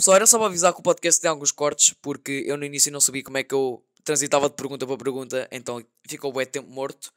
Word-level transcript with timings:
Pessoal, 0.00 0.16
era 0.16 0.26
só 0.26 0.38
para 0.38 0.46
avisar 0.46 0.72
que 0.72 0.80
o 0.80 0.82
podcast 0.82 1.20
tem 1.20 1.28
alguns 1.30 1.52
cortes, 1.52 1.94
porque 2.00 2.42
eu 2.46 2.56
no 2.56 2.64
início 2.64 2.90
não 2.90 3.02
sabia 3.02 3.22
como 3.22 3.36
é 3.36 3.42
que 3.42 3.52
eu 3.52 3.84
transitava 4.02 4.48
de 4.48 4.54
pergunta 4.54 4.86
para 4.86 4.96
pergunta, 4.96 5.46
então 5.52 5.84
ficou 6.08 6.32
bué 6.32 6.46
tempo 6.46 6.70
morto. 6.70 7.12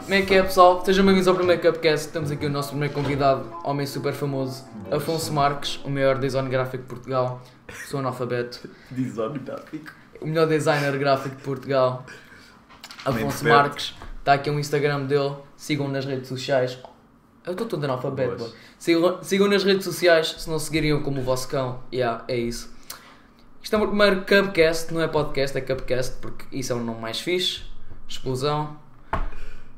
Como 0.00 0.14
é 0.14 0.22
que 0.22 0.34
é, 0.34 0.42
pessoal? 0.42 0.82
Sejam 0.82 1.04
bem-vindos 1.04 1.28
ao 1.28 1.34
primeiro 1.34 1.60
Cupcast. 1.60 2.10
Temos 2.10 2.30
aqui 2.30 2.46
o 2.46 2.48
nosso 2.48 2.70
primeiro 2.70 2.94
convidado, 2.94 3.54
homem 3.64 3.86
super 3.86 4.14
famoso, 4.14 4.64
Afonso 4.90 5.30
Marques, 5.30 5.78
o 5.84 5.90
maior 5.90 6.18
design 6.18 6.48
gráfico 6.48 6.84
de 6.84 6.88
Portugal. 6.88 7.42
Sou 7.86 8.00
analfabeto. 8.00 8.66
Design 8.90 9.40
gráfico. 9.40 9.92
O 10.22 10.26
melhor 10.26 10.46
designer 10.46 10.96
gráfico 10.96 11.36
de 11.36 11.42
Portugal, 11.42 12.06
Afonso. 13.04 13.44
Marques. 13.44 13.94
Está 14.20 14.32
aqui 14.32 14.48
um 14.48 14.58
Instagram 14.58 15.04
dele. 15.04 15.34
Sigam 15.54 15.86
nas 15.86 16.06
redes 16.06 16.30
sociais. 16.30 16.78
Eu 17.48 17.52
estou 17.52 17.66
todo 17.66 17.82
analfabeto. 17.84 18.36
Boy. 18.36 18.52
Sigam, 18.78 19.22
sigam 19.22 19.48
nas 19.48 19.64
redes 19.64 19.82
sociais 19.82 20.34
se 20.38 20.50
não 20.50 20.58
seguiriam 20.58 21.00
como 21.00 21.20
o 21.20 21.24
vosso 21.24 21.48
cão. 21.48 21.80
Yeah, 21.90 22.22
é 22.28 22.36
isso. 22.36 22.70
Isto 23.62 23.74
é 23.74 23.78
o 23.78 23.86
primeiro 23.86 24.20
Cupcast, 24.26 24.92
não 24.92 25.00
é 25.00 25.08
podcast, 25.08 25.56
é 25.56 25.62
Cupcast, 25.62 26.16
porque 26.20 26.44
isso 26.52 26.74
é 26.74 26.76
o 26.76 26.80
nome 26.80 27.00
mais 27.00 27.20
fixe. 27.20 27.62
Explosão. 28.06 28.76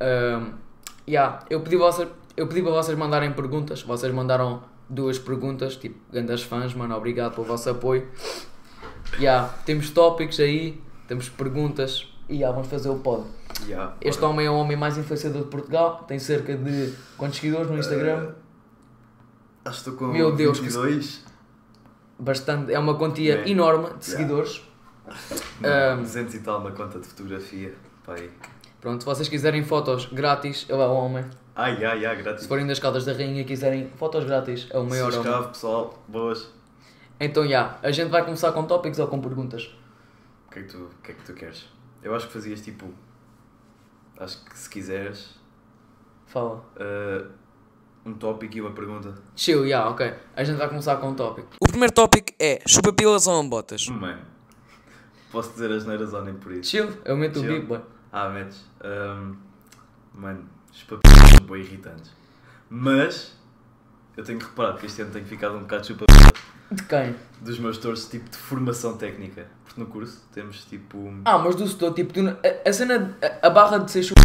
Um, 0.00 0.52
yeah, 1.08 1.44
eu, 1.48 1.60
pedi 1.60 1.76
vocês, 1.76 2.08
eu 2.36 2.48
pedi 2.48 2.60
para 2.60 2.72
vocês 2.72 2.98
mandarem 2.98 3.32
perguntas. 3.32 3.82
Vocês 3.82 4.12
mandaram 4.12 4.64
duas 4.88 5.20
perguntas, 5.20 5.76
tipo, 5.76 5.96
grandes 6.12 6.42
fãs, 6.42 6.74
mano. 6.74 6.96
Obrigado 6.96 7.36
pelo 7.36 7.46
vosso 7.46 7.70
apoio. 7.70 8.08
Yeah, 9.20 9.46
temos 9.64 9.90
tópicos 9.90 10.40
aí, 10.40 10.80
temos 11.06 11.28
perguntas 11.28 12.08
e 12.30 12.36
yeah, 12.36 12.54
vamos 12.54 12.70
fazer 12.70 12.88
o 12.88 12.98
pod. 13.00 13.24
Yeah, 13.66 13.94
Este 14.00 14.24
homem 14.24 14.46
é 14.46 14.50
o 14.50 14.54
homem 14.54 14.76
mais 14.76 14.96
influenciador 14.96 15.42
de 15.42 15.48
Portugal, 15.48 16.04
tem 16.06 16.18
cerca 16.18 16.56
de 16.56 16.94
quantos 17.18 17.38
seguidores 17.38 17.68
no 17.68 17.76
Instagram? 17.76 18.32
Acho 19.64 19.82
que 19.82 19.90
estou 19.90 19.94
com 19.94 20.12
Meu 20.12 20.34
Deus, 20.34 20.58
que 20.58 20.66
22. 20.66 21.24
Bastante, 22.18 22.72
é 22.72 22.78
uma 22.78 22.96
quantia 22.96 23.38
Bem, 23.38 23.52
enorme 23.52 23.84
de 23.84 23.90
yeah. 23.90 24.02
seguidores. 24.02 24.62
Um, 25.60 26.02
200 26.02 26.34
e 26.36 26.38
tal 26.38 26.62
na 26.62 26.70
conta 26.70 26.98
de 26.98 27.06
fotografia. 27.06 27.74
Pai. 28.06 28.30
Pronto, 28.80 29.00
se 29.00 29.06
vocês 29.06 29.28
quiserem 29.28 29.62
fotos 29.62 30.06
grátis, 30.06 30.64
ele 30.70 30.80
é 30.80 30.86
o 30.86 30.94
homem. 30.94 31.24
Ai, 31.54 31.84
ai, 31.84 32.06
ai, 32.06 32.16
grátis. 32.16 32.44
Se 32.44 32.48
forem 32.48 32.66
das 32.66 32.78
Caldas 32.78 33.04
da 33.04 33.12
Rainha 33.12 33.42
e 33.42 33.44
quiserem 33.44 33.90
fotos 33.96 34.24
grátis, 34.24 34.68
é 34.70 34.78
o 34.78 34.84
maior 34.84 35.12
homem. 35.12 35.22
Subscreve, 35.22 35.48
pessoal. 35.48 36.02
Boas. 36.08 36.48
Então, 37.18 37.46
já, 37.46 37.78
a 37.82 37.90
gente 37.90 38.08
vai 38.08 38.24
começar 38.24 38.52
com 38.52 38.64
tópicos 38.64 38.98
ou 38.98 39.08
com 39.08 39.20
perguntas? 39.20 39.70
O 40.46 40.52
que 40.52 40.60
é 40.60 40.62
que 40.62 40.68
tu, 40.68 40.78
o 40.78 41.02
que 41.02 41.12
é 41.12 41.14
que 41.14 41.24
tu 41.24 41.34
queres? 41.34 41.66
Eu 42.02 42.14
acho 42.14 42.26
que 42.26 42.32
fazias 42.32 42.60
tipo. 42.60 42.92
Acho 44.18 44.44
que 44.44 44.58
se 44.58 44.68
quiseres. 44.68 45.38
Fala. 46.26 46.64
uh, 46.76 47.30
um 48.04 48.14
tópico 48.14 48.56
e 48.56 48.60
uma 48.60 48.72
pergunta. 48.72 49.14
Chill, 49.36 49.68
já, 49.68 49.88
ok. 49.88 50.14
A 50.34 50.42
gente 50.44 50.56
vai 50.56 50.68
começar 50.68 50.96
com 50.96 51.10
um 51.10 51.14
tópico. 51.14 51.48
O 51.60 51.66
primeiro 51.66 51.92
tópico 51.92 52.32
é 52.38 52.60
chupa-pilas 52.66 53.26
ou 53.26 53.34
ambotas? 53.38 53.86
Mano. 53.88 54.22
Posso 55.30 55.52
dizer 55.52 55.70
as 55.70 55.86
neiras 55.86 56.12
ou 56.12 56.24
nem 56.24 56.34
por 56.34 56.52
isso? 56.52 56.70
Chill, 56.70 56.88
eu 57.04 57.16
meto 57.16 57.38
o 57.38 57.42
Chill. 57.42 57.52
bip, 57.52 57.66
boy. 57.66 57.80
Ah, 58.10 58.28
metes. 58.28 58.64
Um, 58.82 59.36
mano, 60.14 60.48
papéis 60.88 61.30
são 61.36 61.46
bem 61.46 61.60
irritantes. 61.62 62.10
Mas. 62.68 63.38
Eu 64.16 64.24
tenho 64.24 64.38
que 64.38 64.44
reparar 64.44 64.76
que 64.76 64.86
este 64.86 65.02
ano 65.02 65.12
tenho 65.12 65.24
ficado 65.24 65.56
um 65.56 65.60
bocado 65.60 65.86
chupa 65.86 66.04
De 66.70 66.82
quem? 66.84 67.14
dos 67.40 67.58
meus 67.58 67.78
torres 67.78 68.08
tipo 68.08 68.28
de 68.28 68.36
formação 68.36 68.96
técnica. 68.96 69.48
Porque 69.64 69.80
no 69.80 69.86
curso 69.86 70.22
temos 70.32 70.64
tipo. 70.64 71.12
Ah, 71.24 71.38
mas 71.38 71.54
do 71.54 71.66
setor, 71.66 71.94
tipo, 71.94 72.12
tu, 72.12 72.20
a, 72.28 72.68
a 72.68 72.72
cena, 72.72 73.16
a, 73.42 73.46
a 73.46 73.50
barra 73.50 73.78
de 73.78 73.90
ser 73.90 74.02
chupa, 74.02 74.20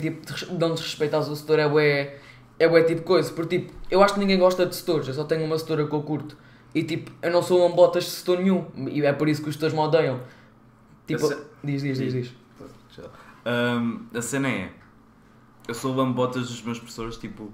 tipo, 0.00 0.26
de, 0.26 0.46
de 0.46 0.58
não 0.58 0.74
desrespeitar 0.74 1.20
o 1.20 1.36
setor 1.36 1.58
é 1.58 1.68
bué, 1.68 2.18
é 2.58 2.68
bué 2.68 2.82
tipo 2.82 3.02
coisa. 3.02 3.32
Porque, 3.32 3.58
tipo, 3.58 3.72
eu 3.90 4.02
acho 4.02 4.14
que 4.14 4.20
ninguém 4.20 4.38
gosta 4.38 4.66
de 4.66 4.74
setores, 4.74 5.08
eu 5.08 5.14
só 5.14 5.24
tenho 5.24 5.44
uma 5.44 5.58
setora 5.58 5.86
que 5.86 5.94
eu 5.94 6.02
curto. 6.02 6.36
E, 6.74 6.82
tipo, 6.82 7.10
eu 7.22 7.30
não 7.30 7.42
sou 7.42 7.66
um 7.66 7.74
botas 7.74 8.04
de 8.04 8.10
setor 8.10 8.38
nenhum. 8.38 8.66
E 8.88 9.04
é 9.04 9.12
por 9.12 9.28
isso 9.28 9.42
que 9.42 9.48
os 9.48 9.54
setores 9.54 9.74
me 9.74 9.80
odeiam. 9.80 10.20
Tipo, 11.06 11.28
diz, 11.62 11.82
diz, 11.82 11.98
diz, 11.98 12.12
diz. 12.12 12.34
Um, 13.46 14.06
a 14.14 14.20
cena 14.20 14.48
é. 14.48 14.70
Eu 15.68 15.74
sou 15.74 15.94
lambotas 15.94 16.48
dos 16.48 16.62
meus 16.62 16.78
professores, 16.78 17.16
tipo. 17.16 17.52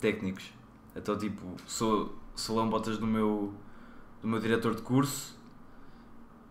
técnicos. 0.00 0.52
Então, 0.96 1.16
tipo, 1.18 1.42
sou, 1.66 2.14
sou 2.34 2.56
lambotas 2.56 2.98
do 2.98 3.06
meu. 3.06 3.52
do 4.20 4.28
meu 4.28 4.40
diretor 4.40 4.74
de 4.74 4.82
curso. 4.82 5.38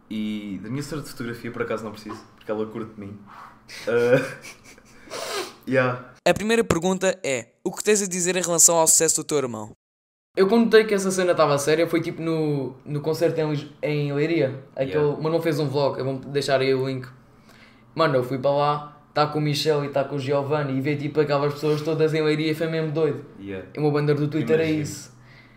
E 0.09 0.59
da 0.61 0.69
minha 0.69 0.83
senhora 0.83 1.03
de 1.03 1.11
fotografia, 1.11 1.51
por 1.51 1.61
acaso, 1.63 1.83
não 1.83 1.91
preciso, 1.91 2.21
porque 2.35 2.51
ela 2.51 2.65
curte 2.67 2.93
de 2.93 2.99
mim. 2.99 3.19
Uh, 3.87 4.23
yeah. 5.67 6.13
A 6.27 6.33
primeira 6.33 6.63
pergunta 6.63 7.19
é: 7.23 7.47
O 7.63 7.71
que 7.71 7.83
tens 7.83 8.01
a 8.01 8.07
dizer 8.07 8.35
em 8.35 8.41
relação 8.41 8.75
ao 8.75 8.87
sucesso 8.87 9.21
do 9.21 9.23
teu 9.23 9.37
irmão? 9.37 9.71
Eu 10.35 10.47
quando 10.47 10.65
notei 10.65 10.83
que 10.83 10.95
essa 10.95 11.11
cena 11.11 11.31
estava 11.31 11.55
séria 11.59 11.87
foi 11.87 12.01
tipo 12.01 12.19
no, 12.19 12.75
no 12.83 13.01
concerto 13.01 13.39
em, 13.39 13.69
em 13.83 14.13
Leiria. 14.13 14.63
Aquele, 14.75 14.97
Yeah. 14.97 15.21
Mas 15.21 15.31
não 15.31 15.39
fez 15.39 15.59
um 15.59 15.67
vlog, 15.67 15.99
eu 15.99 16.05
vou 16.05 16.15
deixar 16.15 16.59
aí 16.59 16.73
o 16.73 16.87
link. 16.87 17.07
Mano, 17.93 18.15
eu 18.15 18.23
fui 18.23 18.39
para 18.39 18.49
lá, 18.49 19.03
está 19.09 19.27
com 19.27 19.37
o 19.37 19.41
Michel 19.41 19.83
e 19.83 19.87
está 19.87 20.03
com 20.03 20.15
o 20.15 20.19
Giovanni 20.19 20.75
e 20.75 20.81
ver 20.81 20.97
tipo 20.97 21.21
aquelas 21.21 21.53
pessoas 21.53 21.83
todas 21.83 22.15
em 22.15 22.23
Leiria 22.23 22.51
e 22.51 22.55
foi 22.55 22.65
mesmo 22.67 22.91
doido. 22.91 23.23
Yeah. 23.39 23.67
E 23.75 23.77
o 23.77 23.83
meu 23.83 23.91
bandeira 23.91 24.19
do 24.19 24.27
Twitter 24.27 24.59
é 24.59 24.71
isso. 24.71 25.12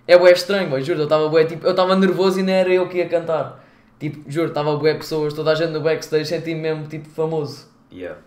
É 0.07 0.17
bué 0.17 0.33
estranho, 0.33 0.71
boy, 0.71 0.83
juro, 0.83 1.01
eu 1.01 1.05
estava 1.05 1.29
bué, 1.29 1.45
tipo, 1.45 1.67
eu 1.67 1.73
estava 1.73 1.97
nervoso 1.97 2.39
e 2.39 2.43
não 2.43 2.53
era 2.53 2.73
eu 2.73 2.89
que 2.89 2.99
ia 2.99 3.09
cantar. 3.09 3.65
Tipo, 3.99 4.31
juro, 4.31 4.49
estava 4.49 4.77
bué 4.77 4.95
pessoas, 4.95 5.35
toda 5.35 5.51
a 5.51 5.55
gente 5.55 5.71
no 5.71 5.81
backstage, 5.81 6.27
senti-me 6.27 6.61
mesmo 6.61 6.87
tipo 6.87 7.09
famoso. 7.09 7.67
Yeah. 7.93 8.21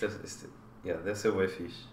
Deve, 0.00 0.16
yeah, 0.84 1.02
deve 1.02 1.18
ser 1.18 1.32
bem 1.32 1.48
fixe. 1.48 1.88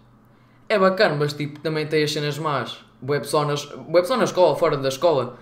É 0.68 0.78
bacana, 0.78 1.14
mas 1.14 1.32
tipo, 1.32 1.60
também 1.60 1.86
tem 1.86 2.04
as 2.04 2.12
cenas 2.12 2.38
más. 2.38 2.84
Boa 3.00 3.20
pessoa, 3.20 3.46
nas, 3.46 3.64
bué 3.64 4.02
pessoa 4.02 4.18
na 4.18 4.24
escola, 4.24 4.54
fora 4.56 4.76
da 4.76 4.88
escola, 4.88 5.38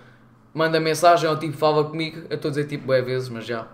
manda 0.53 0.79
mensagem 0.79 1.29
ou 1.29 1.37
tipo, 1.37 1.57
fala 1.57 1.83
comigo. 1.83 2.25
Eu 2.29 2.35
estou 2.35 2.47
a 2.47 2.51
dizer 2.51 2.67
tipo, 2.67 2.85
boé 2.85 3.01
vezes, 3.01 3.27
mas 3.27 3.45
já. 3.45 3.67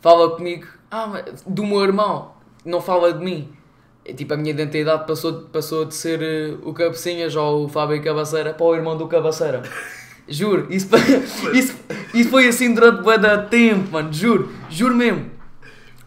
Fala 0.00 0.36
comigo, 0.36 0.66
ah, 0.90 1.06
mas 1.06 1.42
do 1.46 1.64
meu 1.64 1.82
irmão, 1.82 2.34
não 2.64 2.82
fala 2.82 3.14
de 3.14 3.24
mim. 3.24 3.56
É, 4.04 4.12
tipo, 4.12 4.34
a 4.34 4.36
minha 4.36 4.50
identidade 4.50 5.06
passou, 5.06 5.32
passou 5.44 5.86
de 5.86 5.94
ser 5.94 6.20
eh, 6.22 6.56
o 6.62 6.74
Cabecinhas 6.74 7.34
ou 7.34 7.64
o 7.64 7.68
Fábio 7.68 8.02
Cabaceira 8.02 8.52
para 8.52 8.66
o 8.66 8.74
irmão 8.74 8.96
do 8.96 9.08
Cabaceira. 9.08 9.62
Juro, 10.28 10.66
isso, 10.70 10.88
isso, 11.52 11.76
isso 12.12 12.30
foi 12.30 12.48
assim 12.48 12.72
durante 12.74 13.02
bué 13.02 13.18
da 13.18 13.42
tempo, 13.42 13.92
mano, 13.92 14.10
juro, 14.10 14.50
juro 14.70 14.94
mesmo. 14.94 15.30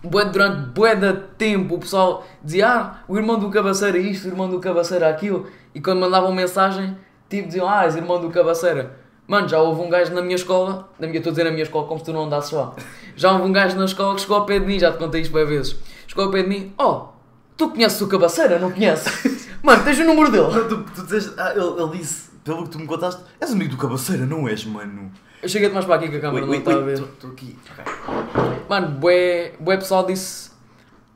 Bué, 0.03 0.25
durante 0.25 0.69
bué 0.69 0.95
da 0.95 1.13
tempo 1.13 1.75
o 1.75 1.79
pessoal 1.79 2.25
dizia 2.43 2.67
ah, 2.67 3.03
o 3.07 3.17
irmão 3.17 3.37
do 3.37 3.49
Cabaceira 3.49 3.97
isto, 3.97 4.25
o 4.25 4.27
irmão 4.27 4.49
do 4.49 4.59
Cabaceira 4.59 5.09
aquilo 5.09 5.47
e 5.73 5.81
quando 5.81 5.99
mandavam 5.99 6.31
mensagem 6.31 6.95
tipo 7.29 7.47
diziam 7.47 7.67
ah, 7.67 7.83
és 7.83 7.95
irmão 7.95 8.21
do 8.21 8.29
Cabaceira 8.29 8.95
mano, 9.27 9.49
já 9.49 9.59
houve 9.59 9.81
um 9.81 9.89
gajo 9.89 10.13
na 10.13 10.21
minha 10.21 10.35
escola 10.35 10.87
na 10.99 11.07
minha, 11.07 11.17
estou 11.17 11.31
a 11.31 11.33
dizer 11.33 11.43
na 11.43 11.51
minha 11.51 11.63
escola 11.63 11.87
como 11.87 11.99
se 11.99 12.05
tu 12.05 12.13
não 12.13 12.25
andasses 12.25 12.51
lá 12.51 12.75
já 13.15 13.31
houve 13.31 13.45
um 13.45 13.51
gajo 13.51 13.75
na 13.75 13.85
escola 13.85 14.15
que 14.15 14.21
chegou 14.21 14.37
ao 14.37 14.45
pé 14.45 14.59
de 14.59 14.65
mim 14.65 14.79
já 14.79 14.91
te 14.91 14.97
contei 14.97 15.21
isto 15.21 15.33
bem 15.33 15.45
vezes 15.45 15.75
chegou 16.07 16.25
ao 16.25 16.31
pé 16.31 16.43
de 16.43 16.49
mim, 16.49 16.73
oh, 16.77 17.16
tu 17.57 17.69
conheces 17.69 17.99
o 17.99 18.07
Cabaceira, 18.07 18.59
não 18.59 18.71
conheces? 18.71 19.49
mano, 19.63 19.83
tens 19.83 19.99
o 19.99 20.03
número 20.03 20.31
dele 20.31 20.69
tu, 20.69 20.83
tu 20.95 21.03
dizes, 21.03 21.33
ah, 21.37 21.51
ele, 21.51 21.81
ele 21.81 21.97
disse, 21.97 22.29
pelo 22.43 22.63
que 22.63 22.69
tu 22.69 22.79
me 22.79 22.85
contaste, 22.85 23.21
és 23.41 23.51
amigo 23.51 23.71
do 23.71 23.77
Cabaceira, 23.77 24.25
não 24.25 24.47
és, 24.47 24.63
mano? 24.63 25.11
eu 25.41 25.49
cheguei-te 25.49 25.73
mais 25.73 25.85
para 25.85 25.95
aqui 25.95 26.09
que 26.09 26.17
a 26.17 26.19
câmera 26.19 26.45
não 26.45 26.53
está 26.53 26.73
a 26.73 26.79
ver 26.79 26.99
Estou 26.99 27.31
aqui. 27.31 27.57
Ok. 27.71 28.53
Mano, 28.67 28.87
bué, 28.99 29.53
bué 29.59 29.77
pessoal 29.77 30.05
disse. 30.05 30.51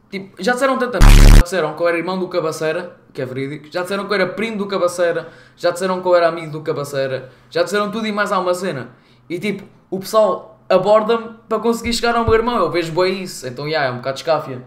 Tipo, 0.09 0.41
já 0.41 0.53
disseram 0.53 0.77
tanta. 0.77 0.99
Já 1.01 1.41
disseram 1.41 1.73
que 1.73 1.81
eu 1.81 1.87
era 1.87 1.97
irmão 1.97 2.19
do 2.19 2.27
Cabaceira, 2.27 2.97
que 3.13 3.21
é 3.21 3.25
verídico. 3.25 3.67
Já 3.71 3.81
disseram 3.81 4.05
que 4.05 4.11
eu 4.11 4.15
era 4.15 4.27
primo 4.27 4.57
do 4.57 4.67
Cabaceira. 4.67 5.29
Já 5.57 5.71
disseram 5.71 6.01
que 6.01 6.07
eu 6.07 6.15
era 6.15 6.27
amigo 6.27 6.51
do 6.51 6.61
Cabaceira. 6.61 7.31
Já 7.49 7.63
disseram 7.63 7.91
tudo 7.91 8.07
e 8.07 8.11
mais 8.11 8.31
alguma 8.31 8.53
cena. 8.53 8.89
E 9.29 9.39
tipo, 9.39 9.63
o 9.89 9.99
pessoal 9.99 10.59
aborda-me 10.69 11.35
para 11.49 11.59
conseguir 11.59 11.93
chegar 11.93 12.15
ao 12.15 12.23
meu 12.23 12.33
irmão. 12.33 12.57
Eu 12.57 12.69
vejo 12.69 12.91
bué 12.91 13.09
isso. 13.09 13.47
Então, 13.47 13.69
já, 13.69 13.83
é 13.83 13.91
um 13.91 13.97
bocado 13.97 14.17
escáfia. 14.17 14.63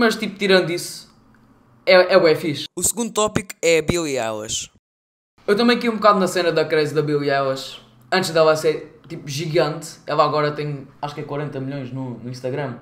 Mas, 0.00 0.16
tipo, 0.16 0.34
tirando 0.38 0.70
isso, 0.70 1.14
é, 1.84 2.14
é 2.14 2.18
bué 2.18 2.34
fixe. 2.34 2.64
O 2.74 2.82
segundo 2.82 3.12
tópico 3.12 3.54
é 3.60 3.80
a 3.80 3.82
Billie 3.82 4.16
Eilish. 4.18 4.70
Eu 5.46 5.54
também 5.54 5.76
aqui 5.76 5.90
um 5.90 5.96
bocado 5.96 6.18
na 6.18 6.26
cena 6.26 6.50
da 6.50 6.64
crazy 6.64 6.94
da 6.94 7.02
Billie 7.02 7.30
Eilish. 7.30 7.82
Antes 8.10 8.30
dela 8.30 8.56
ser, 8.56 8.98
tipo, 9.06 9.28
gigante. 9.28 9.98
Ela 10.06 10.24
agora 10.24 10.52
tem, 10.52 10.88
acho 11.02 11.14
que 11.14 11.20
é 11.20 11.24
40 11.24 11.60
milhões 11.60 11.92
no, 11.92 12.14
no 12.18 12.30
Instagram. 12.30 12.78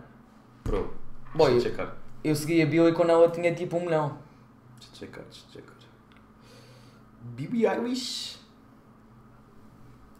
Pro. 0.63 0.95
Boy, 1.35 1.51
Deixa 1.55 1.67
eu 1.67 1.73
checar. 1.73 1.97
Eu 2.23 2.37
segui 2.37 2.63
a 2.63 2.67
Billie 2.67 2.93
quando 2.95 3.11
ela 3.11 3.29
tinha, 3.29 3.53
tipo, 3.53 3.79
um 3.79 3.81
milhão. 3.81 4.17
Deixa 4.79 4.93
eu 4.95 4.99
checar, 5.01 5.25
deixa 5.25 5.45
eu 5.49 5.53
checar. 5.55 5.75
Bibi 7.21 7.67
Eilish. 7.67 8.39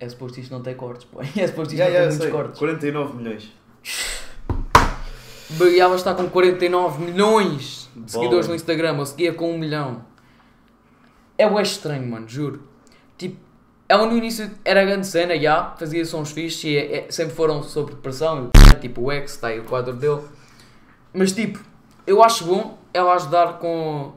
É 0.01 0.09
suposto 0.09 0.41
isto 0.41 0.51
não 0.51 0.63
ter 0.65 0.75
cortes, 0.75 1.05
pô. 1.05 1.21
É 1.23 1.47
suposto 1.47 1.73
isto 1.75 1.81
Yeah, 1.81 1.85
não 1.85 1.93
ter 1.93 1.93
yeah, 1.93 2.07
muitos 2.09 2.25
sei. 2.25 2.31
cortes. 2.33 2.59
49 2.59 3.17
milhões. 3.19 3.53
Billie 5.51 5.81
Eilish 5.81 5.97
está 5.97 6.15
com 6.15 6.29
49 6.29 7.03
milhões 7.03 7.89
de 7.97 8.13
seguidores 8.13 8.47
no 8.49 8.55
Instagram. 8.55 8.97
Eu 8.99 9.07
seguia 9.07 9.33
com 9.33 9.51
um 9.53 9.59
milhão. 9.59 10.05
É 11.37 11.49
bué 11.49 11.63
estranho, 11.63 12.07
mano, 12.07 12.29
juro. 12.29 12.63
Tipo, 13.17 13.37
ela 13.89 14.07
no 14.07 14.17
início 14.17 14.51
era 14.65 14.85
grande 14.85 15.07
cena, 15.07 15.39
já, 15.39 15.75
fazia 15.79 16.05
sons 16.05 16.33
fixes 16.33 16.65
e 16.65 16.77
é- 16.77 16.99
é- 17.07 17.11
sempre 17.11 17.35
foram 17.35 17.63
sobre 17.63 17.95
depressão, 17.95 18.51
e 18.55 18.77
o 18.77 18.81
tipo 18.81 19.01
o 19.03 19.11
X, 19.13 19.33
está 19.33 19.49
aí 19.49 19.61
o 19.61 19.65
quadro 19.65 19.95
dele. 19.95 20.23
Mas 21.15 21.33
tipo, 21.33 21.59
eu 22.07 22.23
acho 22.23 22.45
bom 22.45 22.79
ela 22.93 23.15
ajudar 23.15 23.59
com, 23.59 24.13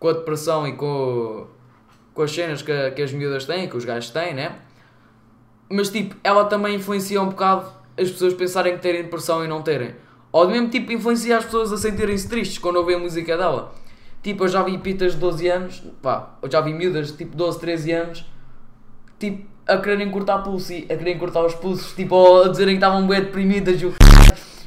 com 0.00 0.08
a 0.08 0.12
depressão 0.12 0.66
e 0.66 0.72
com, 0.72 1.46
com 2.12 2.22
as 2.22 2.32
cenas 2.32 2.62
que, 2.62 2.90
que 2.92 3.02
as 3.02 3.12
miúdas 3.12 3.44
têm, 3.44 3.68
que 3.68 3.76
os 3.76 3.84
gajos 3.84 4.10
têm, 4.10 4.34
né? 4.34 4.56
Mas 5.70 5.90
tipo, 5.90 6.16
ela 6.24 6.46
também 6.46 6.74
influencia 6.76 7.20
um 7.22 7.28
bocado 7.28 7.70
as 7.96 8.10
pessoas 8.10 8.34
pensarem 8.34 8.74
que 8.74 8.80
terem 8.82 9.02
depressão 9.02 9.44
e 9.44 9.48
não 9.48 9.62
terem. 9.62 9.94
Ou 10.30 10.48
mesmo 10.48 10.68
tipo, 10.68 10.92
influencia 10.92 11.38
as 11.38 11.44
pessoas 11.44 11.72
a 11.72 11.76
sentirem-se 11.76 12.28
tristes 12.28 12.58
quando 12.58 12.76
ouvem 12.76 12.96
a 12.96 12.98
música 12.98 13.36
dela. 13.36 13.72
Tipo, 14.22 14.44
eu 14.44 14.48
já 14.48 14.62
vi 14.62 14.76
pitas 14.78 15.12
de 15.12 15.18
12 15.18 15.48
anos, 15.48 15.82
pá, 16.02 16.36
eu 16.42 16.50
já 16.50 16.60
vi 16.60 16.72
miúdas 16.72 17.08
de 17.12 17.16
tipo 17.18 17.36
12, 17.36 17.60
13 17.60 17.92
anos, 17.92 18.26
tipo, 19.18 19.46
a 19.66 19.78
quererem 19.78 20.10
cortar 20.10 20.38
pulso 20.38 20.72
e 20.72 20.84
a 20.84 20.96
quererem 20.96 21.18
cortar 21.18 21.44
os 21.44 21.54
pulsos, 21.54 21.92
tipo, 21.92 22.14
ou 22.14 22.44
a 22.44 22.48
dizerem 22.48 22.74
que 22.74 22.84
estavam 22.84 23.06
bem 23.06 23.20
deprimidas 23.20 23.80
e 23.80 23.86
o 23.86 23.94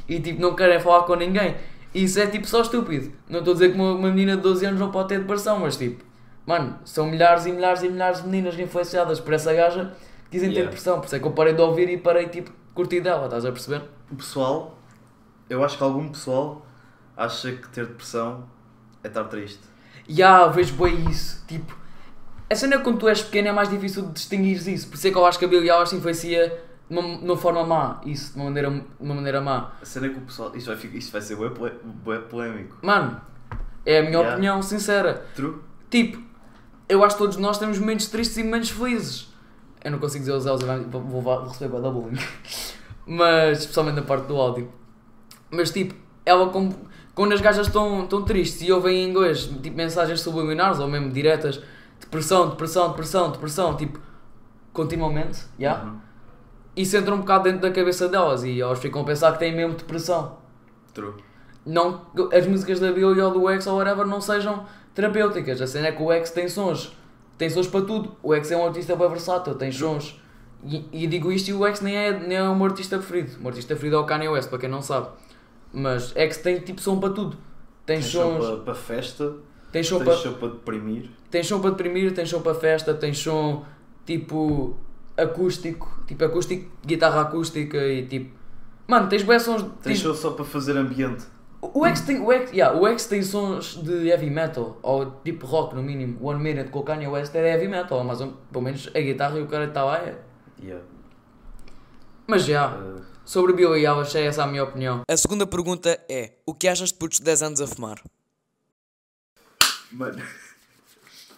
e 0.08 0.20
tipo, 0.20 0.40
não 0.40 0.54
querem 0.54 0.80
falar 0.80 1.02
com 1.04 1.14
ninguém. 1.14 1.54
Isso 1.94 2.18
é 2.18 2.26
tipo 2.26 2.46
só 2.46 2.62
estúpido. 2.62 3.12
Não 3.28 3.38
estou 3.40 3.52
a 3.52 3.54
dizer 3.54 3.70
que 3.70 3.74
uma, 3.76 3.92
uma 3.92 4.08
menina 4.08 4.36
de 4.36 4.42
12 4.42 4.64
anos 4.64 4.80
não 4.80 4.90
pode 4.90 5.08
ter 5.08 5.20
depressão, 5.20 5.58
mas 5.60 5.76
tipo, 5.76 6.02
mano, 6.46 6.78
são 6.84 7.06
milhares 7.06 7.46
e 7.46 7.52
milhares 7.52 7.82
e 7.82 7.88
milhares 7.88 8.22
de 8.22 8.28
meninas 8.28 8.58
influenciadas 8.58 9.20
por 9.20 9.32
essa 9.34 9.52
gaja 9.52 9.92
que 10.24 10.30
dizem 10.32 10.48
ter 10.48 10.56
Yeah. 10.56 10.70
depressão. 10.70 10.98
Por 10.98 11.06
isso 11.06 11.16
é 11.16 11.18
que 11.18 11.26
eu 11.26 11.32
parei 11.32 11.52
de 11.54 11.60
ouvir 11.60 11.88
e 11.88 11.96
parei 11.98 12.26
tipo, 12.28 12.50
curtir 12.74 13.00
dela, 13.00 13.26
estás 13.26 13.44
a 13.44 13.52
perceber? 13.52 13.82
O 14.10 14.16
pessoal, 14.16 14.78
eu 15.48 15.62
acho 15.64 15.76
que 15.76 15.82
algum 15.84 16.08
pessoal 16.08 16.66
acha 17.16 17.52
que 17.52 17.68
ter 17.68 17.86
depressão 17.86 18.44
é 19.02 19.08
estar 19.08 19.24
triste. 19.24 19.60
E 20.08 20.22
ah, 20.22 20.42
eu 20.42 20.52
vejo 20.52 20.74
bem 20.74 21.08
isso. 21.10 21.44
Tipo, 21.46 21.76
a 22.50 22.54
cena 22.54 22.76
é 22.76 22.78
quando 22.78 22.98
tu 22.98 23.08
és 23.08 23.22
pequeno 23.22 23.48
é 23.48 23.52
mais 23.52 23.68
difícil 23.68 24.02
de 24.06 24.12
distinguir 24.12 24.56
isso. 24.68 24.88
Por 24.88 24.94
isso 24.94 25.06
é 25.06 25.10
que 25.10 25.16
eu 25.16 25.24
acho 25.26 25.38
que 25.38 25.44
a 25.44 25.48
Billie 25.48 25.70
Eilish 25.70 25.94
influencia 25.94 26.48
de 26.90 26.98
uma, 26.98 27.18
de 27.18 27.24
uma 27.24 27.36
forma 27.36 27.64
má. 27.64 28.00
Isso, 28.04 28.32
de 28.32 28.38
uma 28.38 28.46
maneira, 28.46 28.70
de 28.70 28.84
uma 29.00 29.14
maneira 29.14 29.40
má. 29.40 29.72
A 29.80 29.84
cena 29.84 30.06
é 30.06 30.10
que 30.10 30.18
o 30.18 30.22
pessoal. 30.22 30.54
Isto 30.54 30.74
vai, 30.74 30.90
isto 30.94 31.12
vai 31.12 31.20
ser 31.20 31.36
bué, 31.36 31.50
pole- 31.50 32.20
polémico. 32.28 32.76
Mano, 32.82 33.20
é 33.86 33.98
a 33.98 34.02
minha 34.02 34.12
Yeah. 34.12 34.32
opinião 34.32 34.62
sincera. 34.62 35.26
True? 35.34 35.56
Tipo, 35.90 36.20
eu 36.88 37.04
acho 37.04 37.16
que 37.16 37.22
todos 37.22 37.36
nós 37.36 37.58
temos 37.58 37.78
momentos 37.78 38.06
tristes 38.06 38.36
e 38.38 38.42
momentos 38.44 38.70
felizes. 38.70 39.32
Eu 39.84 39.90
não 39.90 39.98
consigo 39.98 40.20
dizer 40.24 40.32
os 40.36 40.46
elos, 40.46 40.62
vou, 40.88 41.00
vou, 41.02 41.44
receber 41.44 41.68
bué 41.70 41.80
da 41.80 41.90
bullying. 41.90 42.18
Mas, 43.06 43.60
especialmente 43.60 43.96
na 43.96 44.02
parte 44.02 44.26
do 44.26 44.36
áudio. 44.36 44.70
Mas 45.52 45.70
tipo, 45.70 45.94
ela 46.24 46.48
como, 46.48 46.74
quando 47.14 47.34
as 47.34 47.40
gajas 47.40 47.66
estão, 47.66 48.04
estão 48.04 48.24
tristes 48.24 48.62
e 48.62 48.72
ouvem 48.72 49.04
em 49.04 49.10
inglês 49.10 49.44
tipo, 49.62 49.76
mensagens 49.76 50.20
subliminares 50.20 50.80
ou 50.80 50.88
mesmo 50.88 51.10
diretas, 51.10 51.60
depressão, 52.00 52.48
depressão, 52.48 52.88
depressão, 52.88 53.30
depressão, 53.30 53.76
tipo, 53.76 54.00
continuamente, 54.72 55.44
já? 55.58 55.82
Uhum. 55.82 55.98
Isso 56.74 56.96
entra 56.96 57.14
um 57.14 57.18
bocado 57.18 57.44
dentro 57.44 57.60
da 57.60 57.70
cabeça 57.70 58.08
delas 58.08 58.44
e 58.44 58.60
elas 58.60 58.78
ficam 58.78 59.02
a 59.02 59.04
pensar 59.04 59.32
que 59.32 59.38
têm 59.38 59.54
mesmo 59.54 59.74
depressão. 59.74 60.38
True. 60.94 61.14
Não, 61.64 62.00
as 62.32 62.46
músicas 62.46 62.80
da 62.80 62.90
Billie 62.90 63.20
ou 63.20 63.30
do 63.30 63.48
X 63.50 63.66
ou 63.66 63.76
whatever 63.76 64.06
não 64.06 64.20
sejam 64.20 64.64
terapêuticas. 64.94 65.60
A 65.60 65.66
cena 65.66 65.88
é 65.88 65.92
que 65.92 66.02
o 66.02 66.10
X 66.10 66.30
tem 66.30 66.48
sons. 66.48 66.96
Tem 67.36 67.48
sons 67.48 67.66
para 67.66 67.84
tudo. 67.84 68.16
O 68.22 68.34
X 68.34 68.50
é 68.50 68.56
um 68.56 68.66
artista 68.66 68.96
bem 68.96 69.08
versátil, 69.08 69.54
tem 69.54 69.70
sons. 69.70 70.20
E, 70.64 70.86
e 70.92 71.06
digo 71.06 71.30
isto 71.30 71.48
e 71.48 71.54
o 71.54 71.66
X 71.66 71.80
nem 71.80 71.96
é, 71.96 72.18
nem 72.18 72.38
é 72.38 72.42
o 72.42 72.56
meu 72.56 72.66
artista 72.66 72.96
preferido. 72.96 73.36
O 73.36 73.40
meu 73.40 73.48
artista 73.48 73.74
preferido 73.74 73.96
é 73.96 73.98
o 74.00 74.04
Kanye 74.04 74.28
West, 74.28 74.48
para 74.48 74.58
quem 74.58 74.68
não 74.68 74.80
sabe. 74.82 75.08
Mas 75.72 76.14
X 76.16 76.36
tem 76.38 76.60
tipo 76.60 76.80
som 76.80 76.98
para 77.00 77.10
tudo. 77.10 77.36
Tem 77.86 77.98
Tens 77.98 78.06
sons. 78.10 78.44
para, 78.46 78.56
para 78.58 78.74
festa, 78.74 79.34
Tem 79.72 79.82
som 79.82 79.96
tens 79.98 80.04
para. 80.08 80.16
show 80.16 80.32
para 80.34 80.48
deprimir. 80.48 81.10
Tem 81.30 81.42
som 81.42 81.60
para 81.60 81.70
deprimir, 81.70 82.12
tem 82.14 82.26
som 82.26 82.40
para 82.42 82.54
festa, 82.54 82.94
tem 82.94 83.12
som 83.14 83.64
tipo 84.06 84.76
acústico, 85.16 86.02
tipo 86.06 86.24
acústico, 86.24 86.70
guitarra 86.86 87.22
acústica 87.22 87.76
e 87.78 88.06
tipo. 88.06 88.36
Mano, 88.86 89.08
tens 89.08 89.22
bem 89.22 89.38
sons. 89.38 89.62
Tens 89.62 89.72
tens- 89.82 89.98
show 90.00 90.14
só 90.14 90.30
para 90.32 90.44
fazer 90.44 90.76
ambiente. 90.76 91.24
O 91.60 91.86
X 91.86 92.00
tem, 92.00 92.20
o 92.20 92.32
X, 92.32 92.50
yeah, 92.52 92.76
o 92.76 92.84
X 92.88 93.06
tem 93.06 93.22
sons 93.22 93.80
de 93.82 94.08
heavy 94.08 94.28
metal, 94.28 94.78
ou 94.82 95.06
tipo 95.24 95.46
rock 95.46 95.76
no 95.76 95.82
mínimo. 95.82 96.18
One 96.20 96.42
Minute 96.42 96.70
com 96.70 96.80
o 96.80 96.82
Kanye 96.82 97.06
West 97.06 97.32
é 97.36 97.52
heavy 97.52 97.68
metal, 97.68 98.02
mas 98.02 98.18
pelo 98.50 98.64
menos 98.64 98.90
a 98.92 98.98
guitarra 99.00 99.38
e 99.38 99.42
o 99.42 99.46
cara 99.46 99.66
está 99.66 99.84
lá 99.84 99.98
é. 99.98 100.18
Yeah. 100.60 100.84
Mas 102.26 102.44
já, 102.44 102.68
Uh, 102.76 103.00
sobre 103.24 103.52
Billie 103.52 103.86
Eilish 103.86 104.16
é 104.16 104.26
essa 104.26 104.44
a 104.44 104.46
minha 104.46 104.64
opinião. 104.64 105.02
A 105.08 105.16
segunda 105.16 105.46
pergunta 105.46 105.98
é: 106.08 106.32
o 106.46 106.54
que 106.54 106.68
achas 106.68 106.90
de 106.90 106.94
putos 106.94 107.18
de 107.18 107.24
10 107.24 107.42
anos 107.42 107.60
a 107.60 107.66
fumar? 107.66 108.02
mano. 109.92 110.22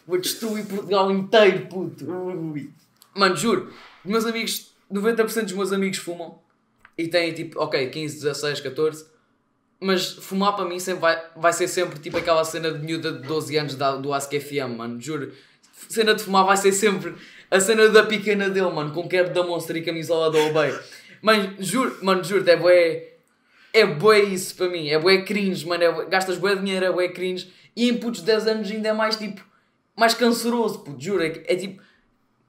Vou 0.07 0.19
destruir 0.19 0.67
Portugal 0.67 1.11
inteiro, 1.11 1.67
puto. 1.67 2.05
Ui. 2.11 2.71
Mano, 3.15 3.37
juro, 3.37 3.73
os 4.05 4.11
meus 4.11 4.27
amigos, 4.27 4.73
90% 4.93 5.45
dos 5.45 5.53
meus 5.53 5.73
amigos 5.73 5.99
fumam 5.99 6.39
e 6.97 7.09
têm 7.09 7.33
tipo, 7.33 7.59
ok, 7.61 7.89
15, 7.89 8.21
16, 8.21 8.61
14, 8.61 9.07
mas 9.81 10.13
fumar 10.13 10.55
para 10.55 10.65
mim 10.65 10.79
sempre 10.79 11.01
vai, 11.01 11.23
vai 11.37 11.53
ser 11.53 11.69
sempre 11.69 11.99
tipo 11.99 12.17
aquela 12.17 12.45
cena 12.45 12.71
de 12.71 12.85
miúda 12.85 13.13
de 13.13 13.27
12 13.27 13.57
anos 13.57 13.75
da, 13.77 13.97
do 13.97 14.13
Ask 14.13 14.31
FM, 14.31 14.77
mano, 14.77 15.01
juro. 15.01 15.33
Cena 15.89 16.15
de 16.15 16.23
fumar 16.23 16.45
vai 16.45 16.57
ser 16.57 16.73
sempre 16.73 17.15
a 17.51 17.61
cena 17.61 17.89
da 17.89 18.05
pequena 18.05 18.51
dele, 18.51 18.71
mano, 18.71 18.93
com 18.93 19.09
cap 19.09 19.31
da 19.31 19.43
Monster 19.43 19.77
e 19.77 19.83
camisola 19.83 20.31
da 20.31 20.39
Obey. 20.39 20.79
Mano, 21.25 21.55
juro, 21.59 21.97
mano, 22.03 22.23
juro, 22.23 22.49
é 22.51 22.55
bué. 22.55 23.11
É 23.73 23.87
bué 23.87 24.21
isso 24.25 24.55
para 24.57 24.69
mim, 24.69 24.89
é 24.91 24.99
bué 24.99 25.23
cringe, 25.23 25.67
mano, 25.67 25.83
é 25.83 25.91
bué, 25.91 26.05
gastas 26.07 26.37
bué 26.37 26.55
dinheiro, 26.55 26.85
é 26.85 26.93
bué 26.93 27.09
cringe. 27.09 27.51
E 27.75 27.89
em 27.89 27.97
putos 27.97 28.21
de 28.21 28.27
10 28.27 28.47
anos 28.47 28.71
ainda 28.71 28.89
é 28.91 28.93
mais 28.93 29.17
tipo, 29.17 29.43
mais 29.97 30.13
canceroso, 30.13 30.81
puto, 30.81 31.03
juro, 31.03 31.23
é, 31.23 31.29
é 31.47 31.57
tipo, 31.57 31.83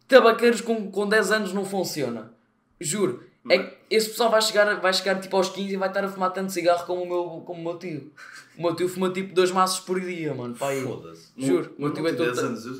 tabaqueiros 0.09 0.59
com, 0.59 0.91
com 0.91 1.07
10 1.07 1.31
anos 1.31 1.53
não 1.53 1.63
funciona. 1.63 2.33
Juro. 2.79 3.23
É 3.47 3.59
que 3.59 3.77
esse 3.91 4.09
pessoal 4.09 4.29
vai 4.29 4.41
chegar, 4.41 4.81
vai 4.81 4.91
chegar 4.91 5.19
tipo 5.21 5.37
aos 5.37 5.47
15 5.49 5.73
e 5.73 5.77
vai 5.77 5.87
estar 5.87 6.03
a 6.03 6.09
fumar 6.09 6.33
tanto 6.33 6.51
cigarro 6.51 6.85
como 6.85 7.03
o 7.03 7.07
meu, 7.07 7.43
como 7.45 7.61
o 7.61 7.63
meu 7.63 7.77
tio. 7.79 8.11
O 8.57 8.61
meu 8.63 8.75
tio 8.75 8.89
fuma 8.89 9.09
tipo 9.11 9.33
dois 9.33 9.51
maços 9.51 9.79
por 9.85 10.01
dia, 10.01 10.33
mano. 10.33 10.53
Foda-se. 10.83 11.29
Juro, 11.37 11.73
o 11.77 11.81
meu 11.81 11.93
tio 11.93 12.07
é 12.07 12.13
todo- 12.13 12.25
10 12.25 12.39
anos, 12.39 12.65
eu, 12.65 12.73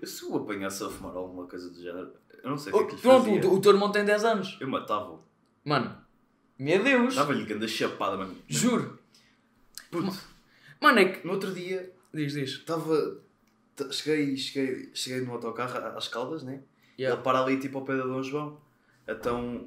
eu 0.00 0.06
se 0.08 0.24
o 0.24 0.36
apanhasse 0.36 0.82
a 0.82 0.88
fumar 0.88 1.14
alguma 1.14 1.46
coisa 1.46 1.70
do 1.70 1.80
género, 1.80 2.10
eu 2.42 2.50
não 2.50 2.58
sei 2.58 2.72
o 2.72 2.78
que 2.78 2.82
é 2.82 2.86
que 2.88 2.96
lhe 2.96 3.02
Pronto, 3.02 3.24
fazia. 3.26 3.50
o, 3.50 3.54
o 3.54 3.60
teu 3.60 3.72
irmão 3.72 3.90
tem 3.92 4.04
10 4.04 4.24
anos. 4.24 4.56
Eu 4.60 4.68
matava-o. 4.68 5.22
Mano, 5.64 5.96
meu 6.58 6.82
Deus. 6.82 7.14
Dava-lhe 7.14 7.44
grande 7.44 7.68
chapada, 7.68 8.16
mano. 8.16 8.36
Juro. 8.48 8.98
Puto, 9.90 10.16
Mano, 10.80 10.98
é 10.98 11.04
que. 11.06 11.26
no 11.26 11.32
outro 11.34 11.52
dia 11.52 11.92
Diz, 12.12 12.32
diz. 12.32 12.50
estava. 12.50 13.20
t- 13.76 13.92
Cheguei, 13.92 14.36
cheguei, 14.36 14.90
cheguei 14.94 15.20
no 15.22 15.32
autocarro 15.32 15.78
a- 15.78 15.96
às 15.96 16.08
Caldas, 16.08 16.42
né? 16.42 16.62
Yeah. 16.98 17.14
Ele 17.16 17.22
para 17.22 17.42
ali 17.42 17.58
tipo 17.58 17.78
ao 17.78 17.84
pé 17.84 17.96
da 17.96 18.04
Dom 18.04 18.22
João. 18.22 18.60
Então 19.06 19.66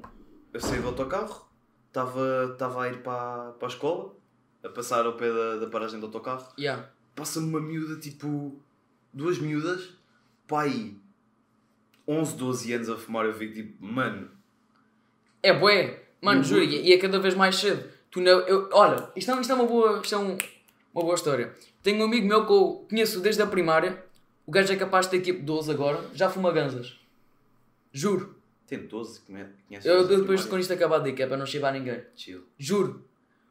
eu 0.52 0.60
saí 0.60 0.80
do 0.80 0.88
autocarro, 0.88 1.48
estava 1.88 2.50
estava 2.52 2.84
a 2.84 2.88
ir 2.88 3.02
para, 3.02 3.52
para 3.52 3.68
a 3.68 3.70
escola, 3.70 4.14
a 4.62 4.68
passar 4.68 5.04
ao 5.06 5.14
pé 5.14 5.32
da, 5.32 5.56
da 5.56 5.66
paragem 5.68 5.98
do 5.98 6.06
autocarro. 6.06 6.48
Yeah. 6.58 6.88
Passa-me 7.14 7.48
uma 7.48 7.60
miúda, 7.60 7.98
tipo, 8.00 8.60
duas 9.12 9.38
miúdas, 9.38 9.90
pai, 10.46 10.96
11, 12.12 12.36
12 12.36 12.72
anos 12.72 12.88
a 12.90 12.96
fumar. 12.96 13.26
Eu 13.26 13.34
fico 13.34 13.54
tipo, 13.54 13.84
mano, 13.84 14.30
É 15.42 15.52
bué. 15.52 16.00
Mano, 16.20 16.38
Uhum. 16.38 16.44
juro, 16.44 16.62
e 16.62 16.92
é 16.92 16.98
cada 16.98 17.18
vez 17.18 17.34
mais 17.34 17.56
cedo. 17.56 17.90
Tu 18.10 18.20
não, 18.20 18.40
eu, 18.42 18.68
olha, 18.72 19.10
isto 19.16 19.30
é, 19.30 19.40
isto 19.40 19.50
é 19.50 19.54
uma 19.56 19.66
boa. 19.66 20.00
Isto 20.00 20.14
é 20.14 20.18
um- 20.18 20.38
uma 20.94 21.02
boa 21.02 21.14
história. 21.16 21.52
Tenho 21.82 22.00
um 22.00 22.04
amigo 22.04 22.26
meu 22.28 22.46
que 22.46 22.52
eu 22.52 22.86
conheço 22.88 23.20
desde 23.20 23.42
a 23.42 23.46
primária. 23.46 24.04
O 24.46 24.52
gajo 24.52 24.72
é 24.72 24.76
capaz 24.76 25.06
de 25.06 25.12
ter 25.12 25.20
tipo 25.22 25.42
12 25.44 25.70
agora. 25.72 26.00
Já 26.14 26.30
fuma 26.30 26.52
ganzas. 26.52 26.96
Juro. 27.92 28.36
tem 28.66 28.86
12, 28.86 29.20
conhe- 29.22 29.46
conheces 29.68 29.84
Eu, 29.84 29.98
12 29.98 30.12
eu 30.14 30.20
depois 30.20 30.40
primária? 30.40 30.48
quando 30.48 30.60
isto 30.62 30.72
acabar 30.72 30.98
de 31.00 31.12
que 31.12 31.22
é 31.22 31.26
para 31.26 31.36
não 31.36 31.44
chivar 31.44 31.72
ninguém. 31.74 32.02
Chill. 32.16 32.42
Juro. 32.58 33.04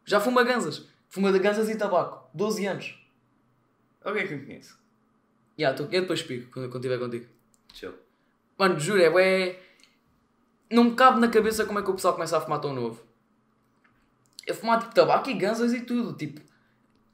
Já 0.05 0.19
fuma 0.19 0.43
ganzas. 0.43 0.87
Fuma 1.09 1.31
de 1.31 1.37
ganzas 1.39 1.69
e 1.69 1.75
tabaco. 1.77 2.27
12 2.33 2.65
anos. 2.65 2.97
Alguém 4.03 4.25
que 4.27 4.33
me 4.35 4.45
conhece? 4.45 4.73
Yeah, 5.59 5.77
tô- 5.77 5.83
eu 5.93 6.01
depois 6.01 6.21
explico 6.21 6.49
quando, 6.51 6.69
quando 6.71 6.83
estiver 6.85 6.97
contigo. 6.97 7.25
Chill. 7.73 7.93
Mano, 8.61 8.79
juro, 8.79 9.01
é 9.01 9.09
bué... 9.09 9.59
Não 10.69 10.83
me 10.83 10.91
cabe 10.91 11.19
na 11.19 11.29
cabeça 11.29 11.65
como 11.65 11.79
é 11.79 11.81
que 11.81 11.89
o 11.89 11.95
pessoal 11.95 12.13
começa 12.13 12.37
a 12.37 12.41
fumar 12.41 12.61
tão 12.61 12.71
novo. 12.71 13.01
É 14.45 14.53
fumar 14.53 14.79
tipo 14.79 14.93
tabaco 14.93 15.31
e 15.31 15.33
ganzas 15.33 15.73
e 15.73 15.81
tudo, 15.81 16.13
tipo... 16.13 16.39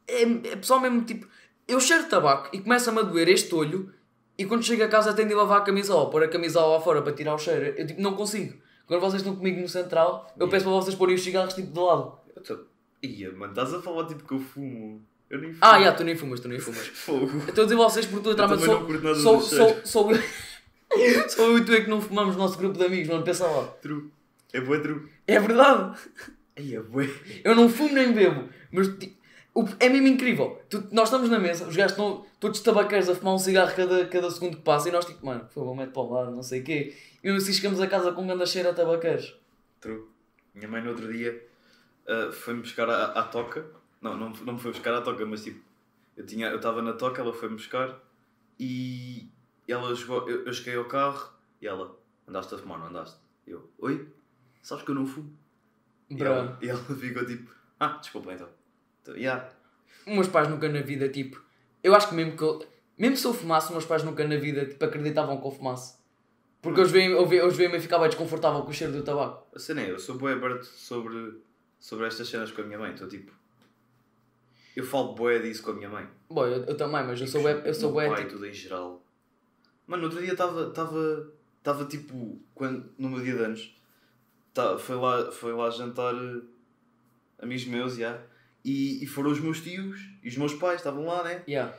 É, 0.05 0.23
é 0.23 0.55
pessoal 0.57 0.81
mesmo, 0.81 1.05
tipo... 1.05 1.25
Eu 1.65 1.79
cheiro 1.79 2.09
tabaco 2.09 2.49
e 2.51 2.59
começa-me 2.59 2.99
a 2.99 3.03
doer 3.03 3.29
este 3.29 3.55
olho 3.55 3.93
e 4.37 4.43
quando 4.43 4.61
chego 4.63 4.83
a 4.83 4.89
casa 4.89 5.13
tenho 5.13 5.29
de 5.29 5.33
lavar 5.35 5.59
a 5.59 5.63
camisola, 5.63 6.09
pôr 6.09 6.21
a 6.21 6.27
camisola 6.27 6.75
lá 6.75 6.81
fora 6.81 7.01
para 7.01 7.13
tirar 7.13 7.33
o 7.33 7.39
cheiro. 7.39 7.73
Eu 7.77 7.87
tipo, 7.87 8.01
não 8.01 8.13
consigo. 8.13 8.61
Quando 8.85 8.99
vocês 8.99 9.21
estão 9.21 9.33
comigo 9.33 9.61
no 9.61 9.69
central, 9.69 10.29
eu 10.37 10.49
peço 10.49 10.65
para 10.65 10.73
vocês 10.73 10.95
porem 10.95 11.15
os 11.15 11.23
cigarros 11.23 11.53
tipo 11.53 11.71
de 11.71 11.79
lado. 11.79 12.19
Eu 12.35 12.43
tô... 12.43 12.59
Ia, 13.01 13.31
mano, 13.31 13.53
estás 13.53 13.73
a 13.73 13.81
falar 13.81 14.05
tipo 14.05 14.25
que 14.25 14.33
eu 14.33 14.39
fumo. 14.39 15.01
Eu 15.29 15.39
nem 15.39 15.53
fumo. 15.53 15.59
Ah, 15.61 15.81
já, 15.81 15.93
tu 15.93 16.03
nem 16.03 16.17
fumas, 16.17 16.41
tu 16.41 16.49
nem 16.49 16.59
fumas. 16.59 16.87
Fogo. 16.87 17.25
Eu 17.25 17.47
Estou 17.47 17.61
a 17.61 17.67
dizer 17.67 17.75
vocês 17.77 18.05
porque 18.05 18.23
tu 18.23 18.29
literalmente 18.31 18.65
também 18.65 19.15
sou, 19.15 19.39
sou, 19.39 19.41
sou, 19.41 19.41
cheiro. 19.41 19.87
sou, 19.87 20.09
sou 21.29 21.47
eu 21.51 21.57
e 21.59 21.65
tu 21.65 21.73
é 21.73 21.81
que 21.81 21.89
não 21.89 22.01
fumamos 22.01 22.35
no 22.35 22.41
nosso 22.43 22.57
grupo 22.57 22.77
de 22.77 22.85
amigos, 22.85 23.07
mano, 23.09 23.23
pensa 23.23 23.45
lá. 23.47 23.67
True. 23.81 24.09
É 24.53 24.61
bué 24.61 24.79
true. 24.79 25.09
É 25.27 25.39
verdade. 25.39 25.99
Ai, 26.57 26.75
é 26.75 26.79
bué. 26.81 27.09
Eu 27.43 27.55
não 27.55 27.69
fumo 27.69 27.93
nem 27.93 28.11
bebo, 28.13 28.49
mas 28.71 28.87
é 29.79 29.89
mesmo 29.89 30.07
incrível. 30.07 30.61
Tu- 30.69 30.87
nós 30.91 31.09
estamos 31.09 31.29
na 31.29 31.39
mesa, 31.39 31.67
os 31.67 31.75
gajos 31.75 31.91
estão 31.91 32.25
todos 32.39 32.59
tabaqueiros 32.61 33.09
a 33.09 33.15
fumar 33.15 33.33
um 33.33 33.39
cigarro 33.39 33.75
cada, 33.75 34.05
cada 34.07 34.29
segundo 34.31 34.57
que 34.57 34.63
passa 34.63 34.89
e 34.89 34.91
nós 34.91 35.05
tipo, 35.05 35.25
mano, 35.25 35.41
por 35.45 35.53
favor, 35.53 35.75
mete 35.75 35.91
para 35.91 36.01
o 36.01 36.11
lado, 36.13 36.31
não 36.31 36.43
sei 36.43 36.61
o 36.61 36.63
quê. 36.63 36.95
E 37.23 37.27
mesmo 37.27 37.37
assim 37.41 37.53
chegamos 37.53 37.81
a 37.81 37.87
casa 37.87 38.11
com 38.11 38.21
um 38.21 38.27
grande 38.27 38.47
cheiro 38.47 38.69
a 38.69 38.73
tabaqueiros. 38.73 39.35
True. 39.81 40.03
Minha 40.55 40.67
mãe 40.67 40.81
no 40.81 40.89
outro 40.89 41.11
dia 41.11 41.43
ah, 42.07 42.31
foi-me 42.31 42.61
buscar 42.61 42.89
à, 42.89 43.05
à 43.19 43.23
toca. 43.23 43.65
Não, 44.01 44.15
não, 44.15 44.29
não 44.31 44.53
me 44.53 44.59
foi 44.59 44.71
buscar 44.71 44.93
à 44.93 45.01
toca, 45.01 45.25
mas 45.25 45.43
tipo, 45.43 45.59
Eu 46.15 46.25
tinha, 46.25 46.47
eu 46.47 46.57
estava 46.57 46.81
na 46.81 46.93
toca, 46.93 47.21
ela 47.21 47.33
foi-me 47.33 47.55
buscar 47.55 47.99
e 48.59 49.29
ela 49.71 49.93
jogou, 49.95 50.27
eu, 50.29 50.45
eu 50.45 50.53
cheguei 50.53 50.75
ao 50.75 50.85
carro 50.85 51.33
e 51.61 51.67
ela, 51.67 51.97
andaste 52.27 52.55
a 52.55 52.57
fumar, 52.57 52.79
não 52.79 52.87
andaste? 52.87 53.17
Eu, 53.45 53.69
oi? 53.79 54.07
Sabes 54.61 54.83
que 54.83 54.91
eu 54.91 54.95
não 54.95 55.05
fumo? 55.05 55.35
E 56.09 56.21
ela, 56.23 56.57
e 56.61 56.69
ela 56.69 56.79
ficou 56.79 57.25
tipo, 57.25 57.51
ah, 57.79 57.97
desculpa 58.01 58.33
então. 58.33 58.49
então 59.01 59.15
yeah. 59.15 59.49
Meus 60.05 60.27
pais 60.27 60.47
nunca 60.49 60.69
na 60.69 60.81
vida, 60.81 61.09
tipo. 61.09 61.41
Eu 61.83 61.93
acho 61.95 62.09
que 62.09 62.15
mesmo 62.15 62.35
que 62.37 62.43
eu. 62.43 62.65
Mesmo 62.97 63.15
se 63.17 63.25
eu 63.27 63.33
fumasse, 63.33 63.67
os 63.67 63.71
meus 63.73 63.85
pais 63.85 64.03
nunca 64.03 64.25
na 64.27 64.37
vida 64.37 64.65
tipo, 64.65 64.83
acreditavam 64.83 65.39
que 65.39 65.45
eu 65.45 65.51
fumasse. 65.51 65.97
Porque 66.61 66.79
eles 66.79 66.91
veem- 66.91 67.11
eu 67.11 67.25
ve- 67.25 67.37
eles 67.37 67.55
veem-me 67.55 67.77
e 67.77 67.81
ficava 67.81 68.07
desconfortável 68.07 68.61
com 68.63 68.69
o 68.69 68.73
cheiro 68.73 68.91
do 68.93 69.03
tabaco. 69.03 69.45
A 69.55 69.59
cena 69.59 69.81
é, 69.81 69.91
eu 69.91 69.99
sou 69.99 70.15
bué 70.17 70.33
aberto 70.33 70.63
sobre, 70.63 71.39
sobre 71.79 72.07
estas 72.07 72.27
cenas 72.27 72.51
com 72.51 72.61
a 72.61 72.65
minha 72.65 72.79
mãe, 72.79 72.91
então 72.91 73.07
tipo, 73.07 73.31
eu 74.75 74.83
falo 74.85 75.13
bué 75.13 75.39
disso 75.39 75.63
com 75.63 75.71
a 75.71 75.73
minha 75.73 75.89
mãe. 75.89 76.07
Bom, 76.29 76.45
eu, 76.45 76.63
eu 76.65 76.75
também, 76.77 77.03
mas 77.05 77.19
eu 77.21 77.27
sou 77.27 77.41
bué, 77.41 77.61
eu 77.65 77.73
sou 77.73 77.91
Meu 77.91 78.09
bué, 78.09 78.15
tipo, 78.17 78.29
tudo 78.31 78.45
em 78.47 78.53
geral. 78.53 79.03
Mano, 79.87 80.03
no 80.03 80.09
outro 80.09 80.21
dia 80.21 80.33
estava, 80.33 80.67
estava, 80.67 81.31
estava 81.57 81.85
tipo, 81.85 82.39
quando, 82.53 82.91
no 82.97 83.09
meu 83.09 83.21
dia 83.21 83.35
de 83.35 83.43
anos, 83.43 83.75
tá, 84.53 84.77
foi, 84.77 84.95
lá, 84.97 85.31
foi 85.31 85.53
lá 85.53 85.69
jantar 85.69 86.13
eh, 86.13 86.41
amigos 87.41 87.65
meus, 87.65 87.95
já, 87.95 88.19
e, 88.63 89.01
e 89.01 89.07
foram 89.07 89.31
os 89.31 89.39
meus 89.39 89.61
tios 89.61 89.99
e 90.21 90.27
os 90.27 90.35
meus 90.37 90.53
pais, 90.53 90.75
estavam 90.75 91.05
lá, 91.05 91.23
né? 91.23 91.43
yeah. 91.47 91.73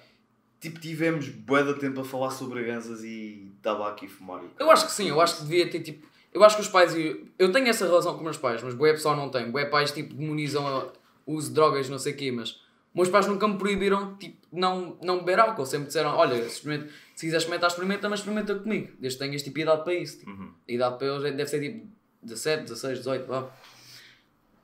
Tipo, 0.61 0.81
tivemos 0.81 1.29
bué 1.29 1.63
de 1.63 1.75
tempo 1.75 2.01
a 2.01 2.05
falar 2.05 2.31
sobre 2.31 2.65
ganzas 2.65 3.05
e 3.05 3.53
tabaco 3.63 4.05
e 4.05 4.09
fumar. 4.09 4.43
e 4.43 4.49
Eu 4.61 4.71
acho 4.71 4.87
que 4.87 4.93
sim, 4.93 5.09
eu 5.09 5.21
acho 5.21 5.37
que 5.37 5.43
devia 5.43 5.71
ter 5.71 5.81
tipo. 5.81 6.07
Eu 6.33 6.43
acho 6.43 6.57
que 6.57 6.63
os 6.63 6.69
pais. 6.69 6.95
Eu 7.39 7.53
tenho 7.53 7.69
essa 7.69 7.87
relação 7.87 8.13
com 8.13 8.19
os 8.19 8.25
meus 8.25 8.37
pais, 8.39 8.61
mas 8.63 8.75
boé 8.75 8.93
pessoal 8.93 9.17
não 9.17 9.31
tem. 9.31 9.51
Boé 9.53 9.67
pais 9.67 9.93
tipo 9.93 10.15
demonizam 10.15 10.91
o 11.25 11.35
uso 11.35 11.49
de 11.49 11.55
drogas, 11.55 11.89
não 11.89 11.99
sei 11.99 12.13
o 12.13 12.17
quê, 12.17 12.33
mas. 12.33 12.61
Meus 12.99 13.09
pais 13.09 13.27
nunca 13.27 13.47
me 13.47 13.57
proibiram 13.57 14.17
tipo, 14.17 14.37
não, 14.53 14.99
não 15.03 15.19
beber 15.21 15.39
álcool. 15.39 15.65
Sempre 15.65 15.87
disseram: 15.87 16.11
olha, 16.17 16.37
se, 16.43 16.49
experimenta- 16.57 16.91
se 17.15 17.27
quiser 17.27 17.37
experimentar, 17.39 17.71
experimenta, 17.71 18.09
mas 18.09 18.21
experimenta 18.21 18.55
comigo. 18.57 18.93
Desde 18.99 19.19
que 19.19 19.25
tenhas 19.25 19.43
tipo 19.43 19.59
idade 19.61 19.85
para 19.85 19.95
isso. 19.95 20.19
Tipo. 20.19 20.31
Uhum. 20.33 20.53
A 20.69 20.73
idade 20.73 20.99
para 20.99 21.07
eles 21.07 21.23
deve 21.23 21.47
ser 21.47 21.61
tipo 21.61 21.87
17, 22.23 22.63
16, 22.65 22.99
18, 22.99 23.27
vá. 23.27 23.49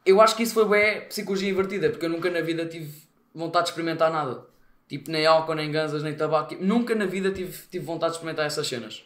Eu 0.05 0.21
acho 0.21 0.37
que 0.37 0.43
isso 0.43 0.53
foi 0.55 0.65
bué 0.65 1.01
psicologia 1.03 1.49
invertida, 1.49 1.89
porque 1.91 2.05
eu 2.05 2.11
nunca 2.11 2.29
na 2.31 2.41
vida 2.41 2.67
tive 2.67 2.93
vontade 3.35 3.67
de 3.67 3.71
experimentar 3.71 4.11
nada. 4.13 4.45
Tipo, 4.89 5.11
nem 5.11 5.25
álcool, 5.25 5.55
nem 5.55 5.71
ganzas, 5.71 6.03
nem 6.03 6.15
tabaco. 6.15 6.51
Tipo, 6.51 6.65
nunca 6.65 6.95
na 6.95 7.07
vida 7.07 7.31
tive, 7.31 7.57
tive 7.71 7.85
vontade 7.85 8.13
de 8.13 8.17
experimentar 8.19 8.45
essas 8.47 8.67
cenas. 8.67 9.03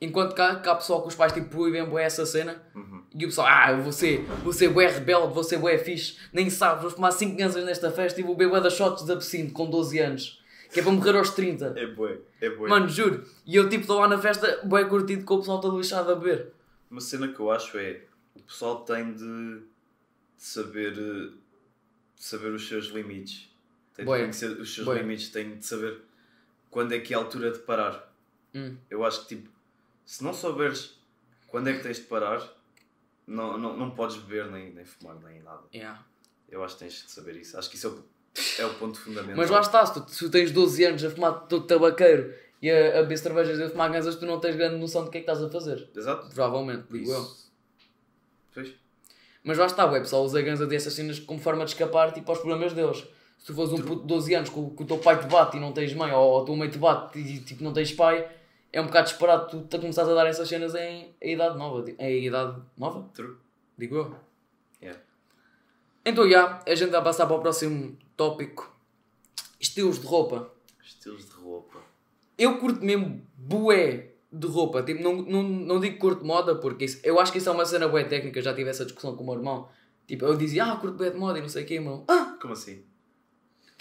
Enquanto 0.00 0.34
cá, 0.34 0.56
cá 0.56 0.74
pessoal 0.74 1.00
que 1.02 1.08
os 1.08 1.14
pais 1.14 1.32
tipo, 1.32 1.48
proíbem 1.48 1.82
essa 2.00 2.26
cena 2.26 2.60
Uhum. 2.74 3.01
E 3.14 3.24
o 3.24 3.28
pessoal, 3.28 3.46
ah, 3.48 3.72
vou 3.76 3.92
ser 3.92 4.68
bué 4.70 4.86
rebelde, 4.86 5.44
ser 5.44 5.58
bué 5.58 5.78
fixe, 5.78 6.16
nem 6.32 6.48
sabes, 6.48 6.82
vou 6.82 6.90
fumar 6.90 7.12
5 7.12 7.36
ganzas 7.36 7.64
nesta 7.64 7.90
festa 7.90 8.20
e 8.20 8.24
vou 8.24 8.34
beber 8.34 8.60
das 8.60 8.72
shots 8.74 9.04
de 9.04 9.12
absinto 9.12 9.52
com 9.52 9.68
12 9.68 9.98
anos, 9.98 10.42
que 10.70 10.80
é 10.80 10.82
para 10.82 10.92
morrer 10.92 11.16
aos 11.16 11.30
30. 11.30 11.74
É 11.76 11.86
bué, 11.86 12.18
é 12.40 12.50
bué. 12.50 12.68
Mano, 12.68 12.88
juro. 12.88 13.24
E 13.44 13.56
eu 13.56 13.68
tipo 13.68 13.82
estou 13.82 14.00
lá 14.00 14.08
na 14.08 14.18
festa, 14.18 14.60
bué 14.64 14.84
curtido 14.84 15.24
com 15.24 15.34
o 15.34 15.38
pessoal 15.38 15.60
todo 15.60 15.78
lixado 15.78 16.10
a 16.10 16.14
beber. 16.14 16.52
Uma 16.90 17.00
cena 17.00 17.28
que 17.28 17.40
eu 17.40 17.50
acho 17.50 17.76
é 17.78 18.02
o 18.34 18.42
pessoal 18.42 18.84
tem 18.84 19.12
de, 19.12 19.58
de 19.58 19.62
saber 20.36 20.92
de 20.94 21.32
saber 22.16 22.52
os 22.52 22.66
seus 22.68 22.86
limites. 22.86 23.50
Tem 23.94 24.04
de 24.04 24.06
Bué. 24.06 24.20
conhecer 24.20 24.48
os 24.60 24.74
seus 24.74 24.86
Bué. 24.86 24.98
limites, 24.98 25.28
tem 25.30 25.56
de 25.58 25.66
saber 25.66 26.00
quando 26.70 26.92
é 26.92 27.00
que 27.00 27.12
é 27.12 27.16
a 27.16 27.20
altura 27.20 27.50
de 27.50 27.58
parar. 27.58 28.10
Hum. 28.54 28.76
Eu 28.88 29.04
acho 29.04 29.22
que 29.22 29.36
tipo, 29.36 29.50
se 30.06 30.22
não 30.22 30.32
souberes 30.32 30.98
quando 31.48 31.68
é 31.68 31.74
que 31.74 31.82
tens 31.82 31.96
de 31.98 32.04
parar, 32.04 32.42
não, 33.26 33.56
não, 33.58 33.76
não 33.76 33.90
podes 33.90 34.16
beber 34.16 34.50
nem, 34.50 34.72
nem 34.72 34.84
fumar 34.84 35.16
nem 35.22 35.42
nada. 35.42 35.62
Yeah. 35.74 36.04
Eu 36.48 36.62
acho 36.64 36.74
que 36.74 36.80
tens 36.80 36.92
de 37.04 37.10
saber 37.10 37.36
isso. 37.36 37.56
Acho 37.58 37.70
que 37.70 37.76
isso 37.76 37.86
é 37.86 38.62
o, 38.62 38.62
é 38.62 38.66
o 38.70 38.74
ponto 38.74 39.00
fundamental. 39.00 39.36
Mas 39.36 39.50
lá 39.50 39.60
está, 39.60 39.84
se 39.86 39.94
tu, 39.94 40.10
se 40.10 40.18
tu 40.18 40.30
tens 40.30 40.50
12 40.50 40.84
anos 40.84 41.04
a 41.04 41.10
fumar 41.10 41.46
todo 41.46 41.66
tabaqueiro 41.66 42.34
e 42.60 42.70
a, 42.70 42.98
a 42.98 43.02
beber 43.02 43.18
cervejas 43.18 43.58
e 43.58 43.62
a 43.62 43.70
fumar 43.70 43.90
ganzas, 43.90 44.16
tu 44.16 44.26
não 44.26 44.38
tens 44.38 44.54
grande 44.56 44.76
noção 44.76 45.04
do 45.04 45.10
que 45.10 45.18
é 45.18 45.20
que 45.22 45.30
estás 45.30 45.42
a 45.42 45.50
fazer. 45.50 45.88
Exato. 45.96 46.26
Provavelmente, 46.28 46.84
digo 46.90 47.10
eu. 47.10 47.20
Isso. 47.22 47.52
Pois. 48.54 48.74
Mas 49.44 49.58
lá 49.58 49.66
está, 49.66 49.86
o 49.86 49.90
pessoal 49.90 50.24
usa 50.24 50.40
ganza 50.42 50.66
dessas 50.66 50.92
cenas 50.92 51.18
como 51.18 51.40
forma 51.40 51.64
de 51.64 51.70
escapar 51.72 52.12
tipo, 52.12 52.30
aos 52.30 52.38
problemas 52.40 52.72
deles. 52.74 52.98
Se 53.38 53.46
tu 53.46 53.54
fores 53.54 53.72
um 53.72 53.78
puto 53.82 54.02
de 54.02 54.06
12 54.06 54.34
anos 54.34 54.50
que, 54.50 54.58
o- 54.60 54.70
que 54.70 54.82
o 54.84 54.86
teu 54.86 54.98
pai 54.98 55.18
te 55.18 55.26
bate 55.26 55.56
e 55.56 55.60
não 55.60 55.72
tens 55.72 55.92
mãe, 55.94 56.12
ou, 56.12 56.20
ou 56.30 56.42
o 56.42 56.44
teu 56.44 56.54
mãe 56.54 56.70
te 56.70 56.78
bate 56.78 57.18
e 57.18 57.40
tipo, 57.40 57.64
não 57.64 57.72
tens 57.72 57.92
pai, 57.92 58.30
é 58.72 58.80
um 58.80 58.86
bocado 58.86 59.08
disparado 59.08 59.48
tu 59.50 59.62
te 59.68 59.78
começares 59.78 60.10
a 60.10 60.14
dar 60.14 60.26
essas 60.26 60.48
cenas 60.48 60.74
em, 60.74 61.14
em 61.20 61.34
idade 61.34 61.58
nova. 61.58 61.82
tipo, 61.82 62.02
Em 62.02 62.24
idade 62.24 62.60
nova? 62.76 63.08
True. 63.12 63.36
Digo 63.76 63.96
eu. 63.96 64.16
Yeah. 64.80 65.00
Então, 66.04 66.28
já, 66.28 66.62
a 66.66 66.74
gente 66.74 66.90
vai 66.90 67.02
passar 67.02 67.26
para 67.26 67.36
o 67.36 67.40
próximo 67.40 67.96
tópico. 68.16 68.74
Estilos 69.60 70.00
de 70.00 70.06
roupa. 70.06 70.50
Estilos 70.82 71.26
de 71.26 71.34
roupa. 71.34 71.78
Eu 72.38 72.58
curto 72.58 72.82
mesmo 72.82 73.24
bué 73.36 74.14
de 74.32 74.46
roupa. 74.46 74.82
Tipo, 74.82 75.02
não, 75.02 75.16
não, 75.16 75.42
não 75.42 75.80
digo 75.80 75.98
curto 75.98 76.24
moda, 76.24 76.54
porque 76.54 76.86
isso, 76.86 76.98
eu 77.04 77.20
acho 77.20 77.30
que 77.30 77.38
isso 77.38 77.50
é 77.50 77.52
uma 77.52 77.66
cena 77.66 77.88
bué 77.88 78.04
técnica. 78.04 78.40
Já 78.40 78.54
tive 78.54 78.70
essa 78.70 78.84
discussão 78.84 79.14
com 79.14 79.22
o 79.22 79.26
meu 79.26 79.34
irmão. 79.34 79.68
Tipo, 80.06 80.24
eu 80.24 80.36
dizia, 80.36 80.64
ah, 80.64 80.76
curto 80.76 80.96
bué 80.96 81.10
de 81.10 81.18
moda 81.18 81.38
e 81.38 81.42
não 81.42 81.48
sei 81.48 81.64
o 81.64 81.66
quê, 81.66 81.78
meu. 81.78 82.04
Ah! 82.08 82.36
Como 82.40 82.54
assim? 82.54 82.84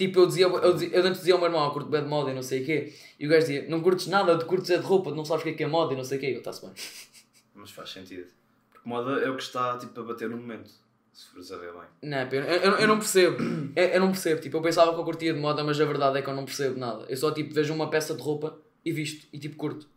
Tipo, 0.02 0.22
eu 0.22 0.26
dizia, 0.26 0.48
eu, 0.48 0.74
dizia, 0.74 0.90
eu 0.98 1.06
antes 1.06 1.20
dizia 1.20 1.36
ao 1.36 1.40
meu 1.40 1.48
irmão, 1.48 1.64
ah, 1.64 1.72
curto 1.72 1.88
bué 1.88 2.02
de 2.02 2.08
moda 2.08 2.32
e 2.32 2.34
não 2.34 2.42
sei 2.42 2.64
o 2.64 2.66
quê. 2.66 2.92
E 3.20 3.28
o 3.28 3.30
gajo 3.30 3.46
dizia, 3.46 3.70
não 3.70 3.82
curtes 3.82 4.08
nada, 4.08 4.36
tu 4.36 4.48
curtes 4.48 4.72
é 4.72 4.80
de 4.80 4.84
roupa, 4.84 5.12
tu 5.12 5.16
não 5.16 5.24
sabes 5.24 5.42
o 5.42 5.44
que 5.44 5.52
é 5.52 5.54
que 5.54 5.64
é 5.64 5.68
moda 5.68 5.94
e 5.94 5.96
não 5.96 6.04
sei 6.04 6.18
o 6.18 6.22
quê. 6.22 6.26
Eu, 6.34 6.40
está-se 6.40 6.66
bem. 6.66 6.74
Mas 7.54 7.70
faz 7.70 7.92
sentido. 7.92 8.26
Porque 8.72 8.90
moda 8.90 9.20
é 9.22 9.30
o 9.30 9.36
que 9.36 9.44
está 9.44 9.78
tipo, 9.78 10.00
a 10.00 10.04
bater 10.04 10.28
no 10.28 10.38
momento. 10.38 10.72
Se 11.14 11.28
fores 11.28 11.52
a 11.52 11.58
ver 11.58 11.72
bem. 11.72 11.84
Não, 12.02 12.28
pá, 12.28 12.36
eu, 12.36 12.42
eu, 12.42 12.72
eu 12.80 12.88
não 12.88 12.98
percebo. 12.98 13.44
Eu, 13.76 13.84
eu 13.90 14.00
não 14.00 14.08
percebo. 14.08 14.42
Tipo, 14.42 14.58
eu 14.58 14.62
pensava 14.64 14.92
que 14.92 15.00
eu 15.00 15.04
curtia 15.04 15.36
de 15.36 15.40
moda, 15.40 15.64
mas 15.64 15.80
a 15.80 15.86
verdade 15.86 16.18
é 16.18 16.24
que 16.24 16.30
eu 16.32 16.34
não 16.34 16.46
percebo 16.46 16.80
nada. 16.80 17.06
Eu 17.08 17.16
só, 17.16 17.30
tipo, 17.30 17.54
vejo 17.54 17.72
uma 17.72 17.88
peça 17.88 18.16
de 18.16 18.24
roupa 18.24 18.58
e 18.84 18.92
visto. 18.92 19.28
E, 19.32 19.38
tipo, 19.38 19.56
curto. 19.56 19.88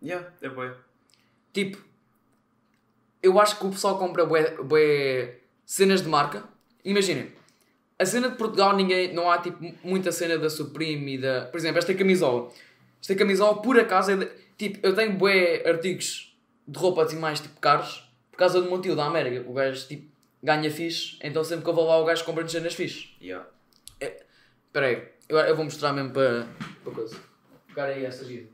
Yeah, 0.00 0.32
é 0.40 0.48
bué. 0.48 0.76
Tipo, 1.52 1.76
eu 3.20 3.40
acho 3.40 3.58
que 3.58 3.66
o 3.66 3.70
pessoal 3.70 3.98
compra 3.98 4.24
bué, 4.24 4.54
bué 4.62 5.40
cenas 5.66 6.02
de 6.02 6.08
marca. 6.08 6.44
Imaginem, 6.84 7.32
a 8.00 8.06
cena 8.06 8.30
de 8.30 8.36
Portugal 8.36 8.74
ninguém, 8.74 9.12
não 9.12 9.30
há 9.30 9.38
tipo 9.38 9.62
muita 9.84 10.10
cena 10.10 10.38
da 10.38 10.48
Supreme 10.48 11.16
e 11.16 11.18
da. 11.18 11.44
Por 11.44 11.58
exemplo, 11.58 11.78
esta 11.78 11.94
camisola. 11.94 12.50
Esta 13.00 13.14
camisola 13.14 13.60
por 13.60 13.78
acaso 13.78 14.12
é 14.12 14.16
de, 14.16 14.30
Tipo, 14.60 14.86
eu 14.86 14.94
tenho 14.94 15.14
bué 15.16 15.66
artigos 15.66 16.36
de 16.68 16.78
roupa 16.78 17.02
assim 17.02 17.18
mais 17.18 17.40
tipo 17.40 17.58
caros 17.60 18.06
por 18.30 18.36
causa 18.36 18.60
do 18.60 18.68
meu 18.68 18.78
tio 18.78 18.94
da 18.94 19.06
América. 19.06 19.48
O 19.48 19.54
gajo 19.54 19.88
tipo 19.88 20.10
ganha 20.42 20.70
fixe, 20.70 21.18
então 21.22 21.42
sempre 21.42 21.64
que 21.64 21.70
eu 21.70 21.74
vou 21.74 21.86
lá 21.86 21.98
o 21.98 22.04
gajo 22.04 22.22
compra 22.26 22.46
cenas 22.46 22.74
fixe. 22.74 23.08
Yeah. 23.22 23.48
Espera 23.98 24.86
aí, 24.86 25.08
eu, 25.30 25.38
eu 25.38 25.56
vou 25.56 25.64
mostrar 25.64 25.94
mesmo 25.94 26.10
para, 26.10 26.46
para 26.84 26.92
coisa. 26.92 27.16
Cara 27.74 27.92
aí 27.92 28.04
essa 28.04 28.22
gira. 28.22 28.48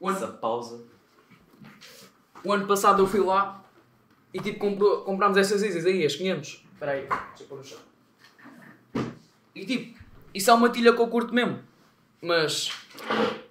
Essa 0.00 0.28
pausa. 0.28 0.84
O 2.44 2.52
ano 2.52 2.68
passado 2.68 3.02
eu 3.02 3.08
fui 3.08 3.18
lá 3.18 3.67
e 4.32 4.40
tipo 4.40 4.58
comprou, 4.58 5.02
comprámos 5.02 5.36
essas 5.38 5.62
Isis 5.62 5.86
aí, 5.86 6.04
as 6.04 6.14
500. 6.16 6.64
Espera 6.72 6.92
aí, 6.92 7.06
deixa 7.06 7.42
eu 7.42 7.46
pôr 7.46 7.58
no 7.58 7.64
chão. 7.64 7.78
E 9.54 9.64
tipo, 9.66 9.98
isso 10.34 10.50
é 10.50 10.54
uma 10.54 10.70
tilha 10.70 10.92
que 10.92 11.00
eu 11.00 11.08
curto 11.08 11.34
mesmo. 11.34 11.60
Mas, 12.22 12.70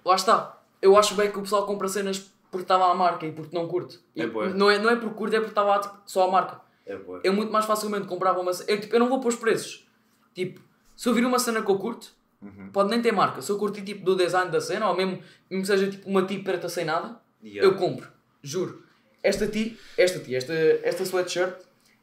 lá 0.04 0.14
está. 0.14 0.60
Eu 0.80 0.96
acho 0.96 1.14
bem 1.14 1.30
que 1.30 1.38
o 1.38 1.42
pessoal 1.42 1.66
compra 1.66 1.88
cenas 1.88 2.30
porque 2.50 2.62
estava 2.64 2.90
à 2.90 2.94
marca 2.94 3.26
e 3.26 3.32
porque 3.32 3.54
não 3.54 3.66
curte. 3.66 3.98
É 4.16 4.26
não, 4.26 4.70
é, 4.70 4.78
não 4.78 4.90
é 4.90 4.96
porque 4.96 5.14
curte, 5.14 5.36
é 5.36 5.40
porque 5.40 5.50
estava 5.52 5.78
tipo, 5.80 5.94
só 6.06 6.28
a 6.28 6.30
marca. 6.30 6.60
É 6.86 6.96
bué. 6.96 7.20
Eu 7.24 7.32
muito 7.32 7.52
mais 7.52 7.66
facilmente 7.66 8.06
comprava 8.06 8.40
uma 8.40 8.52
cena. 8.52 8.70
Eu, 8.70 8.80
tipo, 8.80 8.94
eu 8.94 9.00
não 9.00 9.08
vou 9.08 9.20
pôr 9.20 9.28
os 9.28 9.36
preços. 9.36 9.86
Tipo, 10.34 10.60
se 10.96 11.08
eu 11.08 11.14
vir 11.14 11.24
uma 11.26 11.38
cena 11.38 11.60
que 11.62 11.70
eu 11.70 11.78
curto, 11.78 12.16
Uhum. 12.40 12.70
pode 12.72 12.88
nem 12.88 13.02
ter 13.02 13.10
marca. 13.10 13.42
Se 13.42 13.50
eu 13.50 13.58
curtir 13.58 13.82
tipo 13.82 14.04
do 14.04 14.14
design 14.14 14.48
da 14.48 14.60
cena, 14.60 14.88
ou 14.88 14.96
mesmo, 14.96 15.20
mesmo 15.50 15.62
que 15.62 15.66
seja 15.66 15.90
tipo 15.90 16.08
uma 16.08 16.24
tip 16.24 16.44
preta 16.44 16.68
sem 16.68 16.84
nada, 16.84 17.20
Yeah. 17.42 17.68
eu 17.68 17.76
compro. 17.76 18.08
Juro. 18.42 18.84
Esta 19.28 19.46
ti, 19.46 19.78
esta 19.96 20.18
ti, 20.20 20.34
esta, 20.34 20.52
esta 20.82 21.04
sweatshirt 21.04 21.54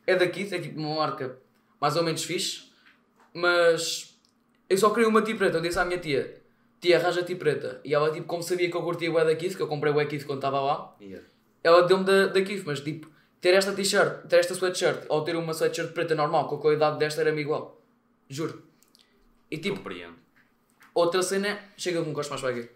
é 0.06 0.16
daqui, 0.16 0.44
é 0.54 0.60
tipo 0.60 0.80
uma 0.80 0.96
marca 0.96 1.38
mais 1.82 1.96
ou 1.96 2.04
menos 2.04 2.24
fixe, 2.24 2.72
mas 3.34 4.16
eu 4.70 4.78
só 4.78 4.90
queria 4.92 5.10
uma 5.10 5.22
ti 5.22 5.34
preta. 5.36 5.58
Eu 5.58 5.62
disse 5.62 5.80
à 5.80 5.86
minha 5.86 6.00
tia, 6.00 6.42
tia, 6.80 6.98
arranja 6.98 7.24
ti 7.24 7.36
preta. 7.36 7.82
E 7.84 7.94
ela, 7.94 8.12
tipo, 8.12 8.28
como 8.28 8.44
sabia 8.44 8.70
que 8.70 8.78
eu 8.78 8.82
curtia 8.84 9.12
o 9.12 9.16
da 9.24 9.36
Kif, 9.36 9.56
que 9.56 9.62
eu 9.62 9.68
comprei 9.68 9.92
o 9.92 10.08
Kif 10.08 10.26
quando 10.26 10.40
estava 10.40 10.60
lá, 10.62 10.96
Yeah. 11.02 11.26
ela 11.64 11.82
deu-me 11.84 12.06
da, 12.06 12.28
da 12.28 12.40
mas 12.66 12.80
tipo, 12.80 13.08
ter 13.42 13.54
esta 13.54 13.74
t-shirt, 13.74 14.28
ter 14.28 14.38
esta 14.40 14.54
sweatshirt, 14.54 15.06
ou 15.10 15.24
ter 15.24 15.36
uma 15.36 15.54
sweatshirt 15.54 15.94
preta 15.94 16.16
normal, 16.16 16.48
com 16.48 16.56
a 16.56 16.60
qualidade 16.60 16.98
desta 16.98 17.22
era-me 17.22 17.42
igual. 17.42 17.82
Juro. 18.30 18.64
E 19.52 19.58
tipo, 19.58 19.78
Compreendo. 19.78 20.16
outra 20.94 21.22
cena 21.22 21.48
é. 21.48 21.64
Chega 21.78 22.00
que 22.00 22.06
não 22.08 22.14
gosto 22.14 22.30
mais 22.30 22.42
para 22.42 22.52
aqui. 22.52 22.70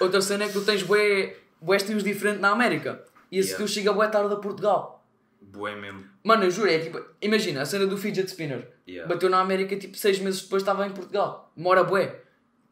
Outra 0.00 0.20
cena 0.20 0.44
é 0.44 0.46
que 0.48 0.52
tu 0.52 0.64
tens 0.64 0.82
bué, 0.82 1.36
bué 1.60 1.76
estilos 1.76 2.04
diferentes 2.04 2.40
na 2.40 2.50
América. 2.50 3.04
E 3.30 3.38
esse 3.38 3.50
Yeah. 3.50 3.64
estilo 3.64 3.68
chega 3.68 3.92
bué 3.92 4.08
tarde 4.08 4.32
a 4.32 4.36
Portugal. 4.36 5.04
Bué 5.40 5.74
mesmo. 5.76 6.04
Mano, 6.24 6.44
eu 6.44 6.50
juro, 6.50 6.68
é 6.70 6.78
tipo. 6.78 7.00
Imagina, 7.20 7.62
a 7.62 7.64
cena 7.64 7.86
do 7.86 7.96
fidget 7.96 8.28
spinner. 8.28 8.68
Yeah. 8.88 9.12
Bateu 9.12 9.28
na 9.30 9.40
América 9.40 9.76
tipo 9.76 9.96
6 9.96 10.18
meses 10.20 10.42
depois 10.42 10.62
estava 10.62 10.86
em 10.86 10.90
Portugal. 10.90 11.52
Demora 11.56 11.84
bué. 11.84 12.20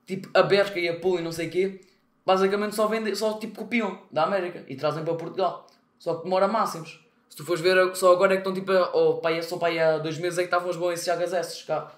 Tipo, 0.07 0.29
a 0.35 0.43
Bershka 0.43 0.79
e 0.79 0.89
a 0.89 0.99
Pull 0.99 1.19
e 1.21 1.23
não 1.23 1.33
sei 1.33 1.49
o 1.49 1.51
quê. 1.51 1.81
Basicamente 2.27 2.75
só 2.75 2.87
vendem, 2.87 3.15
só 3.15 3.35
tipo 3.39 3.55
copiam 3.61 4.01
da 4.11 4.25
América 4.25 4.65
e 4.69 4.77
trazem 4.77 5.05
para 5.05 5.15
Portugal. 5.15 5.67
Só 5.99 6.15
que 6.17 6.25
demora 6.25 6.49
máximos. 6.49 7.01
Se 7.29 7.37
tu 7.37 7.45
fores 7.45 7.61
ver, 7.61 7.95
só 7.97 8.13
agora 8.13 8.35
é 8.35 8.37
que 8.37 8.41
estão 8.49 8.53
tipo. 8.55 8.73
Ou 8.73 9.19
pá, 9.21 9.41
só 9.43 9.57
pá, 9.57 9.69
aí 9.69 9.79
há 9.79 9.99
dois 9.99 10.19
meses 10.19 10.39
é 10.39 10.43
que 10.43 10.47
estavam 10.47 10.71
as 10.71 10.77
Balenciagas 10.77 11.33
essas 11.33 11.63
cá. 11.63 11.93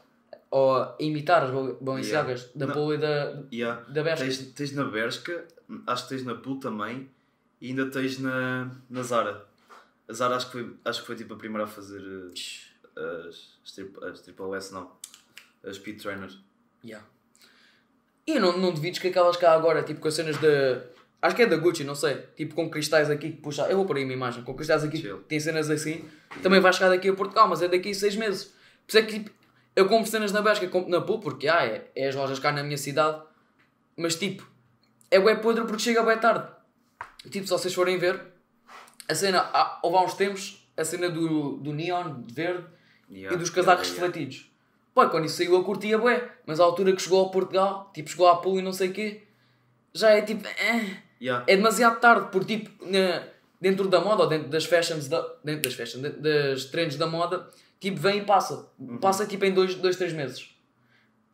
Ou 0.51 0.77
a 0.77 0.97
imitar 1.01 1.43
as 1.45 1.51
Bal- 1.51 1.77
Balenciagas 1.81 2.51
da. 2.55 2.69
Polo 2.69 2.95
e 2.95 2.99
da, 2.99 3.43
Yeah. 3.53 3.83
da 3.89 4.03
Bershka. 4.03 4.25
Tens, 4.25 4.39
tens 4.53 4.73
na 4.73 4.85
Bershka, 4.85 5.45
acho 5.87 6.03
que 6.05 6.09
tens 6.11 6.25
na 6.25 6.35
Pool 6.37 6.59
também 6.61 7.09
e 7.61 7.69
ainda 7.69 7.91
tens 7.91 8.19
na, 8.19 8.71
na 8.89 9.03
Zara. 9.03 9.47
A 10.09 10.13
Zara 10.13 10.37
acho 10.37 10.47
que, 10.47 10.53
foi, 10.53 10.77
acho 10.85 11.01
que 11.01 11.07
foi 11.07 11.17
tipo 11.17 11.35
a 11.35 11.37
primeira 11.37 11.65
a 11.65 11.67
fazer 11.67 12.01
eh, 12.01 12.31
as, 13.29 13.59
as, 13.65 14.03
as 14.03 14.21
Triple 14.21 14.55
S, 14.55 14.73
não. 14.73 14.93
As 15.65 15.77
Speed 15.77 16.01
Trainers. 16.01 16.39
Yeah. 16.85 17.05
E 18.27 18.39
não, 18.39 18.57
não 18.59 18.73
duvides 18.73 18.99
que 18.99 19.09
aquelas 19.09 19.37
cá 19.37 19.53
agora, 19.53 19.83
tipo 19.83 20.01
com 20.01 20.09
as 20.09 20.15
cenas 20.15 20.37
de. 20.39 20.81
Acho 21.23 21.35
que 21.35 21.43
é 21.43 21.47
da 21.47 21.57
Gucci, 21.57 21.83
não 21.83 21.95
sei. 21.95 22.17
Tipo 22.37 22.55
com 22.55 22.69
cristais 22.69 23.11
aqui 23.11 23.31
que 23.31 23.39
puxa. 23.39 23.63
Eu 23.69 23.77
vou 23.79 23.87
pôr 23.87 23.97
aí 23.97 24.05
uma 24.05 24.13
imagem. 24.13 24.45
Com 24.45 24.55
cristais 24.55 24.85
aqui 24.85 24.99
Chill. 24.99 25.19
que 25.19 25.25
tem 25.25 25.41
cenas 25.41 25.71
assim. 25.71 26.09
Também 26.43 26.61
vai 26.61 26.73
chegar 26.73 26.91
daqui 26.91 27.09
a 27.09 27.15
Portugal, 27.15 27.49
mas 27.49 27.63
é 27.63 27.69
daqui 27.69 27.91
a 27.91 27.95
seis 27.95 28.17
meses. 28.17 28.45
Por 28.87 28.89
isso 28.89 28.99
é 28.99 29.03
que 29.03 29.13
tipo, 29.15 29.31
eu 29.75 29.89
compro 29.89 30.11
cenas 30.11 30.33
na 30.33 30.43
Bershka, 30.43 30.69
compro 30.69 30.91
na 30.91 31.01
Pool, 31.01 31.21
porque 31.21 31.49
ah, 31.49 31.65
é, 31.65 31.91
é 31.97 32.09
as 32.09 32.15
lojas 32.15 32.39
cá 32.39 32.53
na 32.53 32.63
minha 32.63 32.79
cidade. 32.79 33.23
Mas 33.97 34.15
tipo, 34.17 34.49
é 35.11 35.19
bué 35.19 35.37
podre 35.37 35.65
porque 35.65 35.83
chega 35.83 36.03
bué 36.03 36.17
tarde. 36.17 36.56
Tipo, 37.31 37.47
se 37.47 37.53
vocês 37.53 37.73
forem 37.75 37.99
ver, 37.99 38.21
a 39.09 39.15
cena, 39.15 39.41
há, 39.53 39.79
houve 39.83 39.97
há 39.99 40.03
uns 40.03 40.15
tempos, 40.15 40.69
a 40.77 40.85
cena 40.85 41.09
do, 41.09 41.57
do 41.59 41.73
neon 41.73 42.23
de 42.23 42.33
verde 42.35 42.65
Yeah, 43.09 43.37
e 43.37 43.39
dos 43.39 43.51
casacos 43.51 43.87
yeah, 43.89 44.01
yeah. 44.03 44.07
refletidos. 44.19 44.51
Pô, 44.93 45.09
quando 45.09 45.27
isso 45.27 45.37
saiu 45.37 45.53
eu 45.55 45.63
curtia 45.63 45.97
bué, 45.97 46.29
mas 46.45 46.59
à 46.59 46.65
altura 46.65 46.93
que 46.93 47.01
chegou 47.01 47.21
ao 47.21 47.31
Portugal, 47.31 47.91
tipo, 47.95 48.11
chegou 48.11 48.27
à 48.27 48.37
Pool 48.41 48.59
e 48.59 48.63
não 48.63 48.73
sei 48.73 48.89
o 48.89 48.93
quê, 48.93 49.23
já 49.95 50.11
é 50.11 50.23
tipo, 50.23 50.45
eh, 50.47 51.03
Yeah. 51.21 51.45
é 51.49 51.57
demasiado 51.57 52.01
tarde, 52.01 52.29
porque 52.33 52.59
tipo, 52.59 52.85
na- 52.85 53.23
dentro 53.61 53.87
da 53.89 54.01
moda, 54.01 54.25
ou 54.25 54.29
dentro 54.29 54.49
das 54.49 54.65
fashions, 54.67 55.07
da, 55.09 55.21
dentro 55.45 55.63
das 55.63 55.75
fashions, 55.75 56.03
dentro 56.03 56.21
das 56.21 56.65
trends 56.67 56.97
da 56.97 57.07
moda, 57.07 57.49
tipo, 57.81 57.97
vem 58.01 58.19
e 58.19 58.25
passa. 58.25 58.71
Uhum. 58.79 58.99
Passa 58.99 59.25
tipo 59.25 59.45
em 59.45 59.55
dois, 59.55 59.77
dois 59.77 59.95
três 59.97 60.13
meses. 60.13 60.51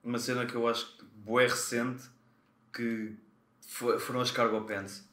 Uma 0.05 0.19
cena 0.19 0.45
que 0.45 0.55
eu 0.55 0.69
acho 0.69 0.97
que 0.99 1.05
bué 1.17 1.47
recente 1.47 2.03
que 2.73 3.15
fo- 3.67 3.99
foram 3.99 4.21
as 4.21 4.31
cargo 4.31 4.61
pants. 4.67 5.09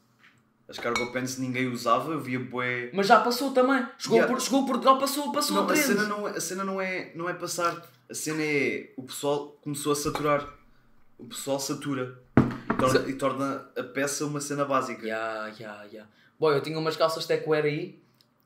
As 0.70 0.78
cargo 0.78 1.12
pants 1.12 1.38
ninguém 1.40 1.68
usava, 1.68 2.12
eu 2.12 2.20
via 2.20 2.40
bué. 2.40 2.92
Mas 2.94 3.08
já 3.08 3.20
passou 3.20 3.52
também. 3.52 3.84
Chegou, 3.98 4.18
Yeah. 4.18 4.32
por, 4.34 4.40
chegou 4.42 4.64
a 4.64 4.66
Portugal, 4.68 5.00
passou, 5.00 5.32
passou 5.32 5.56
Não, 5.56 5.64
a 5.64 5.66
a 5.66 5.68
trend. 5.74 5.88
cena 5.88 6.04
não, 6.04 6.28
é- 6.28 6.32
a 6.32 6.40
cena 6.42 6.64
não 6.64 6.80
é, 6.82 7.12
não 7.16 7.28
é 7.30 7.34
passar. 7.34 7.84
A 8.10 8.14
cena 8.14 8.44
é. 8.44 8.92
O 8.96 9.02
pessoal 9.04 9.58
começou 9.62 9.92
a 9.92 9.96
saturar. 9.96 10.48
O 11.18 11.26
pessoal 11.26 11.60
satura. 11.60 12.20
E 12.38 12.74
torna, 12.78 13.10
e 13.10 13.14
torna 13.14 13.66
a 13.76 13.84
peça 13.84 14.26
uma 14.26 14.40
cena 14.40 14.64
básica. 14.64 15.06
Ya, 15.06 15.52
ya, 15.60 15.86
ya. 15.92 16.06
Bom, 16.40 16.52
eu 16.52 16.62
tinha 16.62 16.78
umas 16.78 16.96
calças 16.96 17.26
techwear 17.26 17.66
aí. 17.66 18.00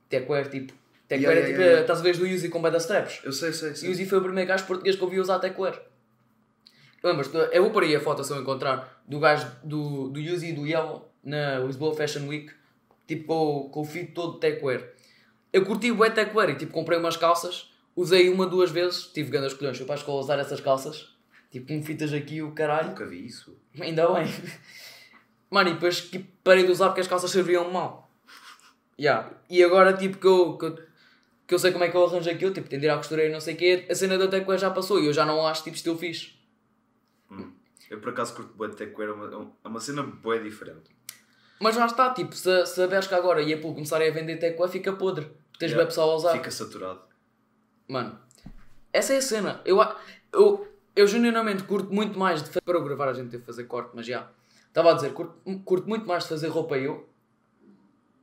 Techwear 0.09 0.49
tipo. 0.49 0.73
Techwear 1.09 1.33
Ya, 1.35 1.39
é 1.39 1.43
ya, 1.43 1.47
tipo. 1.49 1.61
ya. 1.61 1.81
Estás 1.81 1.99
a 1.99 2.03
ver 2.03 2.17
do 2.17 2.25
Uzi 2.25 2.47
com 2.49 2.61
bada 2.61 2.77
straps? 2.77 3.19
Eu 3.23 3.33
sei, 3.33 3.51
sei, 3.51 3.75
sei. 3.75 3.89
o 3.89 3.91
Uzi 3.91 4.05
foi 4.05 4.17
o 4.19 4.21
primeiro 4.21 4.47
gajo 4.47 4.65
português 4.65 4.95
que 4.95 5.03
eu 5.03 5.09
vi 5.09 5.19
usar 5.19 5.39
techwear. 5.39 5.77
Lembras-te? 7.03 7.35
Eu 7.51 7.63
vou 7.63 7.71
pôr 7.71 7.83
aí 7.83 7.95
a 7.95 7.99
foto 7.99 8.23
se 8.23 8.31
eu 8.31 8.39
encontrar 8.41 9.01
do 9.05 9.19
gajo 9.19 9.45
do, 9.63 10.07
do 10.09 10.19
Uzi 10.21 10.49
e 10.49 10.53
do 10.53 10.65
Yellow 10.65 11.12
na 11.23 11.59
Lisboa 11.59 11.95
Fashion 11.95 12.27
Week. 12.27 12.51
Tipo 13.07 13.25
com, 13.25 13.57
o- 13.57 13.69
com 13.69 13.81
o 13.81 13.85
feed 13.85 14.11
todo 14.13 14.33
de 14.35 14.39
techwear. 14.39 14.83
Eu 15.51 15.65
curti 15.65 15.91
o 15.91 16.11
techwear 16.11 16.49
e 16.49 16.55
tipo 16.55 16.71
comprei 16.71 16.97
umas 16.97 17.17
calças. 17.17 17.71
Usei 17.95 18.29
uma, 18.29 18.45
duas 18.47 18.71
vezes. 18.71 19.07
Tive 19.07 19.29
grandes 19.29 19.53
colhões. 19.53 19.77
Fui 19.77 19.85
para 19.85 19.95
a 19.95 19.97
escola 19.97 20.19
usar 20.19 20.39
essas 20.39 20.59
calças. 20.61 21.13
Tipo 21.51 21.67
com 21.67 21.83
fitas 21.83 22.11
aqui 22.13 22.41
o 22.41 22.51
caralho. 22.53 22.89
Nunca 22.89 23.05
vi 23.05 23.25
isso. 23.25 23.55
Ainda 23.79 24.07
bem. 24.13 24.25
Mano, 25.51 25.69
e 25.69 25.73
depois 25.73 26.09
tipo, 26.09 26.27
parei 26.43 26.65
de 26.65 26.71
usar 26.71 26.87
porque 26.87 27.01
as 27.01 27.07
calças 27.07 27.29
serviam 27.29 27.69
mal. 27.71 28.09
Yeah. 28.99 29.31
E 29.49 29.63
agora, 29.63 29.93
tipo, 29.93 30.17
que 30.17 30.25
eu, 30.27 30.57
que, 30.57 30.65
eu, 30.65 30.75
que 31.47 31.53
eu 31.53 31.59
sei 31.59 31.71
como 31.71 31.83
é 31.83 31.89
que 31.89 31.97
eu 31.97 32.05
arranjo 32.05 32.29
aquilo, 32.29 32.53
tipo, 32.53 32.67
tem 32.69 32.79
de 32.79 32.85
ir 32.85 32.89
à 32.89 32.97
costureira 32.97 33.29
e 33.29 33.33
não 33.33 33.39
sei 33.41 33.53
o 33.53 33.57
quê, 33.57 33.85
a 33.89 33.93
cena 33.95 34.17
da 34.17 34.27
Tecoé 34.27 34.57
já 34.57 34.69
passou 34.71 34.99
e 34.99 35.05
eu 35.07 35.13
já 35.13 35.25
não 35.25 35.45
acho, 35.45 35.63
tipo, 35.63 35.75
estilo 35.75 35.97
fixe. 35.97 36.33
Eu 37.89 37.99
por 37.99 38.09
acaso 38.09 38.33
curto 38.35 38.53
bué 38.55 38.67
de 38.69 38.75
techwear, 38.75 39.09
é 39.09 39.13
uma, 39.13 39.51
é 39.63 39.67
uma 39.67 39.79
cena 39.79 40.01
bué 40.03 40.39
diferente. 40.39 40.89
Mas 41.59 41.75
já 41.75 41.85
está, 41.85 42.13
tipo, 42.13 42.35
se, 42.35 42.65
se 42.65 42.81
a 42.81 42.87
Bershka 42.87 43.15
agora 43.15 43.41
e 43.41 43.53
a 43.53 43.55
Apple 43.57 43.73
começarem 43.73 44.09
a 44.09 44.13
vender 44.13 44.37
Tecoé, 44.37 44.67
fica 44.67 44.91
podre. 44.93 45.25
Tens 45.59 45.71
Yeah. 45.71 45.85
pessoal 45.85 46.11
a 46.11 46.15
usar. 46.15 46.31
Fica 46.33 46.51
saturado. 46.51 47.01
Mano, 47.87 48.19
essa 48.91 49.13
é 49.13 49.17
a 49.17 49.21
cena. 49.21 49.61
Eu, 49.63 49.77
eu, 50.33 50.67
eu 50.95 51.07
genuinamente 51.07 51.63
curto 51.63 51.93
muito 51.93 52.17
mais 52.19 52.41
de 52.43 52.49
fa- 52.49 52.59
para 52.63 52.77
eu 52.77 52.83
gravar 52.83 53.07
a 53.09 53.13
gente 53.13 53.29
teve 53.29 53.41
de 53.41 53.45
fazer 53.45 53.63
corte, 53.65 53.91
mas 53.93 54.05
já. 54.05 54.29
Estava 54.67 54.91
a 54.91 54.93
dizer, 54.93 55.13
curto, 55.13 55.35
curto 55.63 55.87
muito 55.87 56.07
mais 56.07 56.23
de 56.23 56.29
fazer 56.29 56.47
roupa 56.47 56.77
eu 56.77 57.07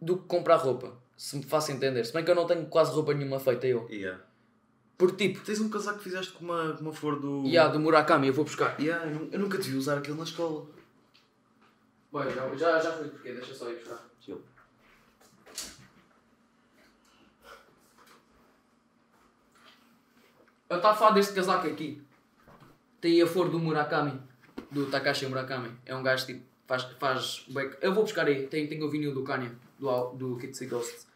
do 0.02 0.16
que 0.18 0.24
comprar 0.26 0.56
roupa. 0.56 0.94
Se 1.16 1.36
me 1.36 1.42
faço 1.44 1.70
entender. 1.70 2.04
Se 2.04 2.12
bem 2.12 2.24
que 2.24 2.30
eu 2.30 2.34
não 2.34 2.46
tenho 2.46 2.66
quase 2.66 2.92
roupa 2.92 3.14
nenhuma 3.14 3.38
feita 3.38 3.66
eu. 3.66 3.86
Yeah. 3.90 4.20
Porque 4.98 5.28
tipo, 5.28 5.44
Tens 5.44 5.60
um 5.60 5.68
casaco 5.70 5.98
que 5.98 6.04
fizeste 6.04 6.32
com 6.32 6.44
uma, 6.44 6.72
uma 6.78 6.92
flor 6.92 7.18
do. 7.20 7.44
e 7.46 7.68
do 7.68 7.78
Murakami 7.80 8.26
eu 8.28 8.34
vou 8.34 8.44
buscar. 8.44 8.78
Yeah, 8.80 9.06
eu, 9.10 9.28
eu 9.32 9.38
nunca 9.38 9.56
te 9.58 9.70
vi 9.70 9.76
usar 9.76 9.96
aquilo 9.98 10.16
na 10.16 10.24
escola. 10.24 10.66
Bem, 12.12 12.30
já, 12.30 12.56
já, 12.56 12.80
já 12.80 12.92
foi 12.96 13.08
porque 13.08 13.32
deixa 13.32 13.54
só 13.54 13.70
ir 13.70 13.76
buscar. 13.76 13.98
Chill. 14.20 14.42
Eu 20.68 20.76
estava 20.76 20.94
a 20.94 20.96
falar 20.96 21.10
deste 21.12 21.32
casaco 21.34 21.66
aqui. 21.66 22.02
Tem 23.00 23.20
a 23.22 23.26
flor 23.26 23.48
do 23.48 23.58
Murakami. 23.58 24.20
Do 24.70 24.86
Takashi 24.86 25.26
Murakami. 25.26 25.70
É 25.84 25.94
um 25.94 26.02
gajo 26.02 26.26
tipo. 26.26 26.44
Faz. 26.66 26.84
faz 27.00 27.44
bué- 27.48 27.76
Eu 27.80 27.92
vou 27.92 28.04
buscar 28.04 28.26
aí. 28.26 28.46
Tem, 28.46 28.66
tem 28.68 28.82
o 28.82 28.88
vinil 28.90 29.12
do 29.12 29.24
Kanye. 29.24 29.50
Do, 29.78 30.10
do 30.10 30.36
Kitsy 30.36 30.66
Ghost. 30.66 31.06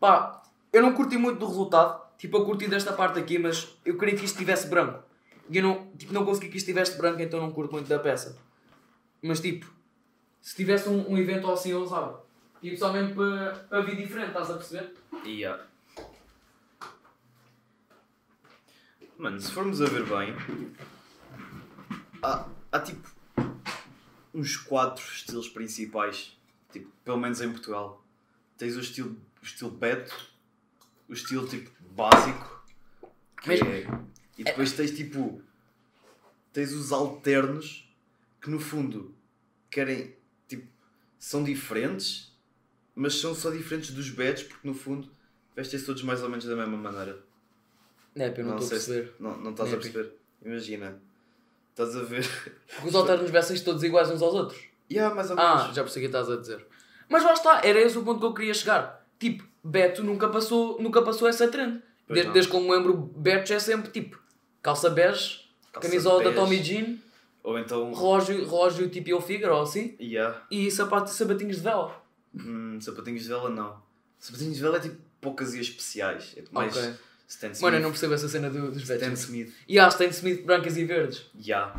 Pá, 0.00 0.42
eu 0.72 0.82
não 0.82 0.92
curti 0.94 1.16
muito 1.16 1.38
do 1.38 1.46
resultado. 1.46 2.04
Tipo, 2.18 2.38
eu 2.38 2.44
curti 2.46 2.66
desta 2.66 2.92
parte 2.92 3.18
aqui, 3.18 3.38
mas 3.38 3.76
eu 3.84 3.96
queria 3.96 4.16
que 4.16 4.24
isto 4.24 4.34
estivesse 4.34 4.68
branco. 4.68 5.02
E 5.50 5.58
eu 5.58 5.62
não, 5.62 5.86
tipo, 5.96 6.12
não 6.12 6.24
consegui 6.24 6.48
que 6.48 6.56
isto 6.56 6.66
estivesse 6.68 6.96
branco, 6.98 7.20
então 7.20 7.40
não 7.40 7.52
curto 7.52 7.72
muito 7.72 7.86
da 7.88 7.98
peça. 7.98 8.36
Mas 9.22 9.38
tipo, 9.40 9.70
se 10.46 10.54
tivesse 10.54 10.88
um, 10.88 11.10
um 11.10 11.18
evento 11.18 11.50
assim 11.50 11.70
eu 11.70 11.82
usava. 11.82 12.24
Tipo, 12.60 12.76
só 12.76 12.92
mesmo 12.92 13.16
para, 13.16 13.52
para 13.68 13.80
vir 13.80 13.96
diferente, 13.96 14.28
estás 14.28 14.48
a 14.48 14.54
perceber? 14.54 14.94
Yeah. 15.24 15.66
Mano, 19.18 19.40
se 19.40 19.50
formos 19.50 19.82
a 19.82 19.86
ver 19.86 20.04
bem, 20.04 20.36
há, 22.22 22.46
há 22.70 22.78
tipo 22.78 23.10
uns 24.32 24.56
quatro 24.56 25.02
estilos 25.04 25.48
principais, 25.48 26.38
tipo, 26.70 26.92
pelo 27.04 27.18
menos 27.18 27.40
em 27.40 27.50
Portugal. 27.50 28.04
Tens 28.56 28.76
o 28.76 28.80
estilo, 28.80 29.16
o 29.42 29.44
estilo 29.44 29.72
Beto, 29.72 30.14
o 31.08 31.12
estilo 31.12 31.48
tipo 31.48 31.70
básico, 31.90 32.64
que 33.42 33.48
Mas- 33.48 33.60
é- 33.62 33.86
e 34.38 34.44
depois 34.44 34.70
tens 34.72 34.92
tipo, 34.92 35.42
tens 36.52 36.72
os 36.72 36.92
alternos 36.92 37.92
que 38.40 38.48
no 38.48 38.60
fundo 38.60 39.12
querem, 39.68 40.14
são 41.28 41.42
diferentes, 41.42 42.32
mas 42.94 43.14
são 43.16 43.34
só 43.34 43.50
diferentes 43.50 43.90
dos 43.90 44.08
Betos 44.10 44.44
porque 44.44 44.66
no 44.68 44.72
fundo 44.72 45.10
vestem-se 45.56 45.84
todos 45.84 46.02
mais 46.04 46.22
ou 46.22 46.28
menos 46.28 46.44
da 46.44 46.54
mesma 46.54 46.76
maneira. 46.76 47.18
É, 48.14 48.28
eu 48.28 48.44
não 48.44 48.56
estou 48.58 48.66
a 48.66 48.68
sei 48.68 48.78
se- 48.78 48.86
perceber. 48.92 49.14
não, 49.18 49.36
não 49.38 49.50
estás 49.50 49.70
a 49.72 49.76
Nepi. 49.76 49.90
perceber. 49.90 50.16
Imagina. 50.44 51.02
Estás 51.70 51.96
a 51.96 52.02
ver. 52.04 52.24
Porque 52.76 52.88
os 52.88 52.94
alternos 52.94 53.28
vestem 53.28 53.58
todos 53.58 53.82
iguais 53.82 54.08
uns 54.08 54.22
aos 54.22 54.34
outros. 54.34 54.60
yeah, 54.88 55.12
mais 55.12 55.28
ou 55.28 55.36
menos. 55.36 55.62
Ah, 55.62 55.72
já 55.74 55.82
percebi 55.82 56.06
o 56.06 56.08
que 56.10 56.16
estás 56.16 56.30
a 56.30 56.40
dizer. 56.40 56.64
Mas 57.08 57.24
lá 57.24 57.32
está, 57.32 57.60
era 57.64 57.80
esse 57.80 57.98
o 57.98 58.04
ponto 58.04 58.20
que 58.20 58.26
eu 58.26 58.32
queria 58.32 58.54
chegar. 58.54 59.04
Tipo, 59.18 59.44
Beto 59.64 60.04
nunca 60.04 60.28
passou, 60.28 60.80
nunca 60.80 61.02
passou 61.02 61.26
essa 61.26 61.48
trend. 61.48 61.82
Desde, 62.08 62.26
não. 62.28 62.32
desde 62.34 62.50
que 62.52 62.56
eu 62.56 62.60
me 62.60 62.70
lembro, 62.70 62.96
Beto 62.96 63.52
é 63.52 63.58
sempre 63.58 63.90
tipo 63.90 64.16
calça 64.62 64.88
bege, 64.88 65.40
camisola 65.72 66.22
da. 66.22 66.32
Tommy 66.32 66.62
Jean, 66.62 66.96
Ou 67.46 67.56
então. 67.58 67.92
relógio, 67.94 68.44
relógio 68.44 68.88
tipo 68.90 69.08
Eu 69.08 69.20
Figure 69.20 69.50
ou 69.50 69.62
assim, 69.62 69.94
Yeah. 70.00 70.42
e 70.50 70.68
sapato, 70.68 71.10
sapatinhos 71.10 71.58
de 71.58 71.62
vela. 71.62 72.02
Hum, 72.34 72.80
sapatinhos 72.80 73.22
de 73.22 73.28
vela 73.28 73.48
não. 73.48 73.80
Sapatinhos 74.18 74.56
de 74.56 74.60
vela 74.62 74.78
é 74.78 74.80
tipo 74.80 74.96
para 75.20 75.30
ocasiões 75.30 75.68
especiais. 75.68 76.34
É 76.36 76.42
mais 76.50 76.76
Ok. 76.76 76.94
Stan 77.28 77.46
Smith. 77.52 77.62
Mano, 77.62 77.76
eu 77.76 77.82
não 77.82 77.90
percebo 77.90 78.14
essa 78.14 78.28
cena 78.28 78.50
do, 78.50 78.72
dos 78.72 78.82
Stan 78.82 78.98
Betos. 78.98 79.20
Smith. 79.20 79.54
E 79.68 79.78
há 79.78 79.86
Stan 79.88 80.06
Smith 80.06 80.44
brancas 80.44 80.76
e 80.76 80.84
verdes. 80.84 81.26
Yeah. 81.40 81.72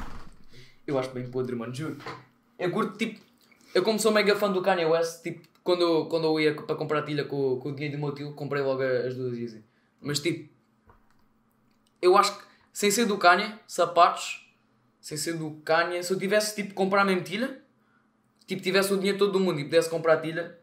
Eu 0.88 0.97
acho 0.97 1.10
bem 1.12 1.30
podre, 1.30 1.53
mano, 1.56 1.73
juro. 1.75 1.97
Eu 2.58 2.71
curto, 2.71 2.97
tipo, 2.97 3.19
eu 3.75 3.84
como 3.84 3.99
sou 3.99 4.12
mega 4.13 4.36
fã 4.38 4.49
do 4.49 4.62
Kanye 4.62 4.86
West, 4.86 5.21
tipo, 5.21 5.45
quando 5.65 5.82
eu, 5.82 6.06
quando 6.06 6.23
eu 6.27 6.39
ia 6.39 6.53
para 6.56 6.75
comprar 6.77 7.01
tilha 7.03 7.25
com, 7.25 7.60
com 7.60 7.69
o 7.69 7.75
dinheiro 7.75 7.97
do 7.97 8.01
meu 8.06 8.15
tio, 8.15 8.34
comprei 8.34 8.62
logo 8.63 8.82
as 8.82 9.15
duas 9.15 9.38
Easy. 9.38 9.62
Mas 10.01 10.19
tipo, 10.21 10.49
eu 12.01 12.15
acho 12.17 12.38
que, 12.38 12.43
sem 12.71 12.89
ser 12.89 13.06
do 13.06 13.17
Kanye, 13.17 13.53
sapatos, 13.67 14.46
sem 15.08 15.15
ser 15.15 15.38
do 15.38 15.52
Kanye, 15.63 16.04
se 16.04 16.12
eu 16.12 16.20
tivesse, 16.20 16.54
tipo, 16.54 16.74
comprar 16.74 17.06
mesmo 17.06 17.24
tilha, 17.24 17.62
tipo, 18.46 18.62
tivesse 18.62 18.91
o 18.91 18.98
dinheiro 18.98 19.17
todo 19.17 19.32
do 19.32 19.39
mundo 19.39 19.58
e 19.58 19.63
pudesse 19.63 19.89
comprar 19.89 20.17
tilha, 20.17 20.60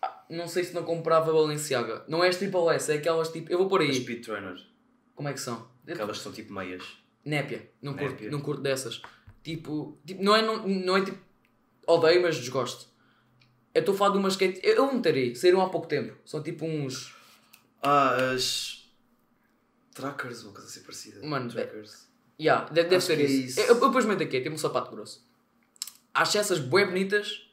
ah, 0.00 0.24
não 0.30 0.46
sei 0.46 0.62
se 0.62 0.72
não 0.72 0.84
comprava 0.84 1.32
Balenciaga. 1.32 2.04
Não 2.06 2.22
é 2.22 2.28
as 2.28 2.36
Triple 2.36 2.68
S, 2.76 2.92
é 2.92 2.94
aquelas 2.94 3.32
tipo, 3.32 3.50
eu 3.50 3.58
vou 3.58 3.66
por 3.66 3.82
As 3.82 3.88
aí. 3.88 3.94
Speed 4.02 4.24
Trainers. 4.24 4.68
Como 5.16 5.28
é 5.28 5.32
que 5.32 5.40
são? 5.40 5.68
Aquelas 5.88 6.18
que 6.18 6.22
são 6.22 6.30
tipo 6.30 6.52
meias. 6.52 6.84
Népia, 7.24 7.68
não 7.82 7.94
curto, 7.94 8.12
Népia. 8.12 8.30
não 8.30 8.40
curto 8.40 8.62
dessas. 8.62 9.02
Tipo, 9.42 9.98
tipo 10.06 10.22
não, 10.22 10.36
é, 10.36 10.42
não, 10.42 10.68
não 10.68 10.96
é 10.96 11.04
tipo. 11.04 11.18
Odeio, 11.88 12.22
mas 12.22 12.36
desgosto. 12.36 12.86
Eu 13.74 13.80
estou 13.80 13.96
a 13.96 13.98
falar 13.98 14.12
de 14.12 14.18
umas 14.18 14.34
skate. 14.34 14.60
Eu, 14.62 14.76
eu 14.76 14.94
meterei, 14.94 15.34
saíram 15.34 15.60
há 15.60 15.68
pouco 15.68 15.88
tempo. 15.88 16.16
São 16.24 16.40
tipo 16.40 16.64
uns. 16.64 17.12
Ah, 17.82 18.14
as. 18.32 18.88
Trackers, 19.92 20.44
uma 20.44 20.52
coisa 20.52 20.68
assim 20.68 20.82
parecida. 20.82 21.26
Mano, 21.26 21.50
Trackers. 21.50 22.07
Yeah, 22.40 22.68
deve, 22.70 22.88
deve 22.88 23.02
ser 23.04 23.18
é 23.18 23.22
isso. 23.24 23.60
isso. 23.60 23.60
Eu, 23.60 23.74
eu 23.76 23.86
depois 23.86 24.04
meto 24.04 24.22
aqui, 24.22 24.36
é 24.36 24.40
tipo 24.40 24.54
um 24.54 24.58
sapato 24.58 24.90
grosso. 24.90 25.26
Acho 26.14 26.38
essas 26.38 26.58
bué 26.58 26.84
bonitas. 26.84 27.44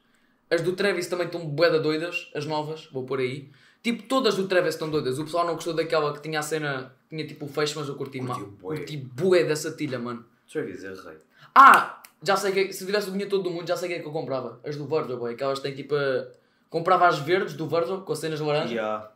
As 0.49 0.61
do 0.61 0.73
Travis 0.73 1.07
também 1.07 1.25
estão 1.25 1.45
bué 1.47 1.69
da 1.71 1.79
doidas. 1.79 2.29
As 2.35 2.45
novas, 2.45 2.87
vou 2.91 3.03
pôr 3.03 3.19
aí. 3.19 3.49
Tipo, 3.83 4.03
todas 4.03 4.35
do 4.35 4.47
Travis 4.47 4.75
estão 4.75 4.89
doidas. 4.89 5.17
O 5.19 5.23
pessoal 5.25 5.45
não 5.45 5.55
gostou 5.55 5.73
daquela 5.73 6.13
que 6.13 6.21
tinha 6.21 6.39
a 6.39 6.43
cena. 6.43 6.93
Tinha 7.09 7.25
tipo 7.25 7.45
o 7.45 7.47
fecho, 7.47 7.79
mas 7.79 7.87
eu 7.87 7.95
curti 7.95 8.21
mal. 8.21 8.39
bué. 8.39 8.77
Curti 8.77 8.97
bué 8.97 9.43
dessa 9.43 9.71
tilha, 9.71 9.97
mano. 9.99 10.25
Travis 10.51 10.83
é 10.83 10.89
rei. 10.93 11.17
Ah! 11.53 12.01
Já 12.23 12.35
sei 12.35 12.51
que 12.51 12.73
se 12.73 12.85
tivesse 12.85 13.07
o 13.07 13.11
dinheiro 13.11 13.29
todo 13.29 13.43
do 13.43 13.51
mundo, 13.51 13.67
já 13.67 13.75
sei 13.77 13.87
que 13.89 13.95
é 13.95 13.99
que 13.99 14.07
eu 14.07 14.11
comprava. 14.11 14.59
As 14.63 14.75
do 14.77 14.87
Virgil, 14.87 15.17
boy. 15.17 15.33
Aquelas 15.33 15.59
têm 15.59 15.73
tipo. 15.75 15.95
a- 15.95 16.27
Comprava 16.69 17.07
as 17.07 17.19
verdes 17.19 17.53
do 17.53 17.67
Virgil 17.67 18.01
com 18.01 18.11
as 18.13 18.19
cenas 18.19 18.39
laranja 18.39 18.73
Yeah. 18.73 19.11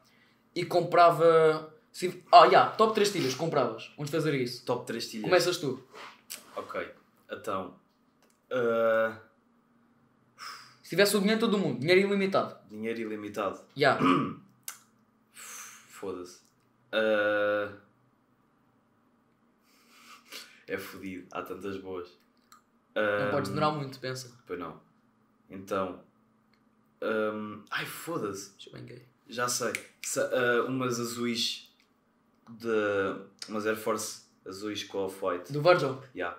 e 0.55 0.63
comprava. 0.63 1.73
Se- 1.99 2.23
Ah, 2.31 2.45
yeah, 2.45 2.71
top 2.75 2.93
3 2.95 3.11
tilhas, 3.11 3.35
compravas. 3.35 3.91
Vamos 3.97 4.09
fazer 4.11 4.33
isso. 4.35 4.63
Top 4.65 4.85
3 4.85 5.07
tilhas. 5.09 5.25
Começas 5.25 5.57
tu. 5.57 5.83
Ok. 6.55 6.93
Então. 7.31 7.75
ah, 8.51 9.17
Se 10.83 10.89
tivesse 10.89 11.15
o 11.15 11.19
dinheiro 11.19 11.39
todo 11.39 11.51
do 11.51 11.57
mundo, 11.59 11.79
dinheiro 11.79 12.01
ilimitado. 12.01 12.55
dinheiro 12.69 12.99
ilimitado. 13.01 13.59
Yeah. 13.77 13.99
Foda-se. 15.33 16.41
Ah, 16.91 17.71
é 20.67 20.77
fodido. 20.77 21.27
Há 21.31 21.41
tantas 21.41 21.77
boas. 21.77 22.09
Não 22.95 23.27
Ah, 23.27 23.31
podes 23.31 23.49
demorar 23.49 23.71
muito, 23.71 23.99
pensa. 23.99 24.35
Pois 24.47 24.59
não. 24.59 24.79
Então. 25.49 26.01
ahm, 27.01 27.63
ai, 27.71 27.85
foda-se. 27.85 28.53
Já 29.27 29.47
sei. 29.47 29.73
Sa- 30.01 30.29
ah, 30.33 30.65
umas 30.67 30.99
azuis 30.99 31.68
de. 32.57 33.49
Umas 33.49 33.65
Air 33.65 33.77
Force 33.77 34.21
azuis 34.45 34.83
com 34.83 34.99
off-white. 34.99 35.51
Do 35.51 35.61
Virgil. 35.61 36.01
Yeah. 36.15 36.37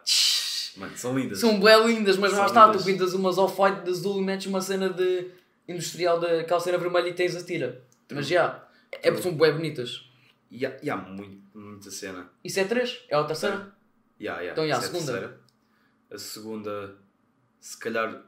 Mano, 0.76 0.96
são 0.96 1.18
lindas. 1.18 1.40
São 1.40 1.60
bem 1.60 1.86
lindas, 1.86 2.16
mas 2.16 2.32
lá 2.32 2.46
está, 2.46 2.70
tu 2.70 2.82
pintas 2.84 3.14
umas 3.14 3.38
off-white 3.38 3.82
de 3.82 3.90
azul 3.90 4.20
e 4.20 4.24
metes 4.24 4.46
uma 4.46 4.60
cena 4.60 4.88
de 4.88 5.30
industrial 5.66 6.18
da 6.18 6.60
cena 6.60 6.78
vermelha 6.78 7.08
e 7.08 7.14
tens 7.14 7.36
a 7.36 7.44
tira. 7.44 7.82
Mas 8.10 8.26
já, 8.26 8.66
é 8.90 9.10
porque 9.10 9.22
são 9.22 9.36
bem 9.36 9.52
bonitas. 9.52 10.08
E 10.50 10.66
há, 10.66 10.76
e 10.82 10.90
há 10.90 10.96
muito, 10.96 11.40
muita 11.56 11.90
cena. 11.90 12.28
Isso 12.42 12.58
é 12.58 12.64
3? 12.64 13.04
É 13.08 13.16
a 13.16 13.24
terceira? 13.24 13.72
Yeah, 14.20 14.40
yeah. 14.42 14.52
Então, 14.52 14.64
yeah, 14.64 14.74
é 14.74 14.76
a 14.76 14.90
segunda. 14.90 15.12
terceira. 15.12 15.40
A 16.10 16.18
segunda, 16.18 16.98
se 17.60 17.78
calhar. 17.78 18.22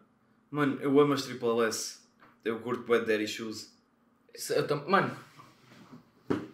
Mano, 0.51 0.79
eu 0.81 0.99
amo 1.01 1.15
as 1.15 1.23
Triple 1.23 1.65
S. 1.67 2.01
Eu 2.45 2.61
curto 2.61 2.85
Bad 2.85 3.07
Daddy 3.07 3.27
Shoes. 3.27 3.73
Mano, 4.87 5.17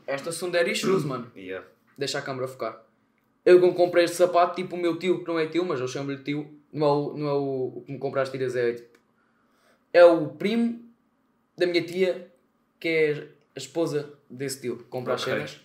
estas 0.07 0.35
são 0.37 0.51
Daddy 0.51 0.75
Shoes, 0.75 1.05
mano. 1.05 1.31
Yeah. 1.37 1.67
Deixa 1.97 2.19
a 2.19 2.23
câmera 2.23 2.49
focar. 2.49 2.83
Eu 3.45 3.61
quando 3.61 3.75
comprei 3.75 4.05
este 4.05 4.17
sapato, 4.17 4.57
tipo 4.57 4.77
o 4.77 4.79
meu 4.79 4.99
tio, 4.99 5.21
que 5.21 5.29
não 5.29 5.39
é 5.39 5.47
tio, 5.47 5.65
mas 5.65 5.81
eu 5.81 5.89
chamo-lhe 5.89 6.19
tio, 6.23 6.49
não 6.73 6.87
é 6.87 6.91
o, 6.91 7.17
não 7.17 7.29
é 7.29 7.33
o, 7.33 7.73
o 7.77 7.83
que 7.87 7.93
me 7.93 7.99
compra 7.99 8.23
as 8.23 8.31
tiras, 8.31 8.55
é 8.57 8.73
tipo. 8.75 8.99
É 9.93 10.05
o 10.05 10.29
primo 10.29 10.81
da 11.57 11.67
minha 11.67 11.83
tia, 11.83 12.31
que 12.79 12.89
é 12.89 13.29
a 13.57 13.59
esposa 13.59 14.13
desse 14.29 14.61
tio, 14.61 14.77
que 14.77 14.85
compra 14.85 15.15
as 15.15 15.23
Ok. 15.23 15.33
cenas. 15.33 15.61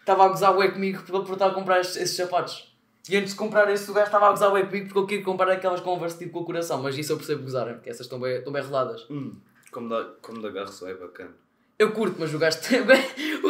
Estava 0.00 0.24
a 0.24 0.28
gozar 0.28 0.54
bué 0.54 0.68
comigo 0.70 1.02
por, 1.02 1.32
estar 1.32 1.46
a 1.48 1.54
comprar 1.54 1.80
estes, 1.80 1.96
esses 1.96 2.16
sapatos. 2.16 2.72
E 3.08 3.16
antes 3.16 3.32
de 3.32 3.38
comprar 3.38 3.68
esse 3.72 3.88
lugar 3.88 4.06
estava 4.06 4.26
a 4.26 4.30
gozar 4.30 4.50
bué 4.50 4.64
comigo 4.64 4.86
porque 4.86 4.98
eu 4.98 5.06
queria 5.06 5.24
comprar 5.24 5.50
aquelas 5.50 5.80
Converse 5.80 6.18
tipo 6.18 6.32
com 6.32 6.40
o 6.40 6.44
coração, 6.44 6.82
mas 6.82 6.96
isso 6.96 7.12
eu 7.12 7.16
percebo 7.16 7.42
gozar, 7.42 7.72
porque 7.74 7.90
essas 7.90 8.06
estão 8.06 8.20
bem, 8.20 8.36
estão 8.38 8.52
bem 8.52 8.62
roladas. 8.62 9.06
Hum, 9.10 9.36
como 9.70 9.88
da, 9.88 10.04
como 10.20 10.40
da 10.40 10.50
Garçom 10.50 10.86
é 10.88 10.94
bacana. 10.94 11.34
Eu 11.78 11.90
curto, 11.92 12.16
mas 12.20 12.32
o 12.34 12.38
gajo, 12.38 12.58
o 12.58 12.84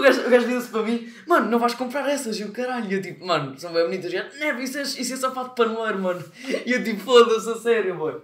gajo, 0.01 0.23
o 0.27 0.31
gajo, 0.31 0.47
o 0.47 0.47
vira-se 0.49 0.69
para 0.69 0.83
mim, 0.83 1.13
mano, 1.27 1.51
não 1.51 1.59
vais 1.59 1.75
comprar 1.75 2.09
essas, 2.09 2.39
e 2.41 2.45
o 2.45 2.53
caralho, 2.53 2.91
e 2.91 2.95
eu 2.95 3.03
tipo, 3.03 3.27
mano, 3.27 3.59
são 3.59 3.73
bem 3.73 3.85
bonitas, 3.85 4.11
e 4.13 4.17
ele, 4.17 4.39
neve, 4.39 4.63
isso 4.63 4.79
é, 4.79 4.83
isso 4.83 5.13
é 5.13 5.17
sapato 5.17 5.51
de 5.51 5.57
paneleiro, 5.57 5.99
mano, 5.99 6.25
e 6.65 6.73
eu 6.73 6.83
tipo, 6.83 7.01
foda-se, 7.01 7.51
a 7.51 7.57
sério, 7.57 7.95
mano. 7.95 8.23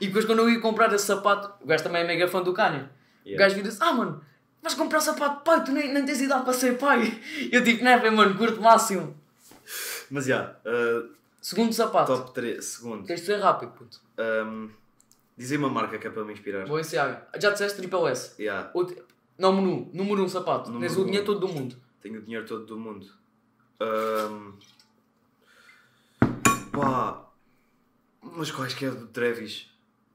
E 0.00 0.06
depois 0.06 0.24
quando 0.24 0.38
eu 0.40 0.48
ia 0.50 0.60
comprar 0.60 0.92
esse 0.94 1.04
sapato, 1.06 1.52
o 1.62 1.66
gajo 1.66 1.82
também 1.84 2.02
é 2.02 2.06
mega 2.06 2.26
fã 2.28 2.42
do 2.42 2.52
Kanye, 2.52 2.80
o 2.80 3.28
Yeah. 3.28 3.44
gajo 3.44 3.56
vira-se, 3.56 3.78
ah, 3.82 3.92
mano, 3.92 4.24
vais 4.62 4.74
comprar 4.74 5.00
sapato 5.00 5.38
de 5.38 5.44
pai, 5.44 5.64
tu 5.64 5.72
nem, 5.72 5.92
nem 5.92 6.04
tens 6.06 6.20
idade 6.20 6.44
para 6.44 6.52
ser 6.52 6.78
pai, 6.78 7.20
e 7.38 7.50
eu 7.54 7.62
tipo, 7.62 7.82
neve, 7.84 8.08
mano, 8.10 8.36
curto 8.38 8.60
máximo. 8.62 9.14
Mas 10.10 10.26
já, 10.26 10.54
uh, 10.64 11.08
Segundo 11.40 11.72
sapato, 11.74 12.16
top 12.16 12.32
3, 12.34 12.64
segundo. 12.64 13.06
tens 13.06 13.20
de 13.20 13.26
ser 13.26 13.38
rápido, 13.40 13.72
puto. 13.72 14.00
Um, 14.18 14.70
dizem 15.36 15.58
uma 15.58 15.68
marca 15.68 15.98
que 15.98 16.06
é 16.06 16.10
para 16.10 16.24
me 16.24 16.32
inspirar. 16.32 16.66
Vou 16.66 16.78
ensinar, 16.80 17.28
já 17.38 17.50
disseste 17.50 17.76
triple 17.78 18.06
S, 18.10 18.34
Yeah, 18.40 18.70
Outro- 18.74 19.02
número 19.38 19.68
1, 19.68 19.90
número 19.92 20.22
1 20.22 20.24
um 20.24 20.28
sapato, 20.28 20.70
Número 20.70 20.88
tens 20.88 20.98
o 20.98 21.02
um. 21.02 21.04
dinheiro 21.06 21.26
todo 21.26 21.40
do 21.40 21.48
mundo. 21.48 21.76
tenho 22.00 22.18
o 22.18 22.22
dinheiro 22.22 22.46
todo 22.46 22.64
do 22.64 22.78
mundo. 22.78 23.06
Um, 23.80 24.52
pá, 26.72 27.28
mas 28.22 28.50
quais 28.50 28.74
que 28.74 28.84
é 28.84 28.90
do 28.90 29.06
Travis? 29.08 29.68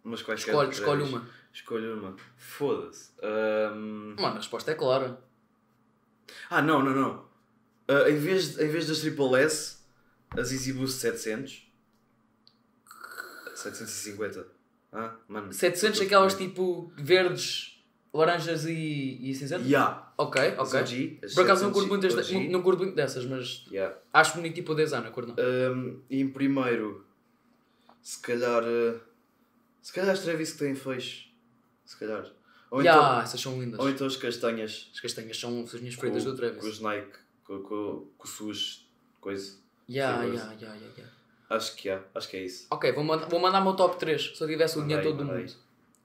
Mas 0.03 0.21
quais 0.21 0.43
que 0.43 0.49
é 0.49 0.53
do 0.53 0.59
Escolhe, 0.71 0.71
escolhe 0.71 1.03
uma. 1.03 1.27
Escolhe 1.53 1.87
uma. 1.87 2.15
Foda-se. 2.37 3.11
Um, 3.21 4.15
Mano, 4.15 4.27
a 4.27 4.37
resposta 4.37 4.71
é 4.71 4.75
clara. 4.75 5.21
Ah, 6.49 6.61
não, 6.61 6.83
não, 6.83 6.93
não. 6.93 7.25
Ah, 7.87 8.09
em, 8.09 8.17
vez, 8.17 8.57
em 8.59 8.67
vez 8.69 8.87
das 8.87 8.99
Triple 8.99 9.35
S, 9.35 9.77
as 10.37 10.51
Easy 10.51 10.73
Boost 10.73 10.99
700. 10.99 11.67
750. 13.55 14.47
Ah, 14.91 15.15
mano. 15.27 15.51
700 15.51 16.01
aquelas 16.01 16.33
tipo 16.35 16.91
verdes, 16.95 17.78
laranjas 18.13 18.65
e, 18.65 19.19
e 19.21 19.33
cinzento? 19.35 19.65
Yeah. 19.65 20.11
Ok, 20.17 20.41
ok. 20.57 20.79
OG, 20.81 21.19
Por 21.35 21.43
acaso 21.43 21.63
não 21.65 21.71
700 21.71 21.73
curto, 21.73 21.87
muito 21.89 22.01
desta- 22.01 22.21
OG. 22.35 22.49
não, 22.49 22.61
curto 22.61 22.79
muito 22.83 22.95
dessas, 22.95 23.25
mas 23.25 23.65
Yeah. 23.71 23.95
acho 24.13 24.35
bonito 24.35 24.55
tipo 24.55 24.71
o 24.73 24.75
design, 24.75 25.07
a 25.07 25.11
cor 25.11 25.25
não. 25.27 25.35
Um, 25.35 26.01
e 26.09 26.19
em 26.21 26.27
primeiro, 26.29 27.05
se 28.01 28.19
calhar. 28.21 28.63
uh, 28.63 28.99
se 29.81 29.93
calhar 29.93 30.11
as 30.11 30.19
Travis 30.21 30.51
que 30.53 30.59
têm 30.59 30.75
feixe. 30.75 31.27
Se 31.85 31.97
calhar. 31.97 32.25
Ou, 32.71 32.83
Ya, 32.83 32.93
então, 32.95 33.21
essas 33.21 33.41
são 33.41 33.59
lindas. 33.59 33.79
ou 33.79 33.89
então 33.89 34.05
as 34.05 34.15
castanhas. 34.15 34.89
As 34.93 34.99
castanhas 34.99 35.39
são 35.39 35.63
as 35.63 35.73
minhas 35.79 35.95
preferidas 35.95 36.23
do 36.25 36.35
Travis. 36.35 36.61
Com 36.61 36.67
os 36.67 36.79
Nike. 36.79 37.17
Com, 37.43 37.59
com, 37.63 38.07
com 38.17 38.27
suas 38.27 38.85
coisa. 39.19 39.57
Ya, 39.89 40.23
ya, 40.23 40.33
ya, 40.33 40.53
ya, 40.59 40.75
ya. 40.97 41.05
Acho 41.49 41.75
que 41.75 41.89
há. 41.89 41.99
Acho 42.13 42.29
que 42.29 42.37
é 42.37 42.43
isso. 42.45 42.67
Ok, 42.69 42.91
vou, 42.91 43.03
manda, 43.03 43.25
vou 43.25 43.39
mandar 43.39 43.59
o 43.59 43.63
meu 43.63 43.73
top 43.73 43.97
3 43.97 44.37
se 44.37 44.43
eu 44.43 44.47
tivesse 44.47 44.77
o 44.77 44.81
dinheiro 44.83 45.01
todo 45.01 45.17
do 45.17 45.25
mundo. 45.25 45.51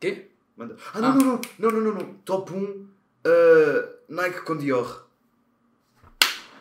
Quê? 0.01 0.31
Manda. 0.57 0.77
Ah, 0.93 1.01
não, 1.01 1.15
não, 1.15 1.25
não, 1.25 1.41
não, 1.59 1.71
não, 1.71 1.81
não, 1.81 1.93
não. 1.95 2.15
Top 2.25 2.53
1. 2.53 2.57
uh, 2.63 2.89
Nike 4.09 4.41
com 4.43 4.57
Dior. 4.57 5.05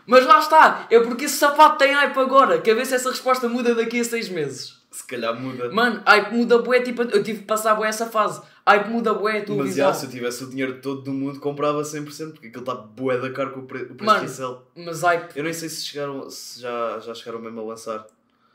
Mas 0.05 0.25
lá 0.25 0.39
está! 0.39 0.87
É 0.89 0.99
porque 0.99 1.25
esse 1.25 1.37
sapato 1.37 1.77
tem 1.77 1.93
hype 1.93 2.17
agora. 2.17 2.59
Quer 2.59 2.75
ver 2.75 2.85
se 2.85 2.95
essa 2.95 3.09
resposta 3.09 3.47
muda 3.47 3.73
daqui 3.73 3.99
a 3.99 4.03
6 4.03 4.29
meses. 4.29 4.81
Se 4.91 5.05
calhar 5.07 5.33
muda. 5.39 5.71
Mano, 5.71 6.03
hype 6.05 6.33
muda 6.35 6.59
bué, 6.59 6.81
tipo, 6.81 7.01
eu 7.03 7.23
tive 7.23 7.39
que 7.39 7.45
passar 7.45 7.73
bué 7.75 7.87
essa 7.87 8.07
fase. 8.07 8.41
Hype 8.67 8.89
muda 8.89 9.13
bué 9.13 9.39
a 9.39 9.45
tua 9.45 9.55
Mas 9.57 9.75
já, 9.75 9.93
se 9.93 10.05
eu 10.05 10.09
tivesse 10.11 10.43
o 10.43 10.49
dinheiro 10.49 10.79
todo 10.81 11.01
do 11.01 11.11
mundo, 11.11 11.39
comprava 11.39 11.81
100%, 11.81 12.31
porque 12.33 12.47
aquilo 12.47 12.61
está 12.63 12.75
bué 12.75 13.17
da 13.17 13.31
caro 13.31 13.51
com 13.53 13.61
o, 13.61 13.63
pre 13.63 13.83
o 13.83 13.95
preço 13.95 14.03
Mano. 14.03 14.19
de 14.19 14.25
resell. 14.25 14.67
Mas 14.75 15.01
hype 15.01 15.35
Eu 15.35 15.43
nem 15.43 15.53
sei 15.53 15.69
se, 15.69 15.85
chegaram, 15.85 16.29
se 16.29 16.61
já, 16.61 16.99
já 16.99 17.13
chegaram 17.13 17.39
mesmo 17.41 17.61
a 17.61 17.63
lançar. 17.63 18.05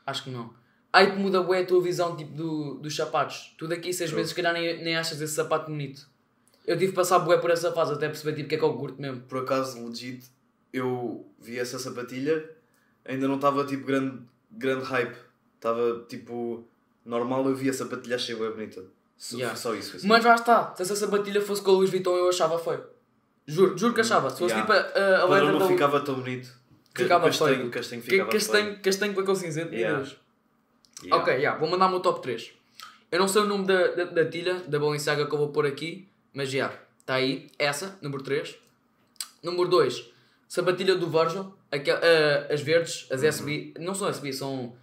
Acho 0.05 0.23
que 0.23 0.29
não. 0.29 0.53
Aí 0.91 1.11
te 1.11 1.17
muda 1.17 1.41
bué 1.43 1.61
a 1.61 1.65
tua 1.65 1.81
visão 1.81 2.15
tipo, 2.15 2.31
do, 2.33 2.75
dos 2.75 2.95
sapatos. 2.95 3.53
Tu 3.57 3.67
daqui 3.67 3.93
seis 3.93 4.11
meses, 4.11 4.29
se 4.29 4.35
calhar, 4.35 4.53
nem, 4.53 4.83
nem 4.83 4.95
achas 4.97 5.21
esse 5.21 5.33
sapato 5.35 5.69
bonito. 5.69 6.07
Eu 6.65 6.75
tive 6.77 6.91
que 6.91 6.95
passar 6.95 7.19
bué 7.19 7.37
por 7.37 7.51
essa 7.51 7.71
fase 7.71 7.93
até 7.93 8.07
perceber 8.07 8.33
tipo, 8.33 8.45
o 8.45 8.49
que 8.49 8.55
é 8.55 8.57
que 8.57 8.63
eu 8.63 8.73
curto 8.73 9.01
mesmo. 9.01 9.21
Por 9.21 9.39
acaso, 9.43 9.83
legit, 9.87 10.25
eu 10.73 11.25
vi 11.39 11.59
essa 11.59 11.77
sapatilha, 11.79 12.49
ainda 13.05 13.27
não 13.27 13.35
estava 13.35 13.63
tipo 13.65 13.85
grande, 13.85 14.19
grande 14.51 14.83
hype. 14.85 15.15
Estava 15.55 16.05
tipo 16.07 16.67
normal, 17.05 17.47
eu 17.47 17.55
vi 17.55 17.69
a 17.69 17.73
sapatilha, 17.73 18.15
achei 18.15 18.35
bem 18.35 18.49
bonita. 18.51 18.83
Só, 19.17 19.37
Yeah. 19.37 19.55
só 19.55 19.75
isso. 19.75 19.99
Só 19.99 20.07
Mas 20.07 20.23
já 20.23 20.33
está. 20.35 20.73
Se 20.75 20.81
essa 20.81 20.95
sapatilha 20.95 21.41
fosse 21.41 21.61
com 21.61 21.71
a 21.71 21.73
Louis 21.73 21.89
Vuitton, 21.89 22.15
eu 22.15 22.29
achava 22.29 22.57
feio. 22.57 22.83
Juro, 23.45 23.77
juro 23.77 23.93
que 23.93 24.01
achava. 24.01 24.29
Se 24.29 24.37
fosse 24.39 24.53
Yeah. 24.55 24.61
tipo 24.61 24.71
a, 24.97 24.99
a, 25.01 25.21
a 25.21 25.25
letra 25.25 25.45
da 25.47 25.51
não 25.51 25.59
Louis 25.59 25.71
ficava 25.73 25.99
tão 26.01 26.15
bonito. 26.15 26.47
Ca- 26.93 27.03
Ficava 27.03 27.25
castanho, 27.25 27.55
feio. 27.57 27.69
castanho 27.71 28.01
Que- 28.01 28.09
ficava 28.11 28.31
feio. 28.31 28.41
castanho, 28.41 28.79
castanho 28.81 29.13
com 29.13 29.21
aquele 29.21 29.35
cinzento, 29.37 29.69
meu 29.71 29.79
Yeah. 29.79 29.97
Deus. 29.99 30.17
Yeah. 31.03 31.21
Ok, 31.21 31.33
yeah, 31.33 31.57
vou 31.59 31.69
mandar 31.69 31.87
o 31.87 31.91
meu 31.91 31.99
top 31.99 32.21
3. 32.21 32.51
Eu 33.11 33.19
não 33.19 33.27
sei 33.27 33.41
o 33.41 33.45
nome 33.45 33.65
da, 33.65 33.87
da, 33.87 34.03
da 34.05 34.25
tilha, 34.29 34.55
da 34.67 34.79
Balenciaga 34.79 35.25
que 35.25 35.33
eu 35.33 35.39
vou 35.39 35.49
pôr 35.49 35.65
aqui, 35.65 36.07
mas 36.33 36.51
já, 36.51 36.71
está 36.99 37.15
aí, 37.15 37.47
essa, 37.57 37.97
número 38.01 38.21
3. 38.23 38.55
Número 39.41 39.67
2, 39.69 40.11
sapatilha 40.47 40.95
do 40.95 41.09
Virgil, 41.09 41.53
aquel, 41.71 41.97
ah, 41.97 42.53
as 42.53 42.61
verdes, 42.61 43.07
as 43.09 43.23
SB, 43.23 43.73
não 43.79 43.95
são 43.95 44.07
SB, 44.09 44.33
são, 44.33 44.75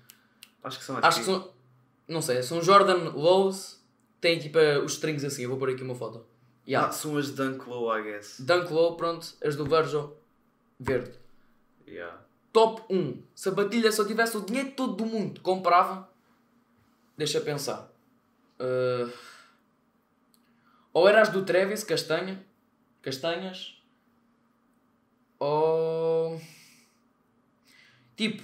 Acho 0.65 0.79
que 0.79 0.85
são 0.85 0.99
acho 1.01 1.19
que 1.21 1.25
são, 1.25 1.51
não 2.09 2.21
sei, 2.21 2.43
são 2.43 2.61
Jordan 2.61 3.11
Lows, 3.11 3.81
tem 4.21 4.39
tipo 4.39 4.59
ah, 4.59 4.81
os 4.81 4.95
strings 4.95 5.25
assim, 5.25 5.43
eu 5.43 5.51
vou 5.51 5.59
pôr 5.59 5.71
aqui 5.71 5.83
uma 5.83 5.95
foto. 5.95 6.27
Yeah. 6.67 6.89
Ah, 6.89 6.93
são 6.93 7.17
as 7.17 7.31
Dunk 7.31 7.69
Low, 7.69 7.97
I 7.97 8.03
guess. 8.03 8.41
Dunk 8.41 8.73
Low, 8.73 8.97
pronto, 8.97 9.35
as 9.45 9.55
do 9.55 9.65
Virgil, 9.65 10.17
verde. 10.81 11.13
Yeah. 11.87 12.26
Top 12.57 12.83
1, 12.89 13.23
sapatilha, 13.35 13.93
se 13.93 14.01
eu 14.01 14.07
tivesse 14.07 14.35
o 14.35 14.41
dinheiro 14.41 14.71
todo 14.71 14.95
do 14.95 15.05
mundo, 15.05 15.43
comprava. 15.43 16.09
Deixa 17.15 17.39
pensar. 17.39 17.93
Uh, 18.59 19.13
Ou 20.95 21.07
era 21.07 21.21
as 21.21 21.29
do 21.29 21.45
Travis, 21.45 21.85
castanha, 21.85 22.43
castanhas, 23.03 23.79
ou... 25.39 26.41
Tipo, 28.17 28.43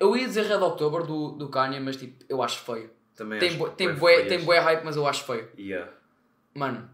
eu 0.00 0.16
ia 0.16 0.26
dizer 0.26 0.42
Red 0.46 0.56
October 0.56 1.06
do, 1.06 1.30
do 1.30 1.48
Kanye, 1.48 1.78
mas 1.78 1.96
tipo, 1.96 2.24
eu 2.28 2.42
acho 2.42 2.58
feio. 2.64 2.90
Também 3.14 3.38
Tem, 3.38 3.50
acho 3.50 3.70
tem, 3.76 3.94
bué 3.94 4.24
tem 4.24 4.44
bué 4.44 4.58
hype, 4.58 4.82
mas 4.82 4.96
eu 4.96 5.06
acho 5.06 5.22
feio. 5.22 5.48
Yeah. 5.56 5.88
Mano. 6.52 6.90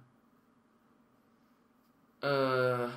ah, 2.21 2.93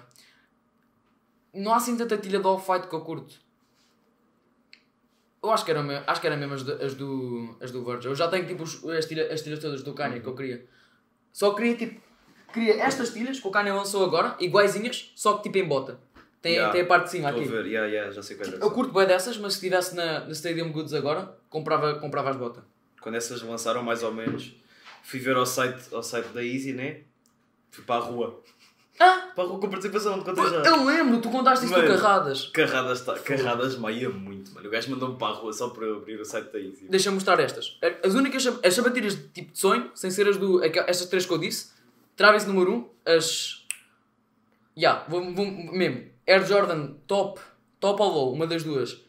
não 1.53 1.71
há 1.71 1.77
assim 1.77 1.95
tanta 1.95 2.17
tilha 2.17 2.41
do 2.41 2.49
Off-White 2.49 2.89
que 2.89 2.95
eu 2.95 3.01
curto. 3.05 3.49
Eu 5.43 5.49
acho 5.51 5.65
que 5.65 5.71
era, 5.71 6.03
acho 6.05 6.21
que 6.21 6.27
era 6.27 6.37
mesmo 6.37 6.53
as 6.53 6.63
do, 6.63 6.73
as 6.83 6.93
do, 6.93 7.57
as 7.59 7.71
do 7.71 7.83
Virgil. 7.83 8.11
Eu 8.11 8.15
já 8.15 8.27
tenho 8.27 8.45
tipo 8.45 8.63
os- 8.63 8.83
as, 8.89 9.05
tilha, 9.05 9.33
as 9.33 9.41
tilhas 9.41 9.59
todas 9.59 9.81
do 9.83 9.93
Kanye 9.93 10.19
que 10.19 10.27
eu 10.27 10.35
queria. 10.35 10.65
Só 11.33 11.53
queria 11.53 11.75
tipo. 11.75 11.99
Queria 12.53 12.83
estas 12.83 13.11
tilhas 13.13 13.39
que 13.39 13.47
o 13.47 13.51
Kanye 13.51 13.71
lançou 13.71 14.03
agora, 14.05 14.35
iguaizinhas, 14.39 15.11
só 15.15 15.37
que 15.37 15.43
tipo 15.43 15.57
em 15.57 15.65
bota. 15.67 15.99
Tem, 16.41 16.53
Yeah. 16.53 16.71
tem 16.73 16.81
a 16.81 16.85
parte 16.85 17.05
de 17.05 17.11
cima 17.11 17.29
aqui. 17.29 17.43
ver, 17.45 17.65
yeah, 17.67 17.87
yeah, 17.87 18.11
já 18.11 18.21
sei 18.21 18.35
qual 18.35 18.49
é 18.49 18.55
Eu 18.55 18.71
curto 18.71 18.91
bem 18.93 19.05
dessas, 19.07 19.37
mas 19.37 19.53
se 19.53 19.59
estivesse 19.59 19.95
na, 19.95 20.21
na 20.21 20.31
Stadium 20.31 20.71
Goods 20.71 20.93
agora, 20.93 21.37
comprava, 21.49 21.95
comprava 21.99 22.31
as 22.31 22.35
botas. 22.35 22.63
Quando 22.99 23.15
essas 23.15 23.41
lançaram, 23.43 23.83
mais 23.83 24.01
ou 24.03 24.11
menos, 24.11 24.55
fui 25.03 25.19
ver 25.19 25.35
ao 25.37 25.45
site, 25.45 25.93
ao 25.93 26.01
site 26.03 26.27
da 26.29 26.43
Easy, 26.43 26.73
né? 26.73 27.01
Fui 27.69 27.83
para 27.83 28.03
a 28.03 28.05
rua. 28.05 28.41
Ah! 29.01 29.31
Rua 29.35 29.59
com 29.59 29.67
participação, 29.67 30.19
te 30.19 30.25
contei 30.25 30.43
já. 30.47 30.61
Eu 30.61 30.85
lembro, 30.85 31.19
tu 31.19 31.29
contaste 31.31 31.65
isso 31.65 31.73
do 31.73 31.81
Mano. 31.81 31.95
Carradas. 31.95 32.47
Carradas, 32.49 33.01
tá, 33.01 33.17
carradas 33.17 33.75
maia 33.75 34.09
muito, 34.09 34.53
mano. 34.53 34.67
O 34.67 34.71
gajo 34.71 34.91
mandou-me 34.91 35.17
para 35.17 35.33
a 35.33 35.37
rua 35.37 35.51
só 35.51 35.69
para 35.69 35.85
eu 35.85 35.97
abrir 35.97 36.19
o 36.19 36.25
site 36.25 36.51
da 36.51 36.59
Easy. 36.59 36.87
Deixa-me 36.87 37.15
mostrar 37.15 37.39
estas. 37.39 37.79
As 38.03 38.13
únicas 38.13 38.45
as 38.63 38.73
sapatilhas 38.75 39.15
de 39.15 39.27
tipo 39.29 39.51
de 39.53 39.57
sonho, 39.57 39.89
sem 39.95 40.11
ser 40.11 40.27
as 40.27 40.37
do. 40.37 40.63
Estas 40.63 41.07
três 41.07 41.25
que 41.25 41.33
eu 41.33 41.39
disse. 41.39 41.71
Travis 42.15 42.45
número 42.45 42.71
1, 42.71 42.75
um, 42.75 42.89
as. 43.05 43.65
Ya, 44.77 45.03
vou, 45.09 45.33
vou 45.33 45.45
mesmo. 45.45 46.05
Air 46.27 46.45
Jordan 46.45 46.93
top, 47.07 47.41
top 47.79 48.01
ou 48.03 48.09
low, 48.09 48.33
uma 48.33 48.45
das 48.45 48.63
duas. 48.63 49.01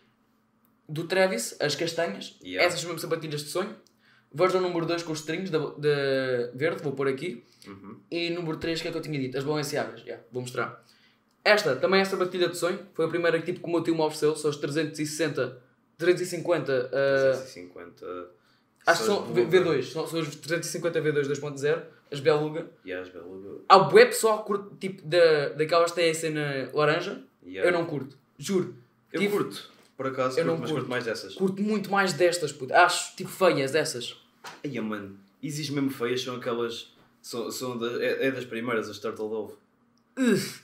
Do 0.89 1.05
Travis, 1.05 1.55
as 1.61 1.75
castanhas. 1.75 2.37
Yeah. 2.43 2.67
Essas 2.67 2.83
mesmo 2.83 2.99
sapatilhas 2.99 3.43
de 3.43 3.51
sonho. 3.51 3.77
Virgin 4.35 4.59
número 4.61 4.87
2 4.87 5.03
com 5.03 5.13
os 5.13 5.19
strings 5.21 5.51
da, 5.51 5.59
da 5.59 6.51
verde, 6.55 6.83
vou 6.83 6.93
pôr 6.93 7.09
aqui. 7.09 7.45
Uhum. 7.67 7.97
E 8.11 8.31
número 8.31 8.57
3, 8.57 8.81
que 8.83 8.89
é 8.89 8.91
que 8.91 8.97
eu 8.97 9.03
tinha 9.03 9.19
dito? 9.21 9.37
As 9.39 9.45
Balenciagas, 9.45 10.01
já, 10.03 10.19
vou 10.33 10.43
mostrar. 10.43 10.83
Esta 11.45 11.77
também 11.77 12.01
é 12.01 12.05
sapatilha 12.05 12.49
de 12.49 12.57
sonho. 12.57 12.79
Foi 12.95 13.05
a 13.05 13.09
primeira 13.09 13.39
que, 13.41 13.47
tipo, 13.53 13.61
que 13.61 13.69
o 13.69 13.71
meu 13.73 13.83
tio 13.83 13.95
me 13.95 14.01
ofereceu. 14.03 14.35
São 14.37 14.49
as 14.51 14.57
360, 14.57 15.61
350. 15.99 16.91
ah, 16.93 17.33
350. 17.33 18.07
Acho 18.87 19.01
que 19.01 19.07
são 19.07 19.23
as 19.25 19.29
V- 19.31 19.45
Beluga. 19.45 19.79
V2, 19.79 19.83
são, 19.93 20.07
são 20.07 20.21
as 20.21 20.35
350 20.37 21.01
V2 21.01 21.27
2.0, 21.29 21.83
as 22.11 22.21
Beluga. 22.21 22.67
E 22.85 22.93
as 22.93 23.09
Beluga. 23.09 23.61
Há 23.69 23.77
o 23.77 23.95
web 23.95 24.11
pessoal 24.11 24.39
que 24.41 24.47
curte 24.47 24.75
tipo 24.81 25.03
da, 25.07 25.51
daquelas 25.51 25.91
que 25.93 25.97
têm 26.01 26.11
a 26.11 26.15
cena 26.15 26.71
laranja. 26.73 27.23
Yeah. 27.45 27.69
Eu 27.69 27.73
não 27.73 27.87
curto, 27.87 28.17
juro. 28.39 28.75
Eu 29.13 29.21
Tive- 29.21 29.33
curto, 29.37 29.71
por 29.97 30.07
acaso, 30.07 30.39
Eu 30.39 30.45
curto, 30.45 30.47
não 30.47 30.53
mas 30.61 30.71
curto. 30.71 30.75
curto 30.81 30.91
mais 30.91 31.05
dessas. 31.05 31.35
Curto 31.35 31.63
muito 31.63 31.91
mais 31.91 32.13
destas, 32.13 32.53
puto. 32.53 32.73
Acho 32.75 33.17
tipo 33.17 33.31
feias 33.31 33.75
essas. 33.75 34.17
Ai, 34.65 34.81
mano, 34.81 35.17
Easys 35.43 35.71
mesmo 35.71 35.91
feias 35.91 36.23
são 36.23 36.37
aquelas. 36.37 36.93
São, 37.21 37.51
são 37.51 37.79
da- 37.79 38.03
é, 38.03 38.27
é 38.27 38.31
das 38.31 38.45
primeiras, 38.45 38.89
as 38.89 38.99
Turtle 38.99 39.29
Love. 39.29 39.55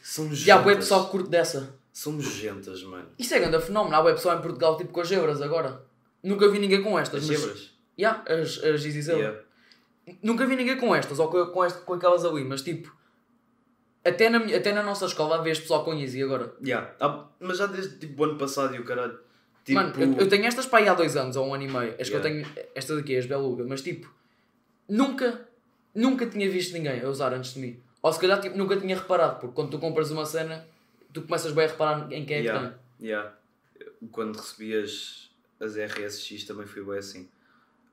São 0.02 0.24
nojentas. 0.24 0.38
Já 0.46 0.56
há 0.56 0.64
web 0.64 0.76
pessoal 0.80 1.04
que 1.06 1.10
curte 1.12 1.30
dessa. 1.30 1.74
São 1.92 2.12
nojentas, 2.12 2.82
mano. 2.82 3.08
Isso 3.18 3.34
é 3.34 3.38
grande 3.40 3.60
fenómeno. 3.64 3.94
Há 3.96 4.00
web 4.00 4.16
pessoal 4.16 4.38
em 4.38 4.42
Portugal 4.42 4.76
tipo 4.76 4.92
com 4.92 5.00
as 5.00 5.08
gebras 5.08 5.40
agora. 5.40 5.82
Nunca 6.22 6.48
vi 6.48 6.58
ninguém 6.58 6.82
com 6.82 6.98
estas. 6.98 7.22
As 7.24 7.28
mas- 7.30 7.40
gebras. 7.40 7.70
Yeah, 7.98 8.24
as, 8.32 8.62
as 8.62 8.80
Zero. 8.82 9.18
Yeah. 9.18 9.40
Nunca 10.22 10.46
vi 10.46 10.54
ninguém 10.56 10.76
com 10.76 10.94
estas 10.94 11.18
ou 11.18 11.28
com, 11.28 11.46
com, 11.46 11.64
este- 11.64 11.80
com 11.82 11.94
aquelas 11.94 12.24
ali, 12.24 12.44
mas 12.44 12.62
tipo. 12.62 12.96
Até 14.04 14.28
na, 14.30 14.38
até 14.38 14.72
na 14.72 14.82
nossa 14.82 15.06
escola 15.06 15.42
vês 15.42 15.58
pessoal 15.60 15.84
com 15.84 15.92
Yeezy 15.94 16.22
agora. 16.22 16.54
Yeah. 16.64 16.94
Ah, 17.00 17.26
mas 17.40 17.58
já 17.58 17.66
desde 17.66 17.98
tipo 17.98 18.22
o 18.22 18.24
ano 18.24 18.38
passado 18.38 18.74
e 18.74 18.78
o 18.78 18.84
caralho. 18.84 19.18
Tipo, 19.68 19.80
Mano, 19.80 19.92
eu, 20.00 20.14
eu 20.20 20.28
tenho 20.30 20.46
estas 20.46 20.64
para 20.64 20.78
aí 20.78 20.88
há 20.88 20.94
dois 20.94 21.14
anos 21.14 21.36
ou 21.36 21.46
um 21.46 21.52
ano 21.54 21.64
e 21.64 21.68
meio. 21.68 21.94
As 22.00 22.08
que 22.08 22.16
eu 22.16 22.20
Yeah. 22.20 22.42
tenho, 22.52 22.70
estas 22.74 22.98
aqui, 22.98 23.14
as 23.14 23.26
Beluga, 23.26 23.64
mas 23.68 23.82
tipo, 23.82 24.10
nunca, 24.88 25.46
nunca 25.94 26.24
tinha 26.24 26.48
visto 26.50 26.72
ninguém 26.72 27.02
a 27.02 27.08
usar 27.08 27.34
antes 27.34 27.52
de 27.52 27.60
mim. 27.60 27.78
Ou 28.00 28.10
se 28.10 28.18
calhar 28.18 28.40
tipo, 28.40 28.56
nunca 28.56 28.78
tinha 28.78 28.96
reparado, 28.96 29.40
porque 29.40 29.54
quando 29.54 29.70
tu 29.72 29.78
compras 29.78 30.10
uma 30.10 30.24
cena, 30.24 30.66
tu 31.12 31.20
começas 31.20 31.52
bem 31.52 31.66
a 31.66 31.68
reparar 31.68 32.10
em 32.10 32.24
quem 32.24 32.38
é 32.38 32.40
que 32.40 32.46
yeah. 32.46 32.74
tem. 32.98 33.06
Yeah. 33.06 33.34
Quando 34.10 34.36
recebi 34.36 34.74
as, 34.74 35.28
RSX 35.60 36.44
também 36.44 36.66
foi 36.66 36.82
bem 36.82 36.96
assim. 36.96 37.28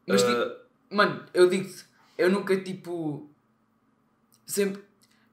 Mas, 0.08 0.24
Ah, 0.24 0.56
Mano, 0.90 1.26
eu 1.34 1.50
digo-te, 1.50 1.84
eu 2.18 2.32
nunca 2.32 2.56
tipo. 2.56 3.30
Sempre. 4.46 4.82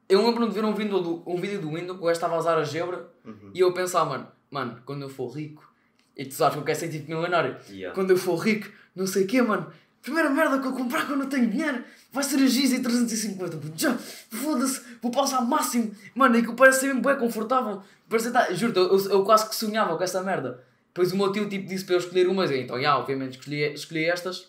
Eu 0.09 0.27
lembro-me 0.27 0.49
de 0.49 0.55
ver 0.55 0.65
um 0.65 0.75
vídeo 0.75 0.99
do, 1.01 1.23
um 1.25 1.41
vídeo 1.41 1.61
do 1.61 1.69
Windows 1.69 1.97
que 1.97 2.03
o 2.03 2.07
gajo 2.07 2.13
estava 2.13 2.35
a 2.35 2.39
usar 2.39 2.59
a 2.59 2.65
gebra 2.65 3.09
uhum. 3.25 3.53
e 3.55 3.61
eu 3.61 3.73
pensava, 3.73 4.11
mano, 4.11 4.29
mano, 4.51 4.83
quando 4.85 5.03
eu 5.03 5.09
for 5.09 5.29
rico, 5.29 5.72
e 6.17 6.25
tu 6.25 6.35
sabes 6.35 6.55
que 6.55 6.61
eu 6.61 6.65
quero 6.65 6.79
ser 6.79 6.89
tipo 6.89 7.11
milionário, 7.11 7.57
Yeah. 7.71 7.95
quando 7.95 8.11
eu 8.11 8.17
for 8.17 8.37
rico, 8.37 8.69
não 8.95 9.07
sei 9.07 9.25
o 9.25 9.27
quê, 9.27 9.41
mano. 9.43 9.73
Primeira 10.03 10.29
merda 10.31 10.59
que 10.59 10.67
eu 10.67 10.73
comprar 10.73 11.07
quando 11.07 11.23
eu 11.23 11.29
tenho 11.29 11.49
dinheiro 11.49 11.85
vai 12.13 12.25
ser 12.25 12.37
a 12.43 12.47
Giz 12.47 12.71
350. 12.71 13.57
puto. 13.57 13.73
Já, 13.81 13.97
foda-se, 13.97 14.81
vou 15.01 15.13
passar 15.13 15.41
máximo. 15.43 15.95
Mano, 16.15 16.37
e 16.37 16.45
que 16.45 16.53
parece 16.55 16.81
ser 16.81 16.87
mesmo 16.89 17.03
bem 17.03 17.17
confortável. 17.17 17.83
Parece 18.09 18.27
estar, 18.29 18.53
juro 18.53 18.73
eu, 18.77 18.99
eu, 18.99 19.11
eu 19.11 19.25
quase 19.25 19.49
que 19.49 19.55
sonhava 19.55 19.97
com 19.97 20.03
essa 20.03 20.21
merda. 20.23 20.61
Depois 20.89 21.13
o 21.13 21.17
meu 21.17 21.33
tio 21.33 21.49
tipo, 21.49 21.69
disse 21.69 21.85
para 21.85 21.95
eu 21.95 21.99
escolher 22.01 22.29
umas, 22.29 22.51
e 22.51 22.59
então, 22.59 22.81
já, 22.81 22.99
obviamente 22.99 23.39
escolhi, 23.39 23.73
escolhi 23.73 24.05
estas. 24.05 24.49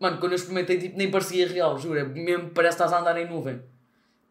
Mano, 0.00 0.18
quando 0.18 0.32
eu 0.32 0.36
experimentei, 0.36 0.78
tipo, 0.78 0.96
nem 0.96 1.10
parecia 1.10 1.46
real, 1.46 1.78
juro. 1.78 1.98
É 1.98 2.04
mesmo 2.04 2.50
parece 2.50 2.76
que 2.76 2.82
estás 2.82 2.92
a 2.92 3.00
andar 3.00 3.16
em 3.18 3.28
nuvem. 3.28 3.60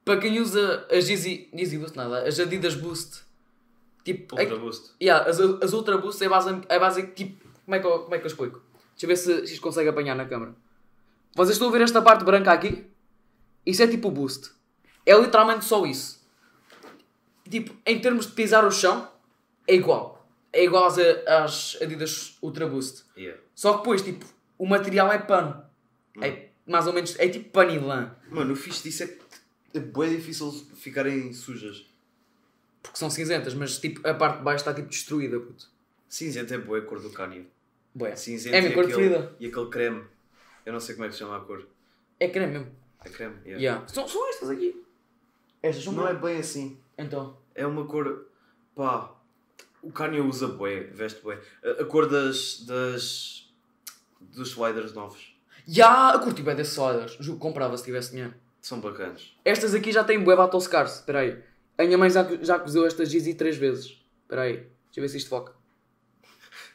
Para 0.04 0.20
quem 0.20 0.40
usa 0.40 0.86
as 0.92 1.08
Yeezy, 1.08 1.50
Yeezy 1.56 1.78
Boost, 1.78 1.96
nada, 1.96 2.28
as 2.28 2.40
Adidas 2.40 2.76
Boost, 2.76 3.22
tipo, 4.06 4.40
Ultra 4.40 4.58
Boost. 4.58 4.92
Yeah, 5.02 5.30
as, 5.30 5.40
as 5.40 5.74
Ultra 5.74 5.98
Boost 5.98 6.24
é 6.24 6.30
base, 6.30 6.62
é 6.70 6.80
base 6.80 7.08
tipo. 7.08 7.44
Como 7.66 7.76
é, 7.76 7.80
que 7.80 7.88
eu, 7.88 8.00
como 8.00 8.16
é 8.16 8.20
que 8.20 8.24
eu 8.24 8.28
explico? 8.28 8.62
Deixa 8.92 9.06
eu 9.06 9.08
ver 9.08 9.18
se, 9.18 9.48
se 9.48 9.54
isto 9.54 9.62
consegue 9.62 9.90
apanhar 9.90 10.16
na 10.16 10.26
câmera. 10.26 10.56
Vocês 11.36 11.56
estão 11.56 11.68
a 11.68 11.72
ver 11.72 11.82
esta 11.82 12.02
parte 12.02 12.24
branca 12.24 12.54
aqui? 12.54 12.86
Isso 13.66 13.82
é 13.84 13.88
tipo 13.88 14.08
o 14.08 14.12
boost. 14.12 14.52
É 15.06 15.20
literalmente 15.20 15.66
só 15.66 15.86
isso. 15.86 16.24
Tipo, 17.50 17.76
em 17.86 18.00
termos 18.00 18.28
de 18.28 18.34
pisar 18.34 18.64
o 18.64 18.72
chão, 18.72 19.12
é 19.68 19.76
igual. 19.76 20.26
É 20.54 20.64
igual 20.64 20.86
às, 20.86 20.98
às 21.28 21.78
Adidas 21.82 22.38
Ultra 22.42 22.68
Boost. 22.68 23.04
Yeah. 23.18 23.42
Só 23.54 23.74
que 23.74 23.78
depois, 23.80 24.02
tipo, 24.02 24.26
o 24.58 24.66
material 24.66 25.12
é 25.12 25.18
pano. 25.18 25.64
É 26.22 26.46
mais 26.66 26.88
ou 26.88 26.94
menos, 26.94 27.18
é 27.20 27.28
tipo 27.28 27.50
pano 27.50 27.72
e 27.72 27.80
lã. 27.80 28.16
Mano, 28.30 28.54
o 28.54 28.56
fixe 28.56 28.84
disso 28.84 29.04
é 29.04 29.08
que 29.08 29.20
é 29.76 29.80
bem 29.80 30.16
difícil 30.16 30.52
ficarem 30.76 31.34
sujas. 31.34 31.86
Porque 32.86 33.00
são 33.00 33.10
cinzentas, 33.10 33.54
mas 33.54 33.80
tipo, 33.80 34.08
a 34.08 34.14
parte 34.14 34.38
de 34.38 34.44
baixo 34.44 34.62
está 34.62 34.74
tipo 34.74 34.88
destruída, 34.88 35.40
puto. 35.40 35.68
Cinzento 36.08 36.54
é 36.54 36.58
boa 36.58 36.80
a 36.80 36.82
cor 36.82 37.00
do 37.00 37.10
Kanye. 37.10 37.48
Bué. 37.94 38.16
Cinzento 38.16 38.56
É 38.56 38.60
a 38.60 38.62
minha 38.62 38.74
cor 38.74 38.86
preferida. 38.86 39.36
E 39.40 39.48
aquele 39.48 39.70
creme. 39.70 40.04
Eu 40.66 40.74
não 40.74 40.80
sei 40.80 40.96
como 40.96 41.06
é 41.06 41.08
que 41.08 41.14
se 41.14 41.20
chama 41.20 41.38
a 41.38 41.40
cor. 41.40 41.68
É 42.20 42.30
creme 42.30 42.54
mesmo. 42.54 42.72
É 43.04 43.10
creme? 43.10 43.36
Yeah. 43.44 43.62
Yeah. 43.62 43.88
São, 43.88 44.08
são 44.08 44.30
estas 44.30 44.50
aqui. 44.50 44.84
Estas 45.62 45.84
são 45.84 45.94
Não 45.94 46.08
é 46.08 46.14
bem 46.14 46.38
assim. 46.38 46.80
Então. 46.98 47.38
É 47.54 47.66
uma 47.66 47.86
cor. 47.86 48.28
Pá. 48.76 49.12
O 49.82 49.92
Kanye 49.92 50.20
usa 50.22 50.48
bué, 50.48 50.82
veste 50.92 51.22
bué. 51.22 51.40
A, 51.64 51.82
a 51.82 51.86
cor 51.86 52.08
das. 52.08 52.66
das. 52.66 53.52
dos 54.20 54.50
sliders 54.52 54.94
novos. 54.94 55.36
Já, 55.68 56.14
eu 56.14 56.20
curti 56.20 56.44
bem 56.44 56.56
desses 56.56 56.74
sliders. 56.74 57.18
Juro 57.20 57.40
comprava 57.40 57.76
se 57.78 57.84
tivesse 57.84 58.12
dinheiro. 58.12 58.34
São 58.62 58.80
bacanas. 58.80 59.36
Estas 59.44 59.74
aqui 59.74 59.92
já 59.92 60.04
têm 60.04 60.24
bué 60.24 60.36
Battlescars. 60.36 60.96
Espera 60.96 61.20
aí. 61.20 61.44
A 61.78 61.84
minha 61.84 61.98
mãe 61.98 62.10
já, 62.10 62.24
já 62.42 62.58
cozeu 62.60 62.86
estas 62.86 63.14
Yeezy 63.14 63.34
três 63.34 63.58
vezes. 63.58 64.02
Espera 64.24 64.44
aí. 64.44 64.54
Deixa 64.58 64.70
eu 64.98 65.02
ver 65.02 65.10
se 65.10 65.18
isto 65.18 65.30
foca. 65.30 65.54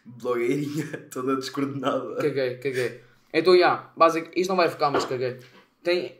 Blogueirinha, 0.05 1.09
toda 1.11 1.37
descoordenada. 1.37 2.17
Caguei, 2.17 2.57
caguei. 2.59 3.01
Então, 3.33 3.57
já. 3.57 3.93
Basic, 3.97 4.31
isto 4.39 4.51
não 4.51 4.57
vai 4.57 4.69
focar, 4.69 4.91
mas 4.91 5.05
caguei. 5.05 5.39
Tem, 5.83 6.19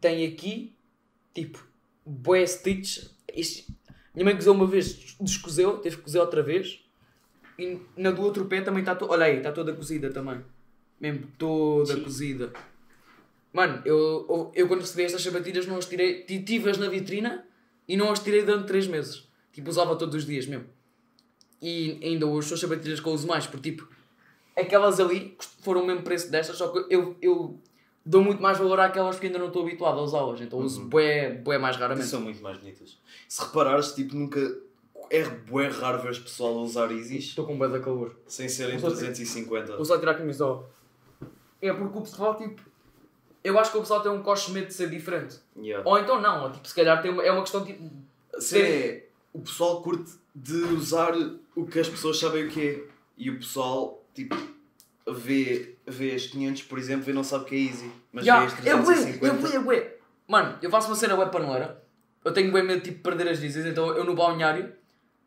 tem 0.00 0.26
aqui, 0.26 0.74
tipo, 1.34 1.58
bué 2.04 2.46
stitch. 2.46 3.04
Isto, 3.34 3.72
minha 4.14 4.24
mãe 4.24 4.34
cozeu 4.34 4.52
uma 4.52 4.66
vez, 4.66 5.16
descozeu, 5.20 5.78
teve 5.78 5.96
que 5.96 6.02
cozer 6.02 6.18
outra 6.20 6.42
vez. 6.42 6.84
E 7.58 7.78
na 7.96 8.10
do 8.10 8.22
outro 8.22 8.44
pé 8.46 8.60
também 8.60 8.80
está 8.80 8.94
toda. 8.94 9.12
Olha 9.12 9.26
aí, 9.26 9.38
está 9.38 9.52
toda 9.52 9.72
cozida 9.72 10.10
também. 10.10 10.40
Mesmo 11.00 11.26
toda 11.38 11.94
Sim. 11.94 12.02
cozida. 12.02 12.52
Mano, 13.52 13.82
eu, 13.84 13.96
eu, 14.28 14.52
eu 14.54 14.68
quando 14.68 14.80
recebi 14.80 15.02
estas 15.04 15.22
sapatilhas 15.22 15.66
não 15.66 15.76
as 15.76 15.86
tirei. 15.86 16.22
ti- 16.24 16.42
Tive-as 16.42 16.78
na 16.78 16.88
vitrina 16.88 17.44
e 17.88 17.96
não 17.96 18.10
as 18.12 18.20
tirei 18.20 18.42
durante 18.44 18.66
3 18.66 18.86
meses. 18.86 19.26
Tipo, 19.52 19.70
usava 19.70 19.96
todos 19.96 20.14
os 20.14 20.26
dias 20.26 20.46
mesmo. 20.46 20.66
E 21.60 21.98
ainda 22.02 22.26
hoje 22.26 22.52
as 22.54 22.60
sapatilhas 22.60 23.00
que 23.00 23.06
eu 23.08 23.12
uso 23.12 23.26
mais, 23.26 23.46
porque 23.46 23.70
tipo, 23.72 23.88
aquelas 24.56 25.00
ali 25.00 25.36
foram 25.62 25.82
o 25.82 25.86
mesmo 25.86 26.02
preço 26.02 26.30
destas, 26.30 26.56
só 26.56 26.68
que 26.68 26.94
eu, 26.94 27.16
eu 27.20 27.58
dou 28.06 28.22
muito 28.22 28.40
mais 28.40 28.56
valor 28.58 28.78
àquelas 28.78 29.16
porque 29.16 29.26
ainda 29.26 29.38
não 29.40 29.48
estou 29.48 29.62
habituado 29.62 29.98
a 29.98 30.02
usá-las, 30.02 30.40
então 30.40 30.60
uso 30.60 30.84
bué, 30.84 31.30
bué 31.30 31.58
mais 31.58 31.76
E 31.76 31.80
raramente. 31.80 32.06
são 32.06 32.20
muito 32.20 32.40
mais 32.40 32.58
bonitas. 32.58 32.96
Se 33.28 33.42
reparares, 33.44 33.92
tipo, 33.92 34.14
nunca. 34.14 34.38
É 35.10 35.24
bué 35.24 35.68
raro 35.68 36.02
ver 36.02 36.10
pessoal 36.22 36.58
a 36.58 36.62
usar 36.62 36.92
Isis 36.92 37.24
Estou 37.28 37.46
com 37.46 37.56
bué 37.56 37.66
da 37.68 37.80
calor. 37.80 38.14
sem 38.26 38.46
serem 38.48 38.76
Vou 38.78 38.90
só- 38.90 38.96
350. 38.96 39.74
Vou 39.76 39.84
só 39.84 39.96
tirar 39.98 40.12
a 40.12 40.14
camisola. 40.16 40.68
É 41.62 41.72
porque 41.72 41.98
o 41.98 42.02
pessoal, 42.02 42.36
tipo, 42.36 42.60
eu 43.48 43.58
acho 43.58 43.70
que 43.70 43.76
o 43.78 43.80
pessoal 43.80 44.00
tem 44.02 44.10
um 44.12 44.22
coche 44.22 44.50
medo 44.52 44.66
de 44.68 44.74
ser 44.74 44.88
diferente. 44.90 45.36
Yeah. 45.56 45.88
Ou 45.88 45.98
então 45.98 46.20
não, 46.20 46.50
tipo, 46.52 46.66
se 46.68 46.74
calhar 46.74 47.00
tem 47.02 47.10
uma- 47.10 47.22
é 47.24 47.30
uma 47.32 47.42
questão 47.42 47.64
tipo. 47.64 47.82
A 48.34 48.40
cena 48.40 48.66
é, 48.68 49.04
o 49.32 49.40
pessoal 49.40 49.82
curte 49.82 50.12
de 50.34 50.54
usar 50.56 51.12
o 51.56 51.66
que 51.66 51.78
as 51.80 51.88
pessoas 51.88 52.18
sabem 52.18 52.46
o 52.46 52.50
que 52.50 52.60
é. 52.68 52.84
E 53.16 53.30
o 53.30 53.38
pessoal, 53.38 54.04
tipo, 54.14 54.36
vê, 55.06 55.74
vê 55.86 56.14
as 56.14 56.26
500, 56.26 56.62
por 56.62 56.78
exemplo, 56.78 57.10
e 57.10 57.12
não 57.12 57.24
sabe 57.24 57.44
o 57.44 57.46
que 57.46 57.54
é 57.56 57.58
easy. 57.58 57.90
Mas 58.12 58.24
Ya, 58.26 58.40
vê 58.40 58.46
as 58.46 58.66
eu 58.66 58.78
bué, 58.82 58.94
350. 58.94 59.26
eu 59.26 59.34
bué, 59.40 59.56
eu 59.56 59.62
bué. 59.64 59.94
Mano, 60.26 60.58
eu 60.62 60.70
faço 60.70 60.88
uma 60.88 60.96
cena 60.96 61.16
web 61.16 61.30
paneleira. 61.32 61.82
Eu 62.24 62.32
tenho 62.32 62.52
bem 62.52 62.62
medo 62.62 62.82
de 62.82 62.90
tipo, 62.90 63.02
perder 63.02 63.28
as 63.28 63.42
Easys, 63.42 63.64
então 63.64 63.88
eu 63.96 64.04
no 64.04 64.14
balneário 64.14 64.72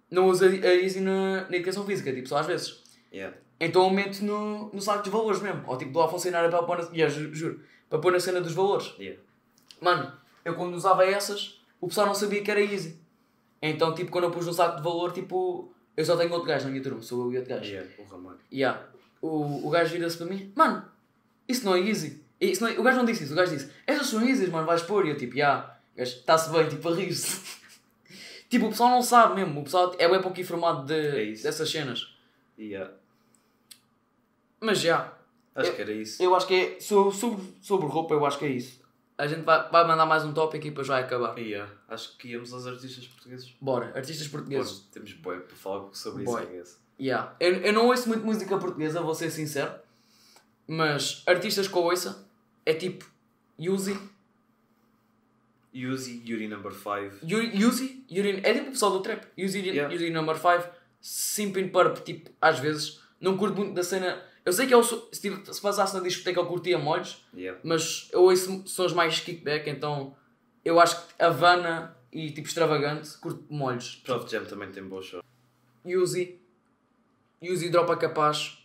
não 0.10 0.28
uso 0.28 0.46
a 0.46 0.48
a 0.48 0.76
Easy 0.76 1.00
na, 1.00 1.48
na 1.50 1.56
educação 1.56 1.86
física, 1.86 2.14
tipo, 2.14 2.28
só 2.30 2.38
às 2.38 2.46
vezes. 2.46 2.84
Yeah. 3.12 3.36
Então 3.60 3.84
eu 3.86 3.90
meto 3.90 4.24
no, 4.24 4.70
no 4.72 4.82
saco 4.82 5.04
dos 5.04 5.12
valores 5.12 5.42
mesmo. 5.42 5.64
Ou 5.68 5.78
tipo, 5.78 5.92
dou 5.92 6.04
a 6.04 6.10
funcionária 6.10 6.50
para 6.50 6.62
pôr 6.64 6.78
na, 6.78 6.84
yeah, 6.96 7.08
ju- 7.14 7.34
juro, 7.34 7.60
para 7.92 8.00
pôr 8.00 8.14
na 8.14 8.22
cena 8.22 8.40
dos 8.40 8.54
valores. 8.54 8.94
Yeah. 8.98 9.22
Mano, 9.82 10.14
eu 10.46 10.56
quando 10.56 10.74
usava 10.76 11.06
essas, 11.06 11.62
o 11.82 11.90
pessoal 11.90 12.08
não 12.08 12.16
sabia 12.16 12.42
que 12.42 12.50
era 12.50 12.62
Easy. 12.62 12.98
Então, 13.62 13.94
tipo, 13.94 14.10
quando 14.10 14.24
eu 14.24 14.32
pus 14.32 14.46
no 14.46 14.54
saco 14.54 14.78
de 14.78 14.82
valor, 14.82 15.12
tipo, 15.12 15.74
eu 15.98 16.06
só 16.06 16.16
tenho 16.16 16.32
outro 16.32 16.48
gajo 16.48 16.64
na 16.64 16.72
minha 16.72 16.82
turma, 16.82 17.02
sou 17.02 17.26
eu 17.26 17.34
e 17.34 17.38
outro 17.40 17.54
gajo. 17.54 17.70
Yeah, 17.70 17.90
o 18.00 18.04
Ramalho. 18.06 18.40
Yeah. 18.52 18.88
O, 19.22 19.68
o 19.68 19.70
gajo 19.70 19.92
vira-se 19.92 20.18
para 20.18 20.26
mim, 20.26 20.54
mano, 20.56 20.86
isso 21.50 21.66
não 21.66 21.76
é 21.76 21.82
easy. 21.82 22.24
Isso 22.40 22.64
não 22.64 22.72
é- 22.72 22.80
O 22.80 22.82
gajo 22.82 22.98
não 22.98 23.06
disse 23.06 23.26
isso, 23.26 23.34
o 23.34 23.36
gajo 23.36 23.52
disse, 23.54 23.70
essas 23.86 24.08
são 24.08 24.26
easy, 24.26 24.48
mano, 24.48 24.66
vais 24.66 24.82
pôr. 24.82 25.06
E 25.06 25.10
eu 25.10 25.18
tipo, 25.18 25.36
yeah. 25.36 25.78
o 25.94 25.98
gajo 25.98 26.16
está-se 26.16 26.50
bem, 26.50 26.70
tipo, 26.70 26.88
a 26.88 26.96
rir-se. 26.96 27.42
tipo, 28.50 28.68
o 28.68 28.70
pessoal 28.70 28.90
não 28.90 29.02
sabe 29.02 29.36
mesmo, 29.36 29.60
o 29.60 29.64
pessoal 29.66 29.94
é 30.00 30.08
bem 30.08 30.22
pouco 30.22 30.40
informado 30.40 30.86
de, 30.86 30.94
É 30.94 31.26
dessas 31.34 31.70
cenas. 31.70 32.16
Yeah. 32.58 32.90
Mas 34.62 34.80
já, 34.80 35.14
Acho 35.56 35.70
Eu- 35.70 35.76
que 35.76 35.82
era 35.82 35.92
isso. 35.92 36.24
eu 36.24 36.34
acho 36.36 36.48
que 36.48 36.54
é, 36.54 36.80
sobre, 36.80 37.14
sobre, 37.16 37.44
sobre 37.62 37.88
roupa, 37.88 38.14
eu 38.14 38.26
acho 38.26 38.38
que 38.40 38.46
é 38.46 38.50
isso. 38.50 38.80
A 39.18 39.28
gente 39.28 39.42
vai, 39.42 39.70
vai 39.70 39.86
mandar 39.86 40.06
mais 40.06 40.24
um 40.26 40.34
tópico 40.34 40.66
e 40.66 40.70
depois 40.70 40.88
vai 40.88 41.04
acabar. 41.04 41.38
Yeah. 41.38 41.72
Acho 41.88 42.18
que 42.18 42.30
íamos 42.30 42.52
aos 42.54 42.66
artistas 42.66 43.06
portugueses. 43.08 43.54
Bora, 43.62 43.92
artistas 43.96 44.28
portugueses. 44.28 44.72
Pois, 44.72 44.86
temos 44.92 45.14
boi 45.14 45.40
para 45.42 45.56
falar 45.56 45.94
sobre 45.94 46.24
Bué. 46.24 46.44
isso. 46.56 46.80
Yeah. 47.00 47.36
Eu, 47.40 47.54
eu 47.56 47.74
não 47.74 47.88
ouço 47.88 48.08
muito 48.08 48.26
música 48.26 48.58
portuguesa, 48.58 49.02
vou 49.02 49.14
ser 49.14 49.30
sincero. 49.30 49.74
Mas 50.68 51.22
artistas 51.28 51.68
que 51.68 51.76
eu 51.76 51.84
ouça 51.84 52.26
é 52.66 52.74
tipo 52.74 53.06
Yuzi, 53.60 53.96
Uzi, 55.74 56.22
Yuri 56.26 56.48
Number 56.48 56.72
5. 56.74 57.26
Yuri, 57.26 57.56
Yuzi, 57.58 58.04
Yuri, 58.12 58.42
é 58.44 58.54
tipo 58.54 58.68
o 58.70 58.72
pessoal 58.72 58.92
do 58.92 59.00
trap. 59.02 59.26
Yuzi, 59.38 59.60
Yeah. 59.60 59.94
Yuzi 59.94 60.10
number 60.10 60.36
5, 60.36 60.68
Simpin 61.00 61.70
Purp, 61.70 61.98
tipo, 62.04 62.30
às 62.42 62.60
vezes, 62.60 63.00
não 63.20 63.38
curto 63.38 63.58
muito 63.58 63.74
da 63.74 63.84
cena. 63.84 64.22
Eu 64.44 64.52
sei 64.52 64.66
que 64.68 64.74
eu 64.74 64.84
sou, 64.84 65.08
se, 65.12 65.22
se 65.54 65.62
passasse 65.62 65.96
na 65.96 66.02
discoteca 66.02 66.40
eu 66.40 66.46
curtia 66.48 66.78
molhos, 66.78 67.24
Yeah. 67.34 67.60
mas 67.64 68.10
eu 68.12 68.24
ouço 68.24 68.64
sons 68.68 68.94
mais 68.94 69.20
kickback, 69.20 69.70
então 69.70 70.16
eu 70.66 70.80
acho 70.80 71.08
que 71.08 71.24
Havana 71.24 71.96
e 72.12 72.32
tipo 72.32 72.48
extravagante 72.48 73.18
curto 73.20 73.46
molhos. 73.50 74.02
Prof 74.04 74.30
Jam 74.30 74.44
também 74.46 74.72
tem 74.72 74.84
boa 74.84 75.02
show. 75.02 75.24
Yuzi, 75.86 76.40
Yuzi 77.42 77.70
dropa 77.70 77.96
capaz, 77.98 78.58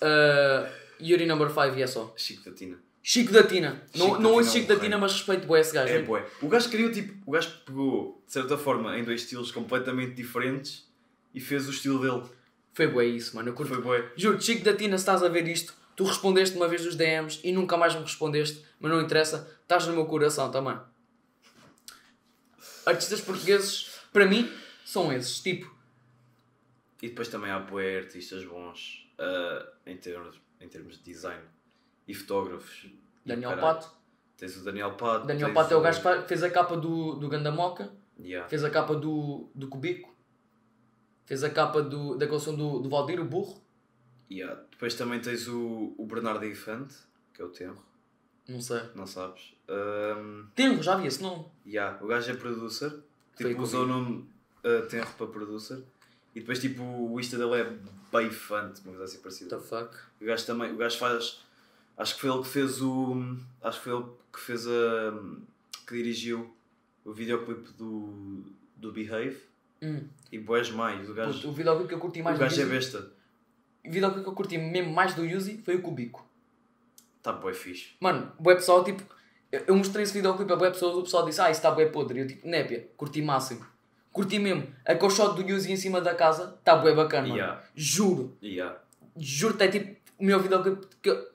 uh, 0.00 0.70
Yuri 1.02 1.26
number 1.26 1.48
5 1.48 1.76
e 1.78 1.82
é 1.82 1.86
só. 1.86 2.12
Chico 2.16 2.48
da 2.48 2.54
Tina. 2.56 2.78
Chico 3.02 3.32
da 3.32 3.42
Tina, 3.42 3.82
Chico 3.92 3.98
não, 4.06 4.12
da 4.12 4.18
não 4.20 4.32
ouço 4.34 4.50
é 4.50 4.52
Chico 4.52 4.68
da. 4.68 4.78
Tina, 4.78 4.98
mas 4.98 5.12
respeito 5.12 5.46
bué 5.46 5.60
esse 5.60 5.72
gajo. 5.72 5.92
É 5.92 6.02
bué. 6.02 6.26
O 6.42 6.48
gajo 6.48 6.68
criou 6.68 6.92
tipo. 6.92 7.14
O 7.26 7.32
gajo 7.32 7.50
pegou, 7.64 8.22
de 8.26 8.32
certa 8.32 8.58
forma, 8.58 8.98
em 8.98 9.02
dois 9.04 9.22
estilos 9.22 9.50
completamente 9.50 10.14
diferentes 10.14 10.86
e 11.34 11.40
fez 11.40 11.66
o 11.66 11.70
estilo 11.70 11.98
dele. 12.00 12.30
Foi 12.72 12.86
bué 12.86 13.04
isso, 13.06 13.34
mano, 13.36 13.48
eu 13.48 13.54
curto 13.54 13.74
Foi 13.74 13.82
bué. 13.82 14.12
Juro, 14.16 14.40
Chico 14.40 14.64
da 14.64 14.74
Tina, 14.74 14.96
se 14.96 15.02
estás 15.02 15.22
a 15.22 15.28
ver 15.28 15.46
isto, 15.48 15.74
tu 15.96 16.04
respondeste 16.04 16.56
uma 16.56 16.68
vez 16.68 16.84
nos 16.84 16.94
DMs 16.94 17.40
e 17.42 17.52
nunca 17.52 17.76
mais 17.76 17.94
me 17.94 18.02
respondeste, 18.02 18.64
mas 18.78 18.90
não 18.90 19.00
interessa, 19.00 19.48
estás 19.62 19.86
no 19.86 19.92
meu 19.94 20.06
coração 20.06 20.50
também. 20.50 20.78
Artistas 22.86 23.20
portugueses, 23.20 24.00
para 24.12 24.26
mim, 24.26 24.50
são 24.84 25.12
esses. 25.12 25.40
Tipo, 25.40 25.72
E 27.02 27.08
depois 27.08 27.28
também 27.28 27.50
há 27.50 27.58
bué 27.58 27.98
artistas 27.98 28.44
bons 28.44 29.08
ah, 29.18 29.66
em, 29.86 29.96
termos, 29.96 30.40
em 30.60 30.68
termos 30.68 30.96
de 30.98 31.04
design 31.04 31.42
e 32.08 32.14
fotógrafos. 32.14 32.84
E 32.84 33.28
Daniel 33.28 33.50
caralho. 33.50 33.74
Pato. 33.78 34.00
Tens 34.36 34.56
o 34.56 34.64
Daniel 34.64 34.92
Pato. 34.94 35.26
Daniel 35.26 35.52
Pato 35.52 35.74
é 35.74 35.76
o 35.76 35.80
gajo 35.82 36.00
que 36.00 36.28
fez 36.28 36.42
a 36.42 36.50
capa 36.50 36.76
do, 36.76 37.14
do 37.16 37.28
Gandamoca, 37.28 37.92
Yeah. 38.22 38.46
fez 38.50 38.62
a 38.62 38.68
capa 38.68 38.94
do, 38.94 39.50
do 39.54 39.66
Cubico, 39.68 40.09
fez 41.30 41.44
a 41.44 41.50
capa 41.50 41.80
do, 41.80 42.16
da 42.16 42.26
canção 42.26 42.56
do, 42.56 42.80
do 42.80 42.88
Valdir, 42.90 43.20
o 43.20 43.24
burro. 43.24 43.62
Yeah. 44.28 44.60
Depois 44.68 44.96
também 44.96 45.20
tens 45.20 45.46
o, 45.46 45.94
o 45.96 46.04
Bernardo 46.04 46.44
Infante, 46.44 46.96
que 47.32 47.40
é 47.40 47.44
o 47.44 47.48
Tenro, 47.50 47.78
Não 48.48 48.60
sei. 48.60 48.82
não 48.96 49.06
sabes? 49.06 49.54
Um, 49.68 50.46
Tenho, 50.56 50.82
já 50.82 50.96
vi 50.96 51.06
esse 51.06 51.22
nome. 51.22 51.44
yeah. 51.64 52.02
O 52.02 52.08
gajo 52.08 52.32
é 52.32 52.34
producer, 52.34 52.90
Foi 53.36 53.46
tipo, 53.50 53.60
eu 53.60 53.62
usou 53.62 53.84
o 53.84 53.86
nome 53.86 54.28
uh, 54.64 54.88
Tenro 54.88 55.06
para 55.16 55.28
producer. 55.28 55.80
E 56.34 56.40
depois 56.40 56.58
tipo 56.58 56.82
o 56.82 57.20
Insta 57.20 57.38
dele 57.38 57.60
é 57.60 57.76
Beifante, 58.10 58.80
uma 58.80 58.96
coisa 58.96 59.04
assim 59.04 59.18
What 59.18 59.22
parecida. 59.22 59.56
the 59.56 59.62
fuck? 59.62 59.96
O 60.20 60.24
gajo 60.24 60.46
também, 60.46 60.72
o 60.72 60.76
gajo 60.76 60.98
faz. 60.98 61.44
Acho 61.96 62.14
que 62.16 62.20
foi 62.22 62.30
ele 62.30 62.42
que 62.42 62.48
fez 62.48 62.82
o. 62.82 63.36
Acho 63.62 63.78
que 63.78 63.84
foi 63.84 63.96
ele 63.96 64.06
que 64.32 64.40
fez 64.40 64.66
a. 64.66 65.12
que 65.86 65.94
dirigiu 65.94 66.52
o 67.04 67.12
videoclipe 67.12 67.70
do. 67.74 68.42
do 68.76 68.90
Behave 68.90 69.48
Hum. 69.82 70.02
e 70.30 70.38
Boés 70.38 70.70
Mais. 70.70 71.08
O 71.08 71.14
gajo, 71.14 71.34
Puto, 71.34 71.48
o 71.48 71.52
videoclipe 71.52 71.88
que 71.88 71.94
eu 71.94 71.98
curti 71.98 72.22
mais 72.22 72.36
o 72.36 72.38
do 72.38 72.42
gajo 72.42 72.60
é 72.60 72.64
Yuzi, 72.64 72.72
besta. 72.74 73.12
o 73.86 73.90
videoclipe 73.90 74.24
que 74.24 74.28
eu 74.30 74.34
curti 74.34 74.58
mesmo 74.58 74.92
mais 74.92 75.14
do 75.14 75.24
Yuzi 75.24 75.58
foi 75.64 75.76
o 75.76 75.82
Cubico. 75.82 76.26
Tá 77.22 77.32
bué 77.32 77.52
fixe. 77.52 77.90
Mano, 78.00 78.32
o 78.38 78.42
pessoal, 78.42 78.82
tipo, 78.84 79.02
eu, 79.52 79.62
eu 79.68 79.76
mostrei 79.76 80.02
esse 80.04 80.12
videoclipe 80.14 80.52
a 80.52 80.56
bué 80.56 80.70
pessoas, 80.70 80.96
o 80.96 81.02
pessoal 81.02 81.24
disse, 81.26 81.40
ah, 81.40 81.50
isso 81.50 81.58
está 81.60 81.70
bué 81.70 81.86
podre. 81.86 82.18
E 82.18 82.22
eu, 82.22 82.26
tipo, 82.26 82.46
népia, 82.48 82.88
curti 82.96 83.20
máximo. 83.22 83.66
Curti 84.12 84.38
mesmo. 84.38 84.66
Aquele 84.84 85.10
shot 85.10 85.34
do 85.36 85.48
Yuzi 85.48 85.70
em 85.72 85.76
cima 85.76 86.00
da 86.00 86.14
casa, 86.14 86.56
está 86.58 86.76
bué 86.76 86.94
bacana, 86.94 87.28
mano. 87.28 87.38
Yeah. 87.38 87.62
Juro. 87.74 88.36
Yeah. 88.42 88.80
Juro-te, 89.16 89.64
é 89.64 89.68
tipo, 89.68 89.96
o 90.18 90.24
meu 90.24 90.40
videoclipe, 90.40 90.86
que 91.02 91.10
eu- 91.10 91.30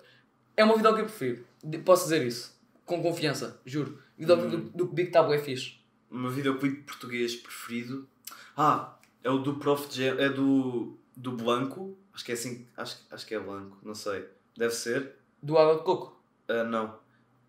é 0.58 0.64
o 0.64 0.68
meu 0.68 0.76
videoclipe 0.78 1.10
preferido. 1.10 1.46
Posso 1.84 2.04
dizer 2.04 2.26
isso. 2.26 2.56
Com 2.86 3.02
confiança, 3.02 3.60
juro. 3.66 4.00
O 4.18 4.20
videoclipe 4.22 4.56
Hum. 4.56 4.60
do, 4.66 4.70
do 4.78 4.88
Cubico 4.88 5.08
está 5.10 5.24
bué 5.24 5.38
fixe. 5.40 5.76
O 6.10 6.18
meu 6.18 6.30
videoclipe 6.32 6.82
português 6.84 7.36
preferido. 7.36 8.08
Ah, 8.56 8.98
é 9.24 9.30
o 9.30 9.40
do 9.40 9.56
Prof. 9.56 9.88
Jam, 9.92 10.20
é 10.20 10.30
do. 10.30 10.98
do 11.16 11.32
Blanco. 11.32 11.98
Acho 12.14 12.24
que 12.24 12.32
é 12.32 12.36
assim. 12.36 12.68
Acho, 12.78 12.98
acho 13.12 13.26
que 13.26 13.36
é 13.36 13.40
Blanco, 13.40 13.78
não 13.84 13.96
sei. 13.96 14.26
Deve 14.56 14.74
ser. 14.74 15.16
Do 15.42 15.58
Água 15.58 15.78
de 15.78 15.84
Coco. 15.84 16.22
Ah, 16.48 16.64
não. 16.64 17.00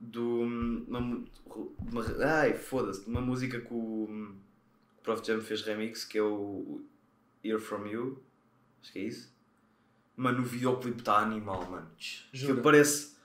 Do. 0.01 0.41
Uma, 0.41 0.99
uma, 0.99 2.25
ai, 2.25 2.55
foda-se. 2.55 3.07
Uma 3.09 3.21
música 3.21 3.61
que 3.61 3.73
o 3.73 4.35
Prof. 5.03 5.25
Jam 5.25 5.41
fez 5.41 5.63
remix 5.63 6.05
que 6.05 6.19
é 6.19 6.23
o 6.23 6.83
Hear 7.45 7.61
From 7.61 7.87
You. 7.87 8.23
Acho 8.83 8.93
que 8.93 8.99
é 8.99 9.03
isso. 9.03 9.37
Mano, 10.17 10.41
o 10.41 10.45
videoclipe 10.45 11.01
está 11.01 11.19
animal, 11.19 11.65
mano. 11.71 11.91
Juro. 12.33 12.53
Aquilo 12.53 12.63
parece. 12.63 13.17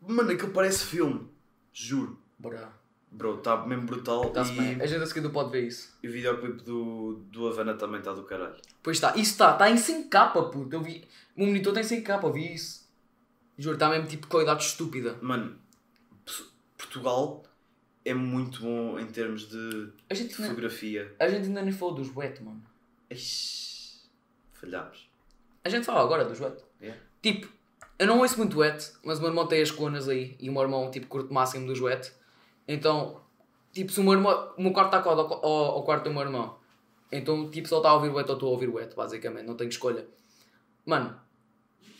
Mano, 0.00 0.30
aquilo 0.30 0.52
parece 0.52 0.84
filme. 0.86 1.28
Juro. 1.72 2.18
Bora. 2.38 2.79
Bro, 3.12 3.38
está 3.38 3.66
mesmo 3.66 3.86
brutal. 3.86 4.26
Está-se 4.28 4.52
bem. 4.52 4.80
A 4.80 4.86
gente 4.86 5.02
a 5.02 5.06
seguir 5.06 5.20
do 5.20 5.30
pode 5.30 5.50
ver 5.50 5.66
isso. 5.66 5.92
e 6.02 6.08
o 6.08 6.12
videoclipe 6.12 6.62
do, 6.62 7.14
do 7.30 7.48
Havana 7.48 7.74
também 7.74 7.98
está 7.98 8.12
do 8.12 8.22
caralho. 8.22 8.54
Pois 8.82 8.96
está. 8.98 9.10
Isso 9.16 9.32
está. 9.32 9.52
Está 9.52 9.68
em 9.68 9.74
5K, 9.74 10.32
puto. 10.32 10.68
Eu 10.70 10.82
vi. 10.82 11.04
O 11.36 11.40
meu 11.40 11.48
monitor 11.48 11.72
tem 11.74 11.82
5K, 11.82 12.22
eu 12.22 12.32
vi 12.32 12.54
isso. 12.54 12.88
Juro, 13.58 13.74
está 13.74 13.88
mesmo 13.90 14.06
tipo 14.06 14.26
qualidade 14.28 14.62
estúpida. 14.62 15.18
Mano, 15.20 15.56
Portugal 16.78 17.42
é 18.04 18.14
muito 18.14 18.62
bom 18.62 18.98
em 18.98 19.06
termos 19.06 19.48
de 19.48 19.92
A 20.08 20.14
gente, 20.14 20.34
fotografia. 20.34 21.14
a 21.18 21.28
gente 21.28 21.46
ainda 21.46 21.62
nem 21.62 21.72
falou 21.72 21.94
dos 21.94 22.14
wet, 22.16 22.42
mano. 22.42 22.62
Ixi, 23.10 24.08
falhámos. 24.52 25.10
A 25.64 25.68
gente 25.68 25.84
fala 25.84 26.00
agora 26.00 26.24
dos 26.24 26.40
wet. 26.40 26.56
Yeah. 26.80 27.00
Tipo, 27.20 27.48
eu 27.98 28.06
não 28.06 28.20
ouço 28.20 28.38
muito 28.38 28.58
wet, 28.58 28.92
mas 29.04 29.18
o 29.18 29.20
meu 29.20 29.30
irmão 29.30 29.46
tem 29.46 29.60
as 29.60 29.70
colunas 29.70 30.08
aí 30.08 30.36
e 30.40 30.48
o 30.48 30.52
meu 30.52 30.62
irmão 30.62 30.90
tipo 30.90 31.06
curto 31.06 31.30
o 31.30 31.34
máximo 31.34 31.66
dos 31.66 31.80
wet. 31.80 32.10
Então, 32.72 33.20
tipo, 33.72 33.90
se 33.90 33.98
o 33.98 34.04
meu 34.04 34.12
irmão. 34.12 34.54
O 34.56 34.62
meu 34.62 34.72
quarto 34.72 34.94
está 34.94 35.02
colado 35.02 35.22
ao, 35.22 35.44
ao, 35.44 35.64
ao 35.76 35.82
quarto 35.82 36.04
do 36.04 36.12
meu 36.12 36.22
irmão. 36.22 36.56
Então, 37.10 37.50
tipo, 37.50 37.66
se 37.66 37.74
ele 37.74 37.80
está 37.80 37.90
a 37.90 37.94
ouvir 37.94 38.10
wet, 38.10 38.28
eu 38.28 38.34
estou 38.34 38.48
a 38.48 38.52
ouvir 38.52 38.68
wet, 38.68 38.94
basicamente, 38.94 39.44
não 39.44 39.56
tenho 39.56 39.68
escolha. 39.68 40.06
Mano, 40.86 41.20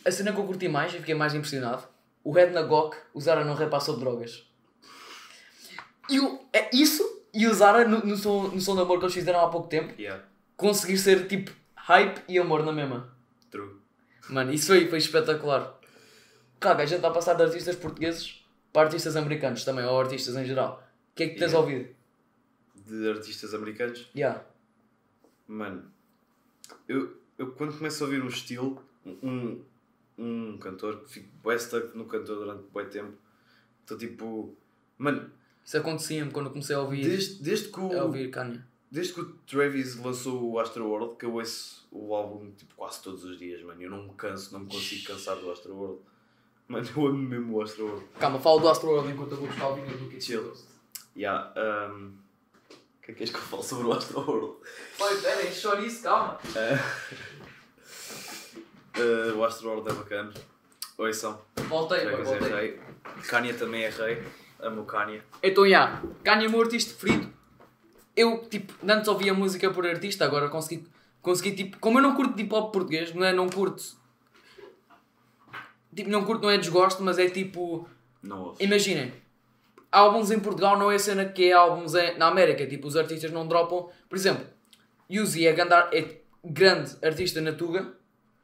a 0.05 0.09
cena 0.09 0.31
que 0.31 0.39
eu 0.39 0.45
curti 0.45 0.69
mais 0.69 0.93
e 0.93 0.99
fiquei 0.99 1.13
mais 1.13 1.35
impressionado: 1.35 1.83
o 2.23 2.31
Red 2.31 2.51
na 2.51 2.61
GOK, 2.61 2.95
o 3.13 3.19
Zara 3.19 3.43
não 3.43 3.53
repassou 3.53 3.97
drogas. 3.97 4.49
E 6.09 6.21
o, 6.21 6.39
é 6.53 6.69
isso 6.73 7.03
e 7.33 7.45
o 7.45 7.53
Zara 7.53 7.85
no, 7.85 7.99
no, 8.05 8.15
som, 8.15 8.43
no 8.47 8.61
som 8.61 8.75
de 8.75 8.81
amor 8.81 8.97
que 8.97 9.05
eles 9.05 9.13
fizeram 9.13 9.41
há 9.41 9.49
pouco 9.49 9.67
tempo 9.67 9.93
Yeah, 9.99 10.23
conseguir 10.55 10.97
ser 10.97 11.27
tipo 11.27 11.51
hype 11.75 12.21
e 12.29 12.39
amor 12.39 12.63
na 12.63 12.71
mesma. 12.71 13.13
true. 13.49 13.75
Mano, 14.29 14.53
isso 14.53 14.67
foi, 14.67 14.87
foi 14.87 14.99
espetacular. 14.99 15.77
Cara, 16.61 16.83
a 16.83 16.85
gente 16.85 16.97
está 16.97 17.09
a 17.09 17.11
passar 17.11 17.33
de 17.33 17.43
artistas 17.43 17.75
portugueses 17.75 18.40
para 18.73 18.83
artistas 18.87 19.15
americanos 19.15 19.63
também, 19.65 19.85
ou 19.85 19.99
artistas 19.99 20.35
em 20.35 20.45
geral. 20.45 20.81
O 21.11 21.15
que 21.15 21.23
é 21.23 21.27
que 21.29 21.35
tens 21.39 21.51
Yeah. 21.51 21.59
ouvido? 21.59 21.95
De 22.85 23.09
artistas 23.09 23.53
americanos. 23.53 24.09
Yeah. 24.15 24.43
Mano, 25.47 25.91
eu, 26.87 27.17
eu 27.37 27.51
quando 27.53 27.77
começo 27.77 28.03
a 28.03 28.07
ouvir 28.07 28.21
um 28.23 28.27
estilo, 28.27 28.83
um, 29.05 29.61
um 30.17 30.57
cantor, 30.57 31.01
que 31.03 31.09
fico 31.11 31.27
bué 31.43 31.57
stuck 31.57 31.97
no 31.97 32.05
cantor 32.05 32.37
durante 32.37 32.63
bué 32.71 32.85
tempo, 32.85 33.13
Estou 33.81 33.97
tipo. 33.97 34.55
Mano, 34.97 35.29
Isso 35.65 35.77
acontecia-me 35.77 36.31
quando 36.31 36.49
comecei 36.51 36.75
a 36.75 36.79
ouvir, 36.81 37.03
desde, 37.03 37.43
desde, 37.43 37.69
que 37.69 37.79
o, 37.79 37.99
a 37.99 38.03
ouvir 38.05 38.29
Kanye. 38.29 38.61
desde 38.89 39.13
que 39.13 39.21
o 39.21 39.33
Travis 39.47 39.95
lançou 39.97 40.51
o 40.51 40.59
Astroworld, 40.59 41.17
que 41.17 41.25
eu 41.25 41.33
ouço 41.33 41.87
o 41.91 42.13
álbum 42.15 42.51
tipo, 42.51 42.73
quase 42.75 43.01
todos 43.01 43.23
os 43.25 43.37
dias, 43.37 43.61
mano. 43.63 43.81
Eu 43.81 43.89
não 43.89 44.03
me 44.03 44.13
canso, 44.13 44.53
não 44.53 44.61
me 44.61 44.67
consigo 44.71 45.07
cansar 45.07 45.35
do 45.37 45.51
Astroworld. 45.51 45.99
Mano, 46.71 46.87
eu 46.95 47.05
amo 47.05 47.17
mesmo 47.17 47.57
o 47.57 47.61
Astroworld. 47.61 48.05
Calma, 48.17 48.39
fala 48.39 48.61
do 48.61 48.69
Astroworld 48.69 49.11
enquanto 49.11 49.31
eu 49.33 49.39
vou 49.39 49.47
buscar 49.47 49.67
o 49.67 49.75
vinho 49.75 49.89
do 49.89 50.07
Kids 50.07 50.25
Chill. 50.25 50.53
Yeah, 51.17 51.53
um, 51.57 52.13
o 52.69 53.01
que 53.01 53.11
é 53.11 53.13
que 53.13 53.23
és 53.23 53.29
que 53.29 53.35
eu 53.35 53.41
falo 53.41 53.61
sobre 53.61 53.87
o 53.87 53.91
Astroworld? 53.91 54.55
Pai, 54.97 55.17
pera, 55.17 55.45
enche 55.45 55.59
chouriço, 55.59 56.03
calma. 56.03 56.39
Uh, 58.95 59.35
o 59.37 59.43
Astroworld 59.43 59.91
é 59.91 59.93
bacana. 59.93 60.33
Ouçam. 60.97 61.41
Voltei, 61.67 62.05
boy, 62.05 62.11
Travis 62.11 62.31
é 62.31 62.39
voltei. 62.39 62.57
rei. 62.57 62.79
Kanye 63.27 63.53
também 63.53 63.83
é 63.83 63.89
rei. 63.89 64.23
Amo 64.61 64.83
o 64.83 64.85
Kanye. 64.85 65.21
Então, 65.43 65.67
já, 65.67 66.01
Kanye 66.23 66.45
é 66.45 66.47
meu 66.47 66.61
artista 66.61 66.93
preferido. 66.93 67.33
Eu, 68.15 68.45
tipo, 68.49 68.73
antes 68.89 69.09
ouvia 69.09 69.33
música 69.33 69.69
por 69.71 69.85
artista, 69.85 70.23
agora 70.23 70.47
consegui, 70.47 70.87
consegui 71.21 71.51
tipo, 71.51 71.79
como 71.79 71.99
eu 71.99 72.03
não 72.03 72.15
curto 72.15 72.39
hip 72.39 72.53
hop 72.53 72.71
português, 72.71 73.13
não 73.13 73.25
é, 73.25 73.33
não 73.33 73.49
curto. 73.49 73.99
Tipo, 75.95 76.09
não 76.09 76.23
curto, 76.23 76.43
não 76.43 76.49
é 76.49 76.57
desgosto, 76.57 77.03
mas 77.03 77.19
é 77.19 77.29
tipo, 77.29 77.87
Não 78.23 78.41
ouço. 78.43 78.63
imaginem, 78.63 79.11
álbuns 79.91 80.31
em 80.31 80.39
Portugal 80.39 80.77
não 80.79 80.89
é 80.91 80.97
cena 80.97 81.25
que 81.25 81.45
é 81.49 81.53
álbuns 81.53 81.93
na 82.17 82.27
América, 82.27 82.65
tipo, 82.65 82.87
os 82.87 82.95
artistas 82.95 83.31
não 83.31 83.45
dropam, 83.47 83.89
por 84.07 84.15
exemplo, 84.17 84.45
Uzi 85.09 85.45
é 85.45 85.51
grande, 85.53 85.73
é 85.73 86.17
grande 86.43 86.95
artista 87.03 87.41
na 87.41 87.51
Tuga, 87.53 87.93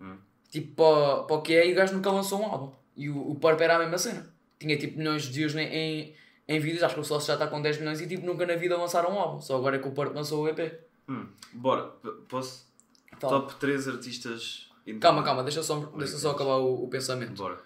Hum. 0.01 0.17
tipo, 0.51 0.75
para, 0.75 1.23
para 1.23 1.35
o 1.37 1.41
que 1.41 1.53
é, 1.55 1.67
e 1.67 1.71
o 1.71 1.75
gajo 1.75 1.93
nunca 1.95 2.11
lançou 2.11 2.39
um 2.41 2.45
álbum. 2.45 2.71
E 2.95 3.09
o, 3.09 3.31
o 3.31 3.35
Purp 3.35 3.59
era 3.61 3.75
a 3.77 3.79
mesma 3.79 3.97
cena. 3.97 4.27
Tinha 4.59 4.77
tipo 4.77 4.97
milhões 4.97 5.23
de 5.23 5.31
views 5.31 5.55
em, 5.55 5.61
em, 5.67 6.15
em 6.47 6.59
vídeos, 6.59 6.83
acho 6.83 6.95
que 6.95 6.99
o 7.01 7.03
sócio 7.03 7.27
já 7.27 7.33
está 7.33 7.47
com 7.47 7.61
10 7.61 7.77
milhões 7.79 8.01
e 8.01 8.07
tipo 8.07 8.25
nunca 8.25 8.45
na 8.45 8.55
vida 8.55 8.75
lançaram 8.77 9.11
um 9.15 9.19
álbum. 9.19 9.39
Só 9.39 9.55
agora 9.55 9.77
é 9.77 9.79
que 9.79 9.87
o 9.87 9.91
Purp 9.91 10.13
lançou 10.15 10.43
o 10.43 10.47
EP. 10.49 10.79
Hum, 11.07 11.27
bora, 11.53 11.83
P- 11.83 12.11
posso? 12.27 12.67
Fala. 13.19 13.41
Top 13.41 13.55
3 13.55 13.87
artistas. 13.87 14.66
Calma, 14.95 15.23
calma, 15.23 15.43
deixa 15.43 15.61
só, 15.61 15.77
deixa 15.97 16.17
só 16.17 16.31
acabar 16.31 16.57
o, 16.57 16.83
o 16.83 16.87
pensamento. 16.87 17.33
Bora. 17.33 17.57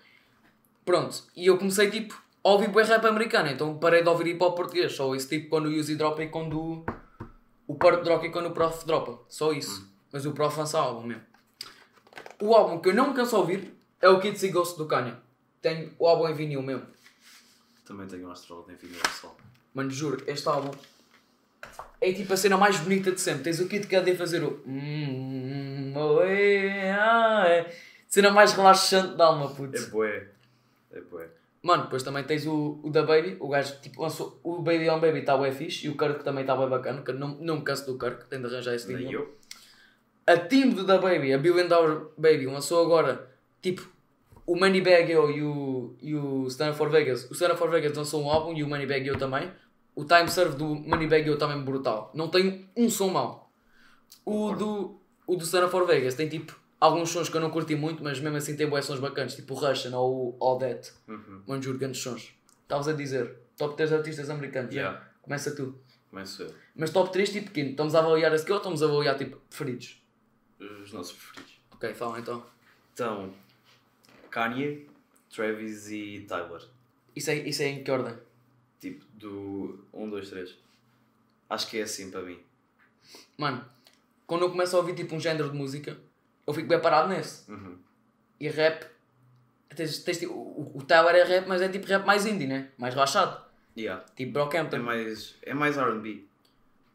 Pronto, 0.84 1.24
e 1.36 1.46
eu 1.46 1.58
comecei 1.58 1.90
tipo 1.92 2.20
a 2.44 2.50
ouvir 2.50 2.70
bué 2.70 2.84
rap 2.84 3.06
americano, 3.06 3.50
então 3.50 3.78
parei 3.78 4.02
de 4.02 4.10
ouvir 4.10 4.28
hip 4.28 4.44
hop 4.44 4.56
português. 4.56 4.94
Só 4.94 5.14
isso 5.16 5.30
tipo 5.30 5.50
quando 5.50 5.68
o 5.68 5.70
Uzi 5.70 5.96
dropa 5.96 6.24
e 6.24 6.30
quando 6.30 6.60
o, 6.60 6.86
o 7.68 7.76
Purp 7.76 8.04
dropa 8.04 8.26
e 8.26 8.32
quando 8.32 8.48
o 8.48 8.52
Prof 8.52 8.86
dropa. 8.86 9.20
Só 9.28 9.54
isso. 9.54 9.90
Mas 10.12 10.26
o 10.26 10.32
Prof 10.32 10.58
lança 10.58 10.80
álbum 10.80 11.08
mesmo. 11.08 11.24
O 12.42 12.56
álbum 12.56 12.80
que 12.80 12.90
eu 12.90 12.94
não 12.94 13.10
me 13.10 13.14
canso 13.14 13.36
de 13.36 13.36
ouvir 13.36 13.74
é 14.02 14.10
o 14.10 14.20
Kids 14.20 14.42
e 14.42 14.50
Ghost 14.50 14.78
do 14.78 14.88
Kanye. 14.88 15.14
Tenho 15.62 15.94
o 16.00 16.08
álbum 16.08 16.28
em 16.28 16.34
vinil 16.34 16.64
mesmo. 16.64 16.88
Também 17.86 18.08
tenho 18.08 18.28
um 18.28 18.32
Astroworld 18.32 18.74
em 18.74 18.76
vinil 18.76 19.00
só. 19.22 19.36
Mano, 19.74 19.92
juro, 19.92 20.24
este 20.26 20.48
álbum 20.48 20.72
é 22.02 22.12
tipo 22.12 22.34
a 22.34 22.38
cena 22.38 22.58
mais 22.58 22.80
bonita 22.80 23.12
de 23.12 23.22
sempre. 23.22 23.44
Tens 23.44 23.60
o 23.60 23.68
Kid 23.68 23.88
Cudi 23.88 24.12
a 24.12 24.16
fazer 24.16 24.44
o. 24.44 24.60
Cena 28.07 28.30
mais 28.32 28.53
relaxante 28.53 29.16
da 29.16 29.26
alma, 29.28 29.45
É 29.51 29.55
putz. 29.55 29.86
bué. 29.89 30.28
É 30.91 30.99
bué. 31.01 31.28
Mano, 31.64 31.84
depois 31.84 32.01
também 32.03 32.24
tens 32.24 32.45
o, 32.47 32.80
o 32.84 32.89
da 32.89 33.03
Baby, 33.03 33.38
o 33.39 33.47
gajo 33.47 33.80
tipo 33.82 34.01
lançou. 34.01 34.39
O 34.43 34.57
Baby 34.62 34.89
on 34.89 34.99
Baby 34.99 35.20
está 35.20 35.38
bem 35.38 35.51
fixe 35.51 35.86
e 35.86 35.89
o 35.89 35.95
Kirk 35.97 36.24
também 36.24 36.41
está 36.41 36.55
bem 36.55 36.68
bacana, 36.68 37.01
que 37.03 37.12
não, 37.14 37.30
não 37.39 37.57
me 37.57 37.62
canso 37.64 37.86
do 37.86 37.97
Kirk, 37.99 38.26
tenho 38.30 38.41
de 38.41 38.47
arranjar 38.53 38.74
esse 38.74 38.88
Nem 38.91 38.97
tipo. 39.07 39.12
eu. 39.14 39.36
A 40.26 40.38
team 40.38 40.70
do 40.72 40.84
da 40.84 40.97
Baby, 40.97 41.34
a 41.34 41.38
Billion 41.38 41.68
Dollar 41.68 42.05
Baby, 42.18 42.47
lançou 42.47 42.84
agora 42.84 43.30
tipo 43.62 43.88
o 44.45 44.55
Moneybag 44.55 45.12
Yo 45.12 45.30
e 45.30 45.43
o, 45.43 45.95
e 46.01 46.16
o 46.16 46.47
Stand 46.47 46.74
for 46.74 46.89
Vegas. 46.89 47.30
O 47.30 47.34
Stand 47.34 47.55
for 47.55 47.70
Vegas 47.70 47.95
lançou 47.95 48.24
um 48.24 48.30
álbum 48.30 48.53
e 48.57 48.64
o 48.64 48.68
Moneybag 48.68 49.07
Yo 49.07 49.18
também. 49.18 49.49
O 49.95 50.03
time 50.03 50.28
serve 50.30 50.55
do 50.57 50.66
Moneybag 50.76 51.30
Yo 51.30 51.38
também 51.38 51.62
brutal. 51.62 52.12
Não 52.16 52.28
tem 52.28 52.68
um 52.76 52.89
som 52.89 53.09
mau. 53.09 53.51
O 54.26 54.51
do, 54.53 54.99
o 55.28 55.36
do 55.36 55.43
Stand 55.43 55.70
for 55.70 55.86
Vegas 55.86 56.16
tem 56.16 56.28
tipo 56.28 56.59
alguns 56.82 57.12
sons 57.12 57.30
que 57.30 57.38
eu 57.38 57.42
não 57.42 57.52
curti 57.52 57.76
muito, 57.76 58.04
mas 58.04 58.20
mesmo 58.20 58.36
assim 58.36 58.58
tem 58.58 58.68
boas 58.68 58.84
sons 58.84 59.00
bacanas, 59.00 59.36
tipo 59.36 59.54
o 59.54 59.58
Russian 59.58 59.96
ou 59.98 60.36
o 60.38 60.44
All 60.44 60.58
That. 60.58 60.92
Uhum. 61.08 61.44
Mano, 61.48 61.62
juro, 61.62 61.78
grandes 61.78 62.02
sons. 62.02 62.34
Estavas 62.64 62.88
a 62.88 62.94
dizer, 62.94 63.38
top 63.56 63.78
3 63.78 63.94
artistas 63.94 64.30
americanos. 64.30 64.74
Yeah. 64.74 65.00
né? 65.00 65.06
Começa 65.22 65.56
tu. 65.56 65.80
Começo 66.10 66.42
eu. 66.42 66.54
Mas 66.76 66.90
top 66.90 67.12
3 67.14 67.32
tipo 67.32 67.52
quinto. 67.52 67.72
Estamos 67.72 67.94
a 67.94 68.00
avaliar 68.00 68.32
a 68.32 68.36
skill 68.36 68.56
ou 68.56 68.58
estamos 68.58 68.82
a 68.82 68.86
avaliar 68.88 69.18
tipo 69.18 69.38
preferidos? 69.38 70.02
Os 70.60 70.92
nossos 70.92 71.14
preferidos. 71.14 71.54
Ok, 71.72 71.94
fala 71.94 72.20
então. 72.20 72.44
Então, 72.94 73.34
Kanye, 74.30 74.88
Travis 75.30 75.90
e 75.90 76.26
Tyler. 76.28 76.62
Isso 77.16 77.30
é, 77.30 77.36
isso 77.36 77.62
é 77.62 77.68
em 77.68 77.84
que 77.84 77.92
ordem? 77.92 78.16
Tipo, 78.80 79.06
do 79.14 79.86
1, 79.94 80.10
2, 80.10 80.30
3. 80.30 80.58
Acho 81.50 81.70
que 81.70 81.78
é 81.78 81.84
assim 81.84 82.10
para 82.10 82.22
mim. 82.22 82.40
Mano, 83.38 83.64
quando 84.26 84.44
eu 84.44 84.50
começo 84.50 84.76
a 84.76 84.80
ouvir 84.80 84.96
tipo 84.96 85.16
um 85.16 85.20
género 85.20 85.52
de 85.52 85.58
música, 85.58 86.00
eu 86.52 86.56
fico 86.56 86.68
bem 86.68 86.80
parado 86.80 87.08
nesse. 87.10 87.49
Uhum. 87.52 87.78
E 88.39 88.47
rap, 88.49 88.86
tens, 89.76 89.99
tens, 89.99 90.18
tipo, 90.20 90.34
o, 90.34 90.72
o 90.76 90.84
Tyler 90.84 91.16
é 91.16 91.24
rap, 91.24 91.47
mas 91.47 91.62
é 91.62 91.70
tipo 91.70 91.88
rap 91.88 92.06
mais 92.06 92.26
indie, 92.26 92.47
né? 92.47 92.70
Mais 92.78 92.93
relaxado. 92.93 93.41
Yeah. 93.78 94.04
Tipo 94.16 94.30
É 94.30 94.34
Brockhampton. 94.34 94.80
mais, 94.80 95.36
é 95.41 95.54
mais 95.54 95.78
R&B. 95.78 96.26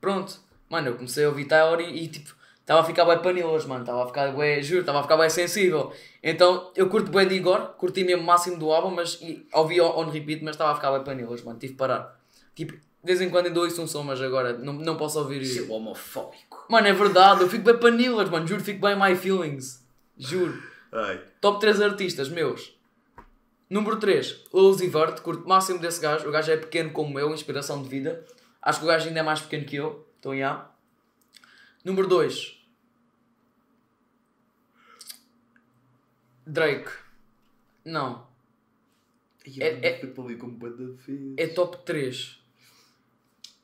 Pronto. 0.01 0.39
Mano, 0.69 0.89
eu 0.89 0.95
comecei 0.97 1.25
a 1.25 1.29
ouvir 1.29 1.47
Tyler 1.47 1.81
e, 1.89 2.05
e, 2.05 2.09
tipo, 2.09 2.35
estava 2.61 2.81
a 2.81 2.85
ficar 2.85 3.05
bem 3.05 3.19
panilas, 3.23 3.65
mano. 3.65 3.81
Estava 3.83 4.05
a 4.05 4.07
ficar 4.07 4.33
bem, 4.33 4.63
juro, 4.63 4.81
estava 4.81 4.99
a 5.01 5.03
ficar 5.03 5.17
bem 5.17 5.31
sensível. 5.31 5.93
Então, 6.23 6.73
eu 6.77 6.89
curto 6.89 7.11
bem 7.11 7.27
de 7.27 7.35
Igor, 7.35 7.69
curti 7.79 8.05
mesmo 8.05 8.23
o 8.23 8.27
máximo 8.27 8.59
do 8.59 8.71
álbum, 8.71 8.91
mas 8.91 9.15
e, 9.23 9.47
ouvi 9.55 9.81
on, 9.81 9.97
on 9.99 10.11
repeat, 10.11 10.43
mas 10.45 10.55
estava 10.55 10.73
a 10.73 10.75
ficar 10.75 10.93
bem 10.93 11.05
panilas, 11.05 11.43
mano. 11.43 11.59
Tive 11.59 11.73
de 11.73 11.79
parar. 11.79 12.21
Tipo, 12.55 12.75
de 13.07 13.13
vez 13.13 13.21
em 13.21 13.31
quando 13.31 13.47
ainda 13.47 13.61
ouço 13.61 13.81
um 13.81 13.87
som, 13.87 14.03
mas 14.03 14.21
agora 14.21 14.59
não, 14.59 14.73
não 14.73 14.97
posso 14.97 15.17
ouvir. 15.21 15.45
Seu 15.47 15.71
homofóbico. 15.71 16.67
Mano, 16.69 16.89
é 16.89 16.93
verdade, 16.93 17.43
eu 17.43 17.49
fico 17.49 17.63
bem 17.65 17.79
panilas, 17.79 18.29
mano. 18.29 18.45
Juro, 18.47 18.61
fico 18.65 18.81
bem 18.81 18.97
my 18.99 19.15
feelings. 19.15 19.87
Juro. 20.19 20.61
Ai. 20.91 21.23
Top 21.41 21.61
3 21.61 21.81
artistas 21.81 22.29
meus. 22.29 22.77
Número 23.71 23.97
3, 23.99 24.45
Uzi 24.53 24.89
Vert, 24.89 25.21
curto 25.23 25.45
o 25.45 25.49
máximo 25.49 25.79
desse 25.79 26.01
gajo. 26.01 26.29
O 26.29 26.33
gajo 26.33 26.51
é 26.51 26.57
pequeno 26.57 26.91
como 26.93 27.19
eu, 27.19 27.33
inspiração 27.33 27.81
de 27.83 27.89
vida. 27.89 28.25
Acho 28.61 28.81
que 28.81 28.85
o 28.85 28.89
gajo 28.89 29.07
ainda 29.09 29.21
é 29.21 29.23
mais 29.23 29.41
pequeno 29.41 29.65
que 29.65 29.77
eu. 29.77 30.05
Então, 30.19 30.37
já. 30.37 30.69
Número 31.85 32.09
2, 32.09 32.57
Drake. 36.47 36.91
Não, 37.85 38.27
É- 39.61 39.89
é- 39.89 40.03
é 41.37 41.47
top 41.49 41.79
3. 41.85 42.41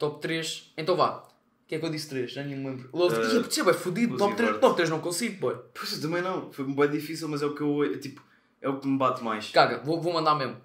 Top 0.03 0.21
3. 0.21 0.73
Então 0.77 0.97
vá. 0.97 1.19
O 1.19 1.67
que 1.69 1.77
é 1.77 1.79
que 1.79 1.87
eu 1.87 1.91
disse 1.91 2.09
3? 2.09 2.33
Já 2.33 2.43
nem 2.43 2.57
me 2.57 2.69
lembro. 2.71 2.91
Lil 2.93 3.07
Uh, 3.07 3.35
Ia, 3.37 3.41
puxa, 3.45 3.71
é 3.71 3.73
fodido. 3.73 4.17
Top 4.17 4.35
3, 4.35 4.51
Vert. 4.51 4.61
top 4.61 4.75
3 4.75 4.91
não 4.91 5.01
consigo, 5.01 5.39
boy. 5.39 5.57
Pois 5.73 5.93
eu 5.93 6.01
também 6.03 6.21
não. 6.21 6.51
Foi 6.53 6.65
bem 6.65 6.91
difícil, 6.91 7.29
mas 7.29 7.41
é 7.41 7.47
o 7.47 7.55
que 7.55 7.61
eu. 7.61 7.85
é, 7.85 7.99
Tipo, 7.99 8.21
é 8.61 8.69
o 8.69 8.81
que 8.81 8.89
me 8.89 8.99
bate 8.99 9.23
mais. 9.23 9.51
Caga, 9.51 9.79
vou, 9.79 10.01
vou 10.01 10.13
mandar 10.13 10.35
mesmo. 10.35 10.57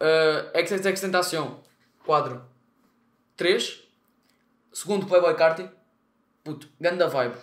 Uh, 0.00 0.64
XXX 0.64 1.00
Tentacion, 1.00 1.56
quadro 2.06 2.40
3. 3.36 3.82
Segundo, 4.72 5.06
Playboy 5.06 5.34
Carti. 5.34 5.68
Puto, 6.44 6.68
ganda 6.80 7.08
vibe. 7.08 7.34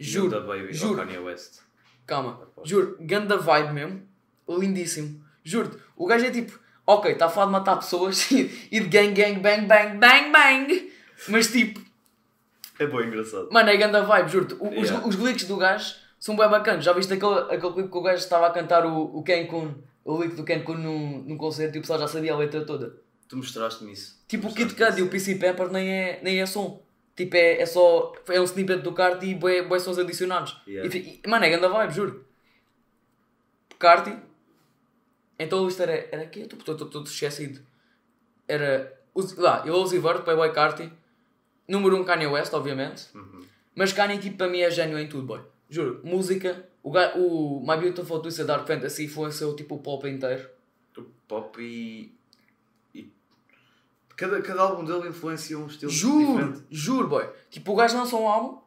Juro, 0.00 0.28
Ganda 0.28 0.40
Baby, 0.44 0.72
juro, 0.72 0.96
Kanye 0.96 1.18
West. 1.18 1.60
calma. 2.04 2.48
Juro, 2.64 2.96
ganda 3.00 3.38
vibe 3.38 3.72
mesmo. 3.72 4.02
Lindíssimo. 4.48 5.24
Juro-te, 5.44 5.78
o 5.96 6.04
gajo 6.04 6.26
é 6.26 6.32
tipo, 6.32 6.58
ok, 6.86 7.12
está 7.12 7.26
a 7.26 7.28
falar 7.28 7.46
de 7.46 7.52
matar 7.52 7.76
pessoas 7.76 8.30
e 8.30 8.44
de 8.70 8.80
gang, 8.80 9.12
gang, 9.12 9.38
bang, 9.40 9.66
bang, 9.66 9.98
bang, 9.98 10.30
bang. 10.30 10.92
Mas 11.28 11.48
tipo, 11.50 11.80
É 12.78 12.86
bem 12.86 13.06
engraçado. 13.06 13.48
Mano, 13.52 13.70
é 13.70 13.76
ganda 13.76 14.02
vibe, 14.02 14.28
juro-te. 14.30 14.54
O- 14.54 14.68
Os, 14.80 14.88
Yeah. 14.90 15.06
os 15.06 15.14
glitches 15.14 15.46
do 15.48 15.56
gajo 15.56 15.94
são 16.18 16.36
bem 16.36 16.48
bacanas. 16.48 16.84
Já 16.84 16.92
viste 16.92 17.12
aquele, 17.12 17.38
aquele 17.54 17.72
clipe 17.72 17.88
que 17.90 17.96
o 17.98 18.02
gajo 18.02 18.18
estava 18.18 18.46
a 18.46 18.50
cantar 18.50 18.84
o, 18.84 19.16
o 19.18 19.22
Ken 19.22 19.46
Kun, 19.46 19.74
o 20.04 20.20
lick 20.22 20.34
do 20.34 20.44
Ken 20.44 20.60
Kun 20.62 20.74
num, 20.74 21.18
num 21.22 21.36
concerto 21.36 21.76
e 21.76 21.78
o 21.78 21.82
pessoal 21.82 21.98
já 22.00 22.08
sabia 22.08 22.32
a 22.32 22.36
letra 22.36 22.64
toda. 22.66 22.96
Tu 23.28 23.36
mostraste-me 23.36 23.92
isso. 23.92 24.22
Tipo, 24.28 24.44
o 24.48 24.50
Mostraste-me 24.50 24.74
Kid 24.76 24.86
Cudi 24.90 25.00
e 25.00 25.04
o. 25.04 25.08
PC 25.08 25.36
Pepper 25.36 25.68
nem 25.70 25.88
é, 25.90 26.20
nem 26.22 26.40
é 26.40 26.46
som. 26.46 26.82
Tipo, 27.16 27.36
é, 27.36 27.60
é 27.62 27.66
só. 27.66 28.12
É 28.28 28.40
um 28.40 28.44
snippet 28.44 28.82
do 28.82 28.92
Carti 28.92 29.26
e 29.30 29.34
bué 29.34 29.78
sons 29.78 29.98
adicionados. 29.98 30.60
Yeah. 30.66 30.94
E- 30.94 31.22
mano, 31.26 31.44
é 31.44 31.48
ganda 31.50 31.68
vibe, 31.68 31.94
juro. 31.94 32.24
Carti. 33.78 34.14
Então 35.38 35.62
a 35.62 35.66
lista 35.66 35.82
era. 35.84 36.08
Era 36.12 36.22
aqui? 36.22 36.40
Estou 36.40 36.74
todo 36.76 37.06
esquecido. 37.06 37.60
Era. 38.46 38.92
Lá, 39.36 39.62
eu 39.66 39.74
Uzi 39.74 39.98
Vert, 39.98 40.22
Playboy 40.22 40.52
Carti. 40.52 40.90
Número 41.66 41.96
1 41.96 42.00
um, 42.00 42.04
Kanye 42.04 42.26
West, 42.26 42.52
obviamente. 42.52 43.06
Uhum. 43.14 43.42
Mas 43.74 43.92
Kanye, 43.92 44.18
tipo, 44.18 44.36
para 44.36 44.48
mim 44.48 44.60
é 44.60 44.70
gênio 44.70 44.98
em 44.98 45.08
tudo, 45.08 45.26
boy. 45.26 45.40
Juro. 45.68 46.00
Música. 46.04 46.68
O, 46.82 46.90
o 46.90 47.60
My 47.60 47.76
Beautiful 47.78 48.20
Twisted 48.20 48.46
Dark 48.46 48.66
Fantasy 48.66 49.04
influenciou 49.04 49.56
tipo 49.56 49.76
o 49.76 49.78
pop 49.78 50.06
inteiro. 50.08 50.48
O 50.96 51.02
pop 51.26 51.60
e. 51.62 52.14
e... 52.94 53.10
Cada, 54.16 54.40
cada 54.42 54.62
álbum 54.62 54.84
dele 54.84 55.08
influencia 55.08 55.58
um 55.58 55.66
estilo 55.66 55.90
Juro, 55.90 56.26
diferente. 56.26 56.66
juro, 56.70 57.08
boy. 57.08 57.28
Tipo, 57.50 57.72
o 57.72 57.76
gajo 57.76 57.96
lançou 57.96 58.22
um 58.22 58.28
álbum, 58.28 58.60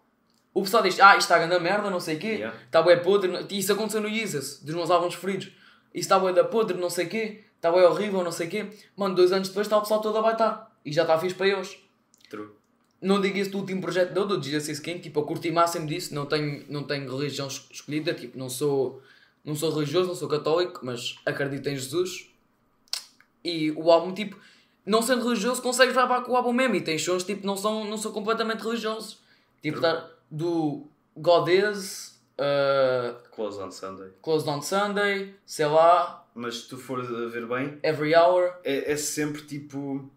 o 0.54 0.64
pessoal 0.64 0.82
diz, 0.82 1.00
ah, 1.00 1.12
isto 1.12 1.20
está 1.20 1.36
a 1.36 1.46
grande 1.46 1.64
merda, 1.64 1.90
não 1.90 2.00
sei 2.00 2.16
o 2.16 2.20
quê, 2.20 2.28
está 2.66 2.80
Yeah. 2.80 2.82
bué 2.82 2.96
podre, 2.98 3.32
e 3.50 3.60
isso 3.60 3.72
aconteceu 3.72 4.02
no 4.02 4.10
Jesus, 4.10 4.60
dos 4.62 4.74
meus 4.74 4.90
álbuns 4.90 5.16
preferidos. 5.16 5.52
Isso 5.94 6.06
está 6.06 6.20
bué 6.20 6.34
da 6.34 6.44
podre, 6.44 6.78
não 6.78 6.90
sei 6.90 7.06
o 7.06 7.10
quê, 7.10 7.44
está 7.56 7.72
horrível, 7.72 8.24
não 8.24 8.32
sei 8.32 8.48
o 8.48 8.50
quê. 8.50 8.68
Mano, 8.96 9.16
dois 9.16 9.32
anos 9.32 9.48
depois 9.50 9.68
está 9.68 9.78
o 9.78 9.82
pessoal 9.82 10.02
todo 10.02 10.18
a 10.18 10.22
baitar. 10.22 10.72
E 10.86 10.92
já 10.92 11.02
está 11.04 11.18
fixe 11.18 11.36
para 11.36 11.48
eles. 11.48 11.78
True. 12.30 12.50
Não 13.02 13.22
digo 13.22 13.38
isso 13.38 13.52
do 13.52 13.60
último 13.60 13.82
projeto 13.82 14.12
dele, 14.14 14.26
do 14.26 14.42
Jesus 14.42 14.80
King, 14.80 15.00
tipo, 15.00 15.20
eu 15.20 15.24
curti 15.24 15.52
máximo 15.52 15.86
disso, 15.86 16.16
não 16.16 16.26
tenho, 16.26 16.66
não 16.68 16.84
tenho 16.84 17.10
religião 17.16 17.48
es- 17.48 17.68
escolhida, 17.70 18.14
tipo, 18.14 18.38
não 18.38 18.50
sou, 18.50 19.02
não 19.46 19.54
sou 19.56 19.72
religioso, 19.72 20.08
não 20.08 20.16
sou 20.16 20.28
católico, 20.28 20.80
mas 20.84 21.16
acredito 21.26 21.68
em 21.68 21.76
Jesus. 21.76 22.28
E 23.44 23.72
o 23.72 23.92
álbum, 23.92 24.14
tipo, 24.14 24.36
não 24.86 25.02
sendo 25.02 25.24
religioso, 25.24 25.62
consegues 25.62 25.94
gravar 25.94 26.22
com 26.22 26.32
o 26.32 26.36
álbum 26.36 26.52
mesmo, 26.52 26.76
e 26.76 26.82
tem 26.82 26.98
sons, 26.98 27.24
tipo, 27.24 27.46
não 27.46 27.56
são, 27.56 27.86
não 27.86 27.98
são 27.98 28.12
completamente 28.12 28.62
religiosos. 28.64 29.20
Tipo, 29.62 29.80
tá, 29.80 30.10
do 30.32 30.88
God 31.16 31.48
Is, 31.50 32.17
uh, 32.40 33.16
Close 33.32 33.60
on 33.62 33.72
Sunday. 33.72 34.10
Closed 34.22 34.48
on 34.50 34.62
Sunday, 34.62 35.36
sei 35.46 35.66
lá, 35.66 36.26
Mas 36.34 36.62
se 36.62 36.70
tu 36.70 36.78
fores 36.78 37.10
a 37.10 37.28
ver 37.28 37.46
bem, 37.48 37.80
Every 37.84 38.16
Hour, 38.16 38.54
é, 38.64 38.92
é 38.92 38.98
sempre 38.98 39.42
tipo 39.44 40.10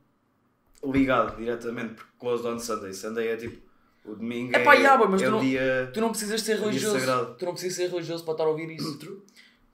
ligado 0.84 1.36
diretamente, 1.36 1.94
porque 1.94 2.10
Closed 2.18 2.46
on 2.46 2.58
Sunday. 2.58 2.92
Sunday 2.92 3.28
é 3.28 3.36
tipo 3.36 3.60
o 4.04 4.14
domingo. 4.14 4.56
É 4.56 4.62
yeah, 4.76 5.06
mas 5.06 5.22
é 5.22 5.24
tu 5.26 5.28
o 5.28 5.32
não- 5.32 5.40
dia. 5.40 5.90
Tu 5.92 6.00
não 6.00 6.10
precisas 6.10 6.40
ser 6.42 6.58
religioso. 6.58 7.34
Tu 7.38 7.44
não 7.44 7.52
precisas 7.52 7.76
ser 7.76 7.90
religioso 7.90 8.24
para 8.24 8.32
estar 8.32 8.44
a 8.44 8.48
ouvir 8.48 8.70
isso. 8.70 8.98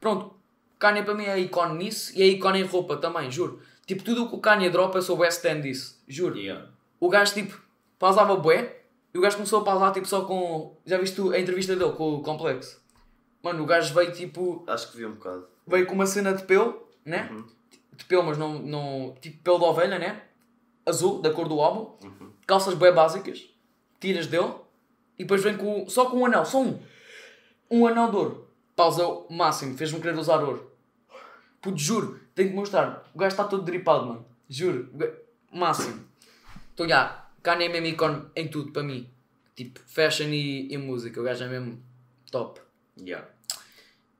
Pronto, 0.00 0.34
Kanye 0.78 1.02
para 1.02 1.14
mim 1.14 1.24
é 1.24 1.38
ícone 1.38 1.78
nisso 1.78 2.12
e 2.16 2.22
é 2.22 2.26
ícone 2.26 2.60
em 2.60 2.64
roupa 2.64 2.96
também, 2.96 3.30
juro. 3.30 3.60
Tipo, 3.86 4.02
tudo 4.02 4.24
o 4.24 4.28
que 4.28 4.34
o 4.34 4.40
Kanye 4.40 4.68
dropa 4.68 4.98
eu 4.98 5.02
sou 5.02 5.18
West 5.18 5.44
End 5.44 5.62
disso, 5.62 6.02
juro. 6.08 6.36
Yeah. 6.36 6.68
O 6.98 7.08
gajo, 7.08 7.34
tipo, 7.34 7.60
pausava 7.98 8.36
bué 8.36 8.82
e 9.16 9.18
o 9.18 9.22
gajo 9.22 9.36
começou 9.36 9.62
a 9.62 9.64
pausar, 9.64 9.94
tipo, 9.94 10.06
só 10.06 10.26
com... 10.26 10.76
Já 10.84 10.98
viste 10.98 11.16
tu 11.16 11.32
a 11.32 11.40
entrevista 11.40 11.74
dele 11.74 11.90
com 11.92 12.16
o 12.16 12.22
Complexo? 12.22 12.78
Mano, 13.42 13.62
o 13.62 13.66
gajo 13.66 13.94
veio, 13.94 14.12
tipo, 14.12 14.62
Acho 14.66 14.90
que 14.90 14.98
vi 14.98 15.06
um 15.06 15.12
bocado. 15.12 15.48
veio 15.66 15.86
com 15.86 15.94
uma 15.94 16.04
cena 16.04 16.34
de 16.34 16.42
pelo, 16.42 16.86
né? 17.02 17.30
Uhum. 17.32 17.46
De 17.94 18.04
pelo, 18.04 18.24
mas 18.24 18.36
não, 18.36 18.58
não... 18.58 19.14
Tipo, 19.18 19.42
pelo 19.42 19.58
de 19.58 19.64
ovelha, 19.64 19.98
né? 19.98 20.22
Azul, 20.84 21.22
da 21.22 21.32
cor 21.32 21.48
do 21.48 21.62
álbum. 21.62 21.96
Uhum. 22.06 22.30
Calças 22.46 22.74
bué 22.74 22.92
básicas. 22.92 23.48
Tiras 23.98 24.26
dele. 24.26 24.52
E 25.18 25.22
depois 25.22 25.42
vem 25.42 25.56
com, 25.56 25.88
só 25.88 26.10
com 26.10 26.18
um 26.18 26.26
anel, 26.26 26.44
só 26.44 26.60
um. 26.60 26.78
Um 27.70 27.86
anel 27.86 28.10
de 28.10 28.16
ouro. 28.16 28.50
Pausa 28.76 29.06
o 29.06 29.32
máximo, 29.32 29.78
fez-me 29.78 29.98
querer 29.98 30.18
usar 30.18 30.44
ouro. 30.44 30.70
Puto, 31.62 31.78
juro, 31.78 32.20
tenho 32.34 32.50
que 32.50 32.54
mostrar. 32.54 33.10
O 33.14 33.18
gajo 33.18 33.32
está 33.32 33.44
todo 33.44 33.62
dripado, 33.62 34.04
mano. 34.04 34.26
Juro. 34.46 34.90
Máximo. 35.50 36.04
Então, 36.74 36.86
já, 36.86 37.25
Kanye 37.46 37.66
é 37.66 37.68
mesmo 37.68 37.86
ícone 37.86 38.26
em 38.34 38.48
tudo 38.48 38.72
para 38.72 38.82
mim. 38.82 39.08
Tipo, 39.54 39.78
fashion 39.86 40.30
e, 40.30 40.66
e 40.72 40.76
música. 40.76 41.20
O 41.20 41.22
gajo 41.22 41.44
é 41.44 41.48
mesmo 41.48 41.80
top. 42.28 42.60
Yeah. 43.00 43.24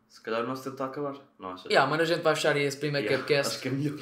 Se 0.09 0.20
calhar 0.20 0.45
o 0.45 0.47
nosso 0.47 0.62
tempo 0.62 0.74
está 0.74 0.85
a 0.85 0.87
acabar, 0.87 1.16
não 1.37 1.51
achas? 1.51 1.66
Yeah, 1.66 1.91
mano, 1.91 2.05
a 2.05 2.07
gente 2.07 2.22
vai 2.22 2.37
fechar 2.37 2.55
aí 2.55 2.62
esse 2.62 2.77
primeiro 2.77 3.05
Yeah, 3.05 3.24
Cupcast. 3.24 3.55
Acho 3.55 3.62
que 3.62 3.68
é 3.68 3.70
melhor. 3.72 3.99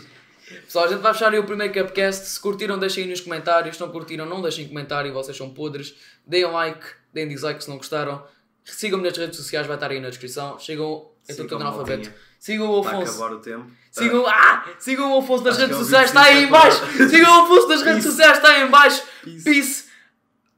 Pessoal, 0.67 0.85
a 0.85 0.89
gente 0.89 1.01
vai 1.01 1.15
fechar 1.15 1.33
aí 1.33 1.39
o 1.39 1.47
primeiro 1.47 1.73
Cupcast. 1.73 2.27
Se 2.27 2.39
curtiram, 2.39 2.79
deixem 2.79 3.05
aí 3.05 3.11
nos 3.11 3.23
comentários. 3.23 3.77
Se 3.77 3.83
não 3.83 3.91
curtiram, 3.91 4.27
não 4.27 4.43
deixem 4.43 4.69
comentário. 4.69 5.11
Vocês 5.15 5.35
são 5.35 5.55
podres. 5.55 5.95
Deem 6.27 6.45
like, 6.45 6.87
deem 7.11 7.27
dislike 7.27 7.65
se 7.65 7.71
não 7.71 7.79
gostaram. 7.79 8.23
Sigam-me 8.63 9.09
nas 9.09 9.17
redes 9.17 9.39
sociais, 9.39 9.67
vai 9.67 9.77
estar 9.77 9.91
aí 9.91 10.01
na 10.01 10.11
descrição. 10.11 10.59
Sigam. 10.59 11.14
Eu 11.29 11.33
estou 11.33 11.47
todo 11.47 11.63
analfabeto. 11.63 12.13
Sigam 12.39 12.71
o 12.71 12.79
Está 12.81 12.91
a 12.91 12.95
Afonso. 12.99 13.13
acabar 13.13 13.35
o 13.35 13.41
tempo. 13.41 13.71
Sigam, 13.91 14.27
ah, 14.27 14.65
sigam 14.79 15.13
o 15.15 15.19
Afonso 15.21 15.45
nas 15.45 15.57
redes 15.57 15.77
é 15.77 15.79
sociais, 15.79 16.07
está 16.11 16.23
aí 16.23 16.45
em 16.45 16.47
25 16.47 16.53
baixo. 16.53 17.09
Sigam 17.09 17.39
o 17.39 17.45
Afonso 17.45 17.69
nas 17.69 17.83
redes 17.83 18.03
sociais, 18.05 18.37
está 18.37 18.49
aí 18.51 18.63
em 18.63 18.71
baixo. 18.71 19.03
Peace. 19.23 19.45
Peace. 19.45 19.85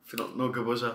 Afinal, 0.06 0.28
não 0.36 0.46
acabou 0.46 0.76
já. 0.76 0.94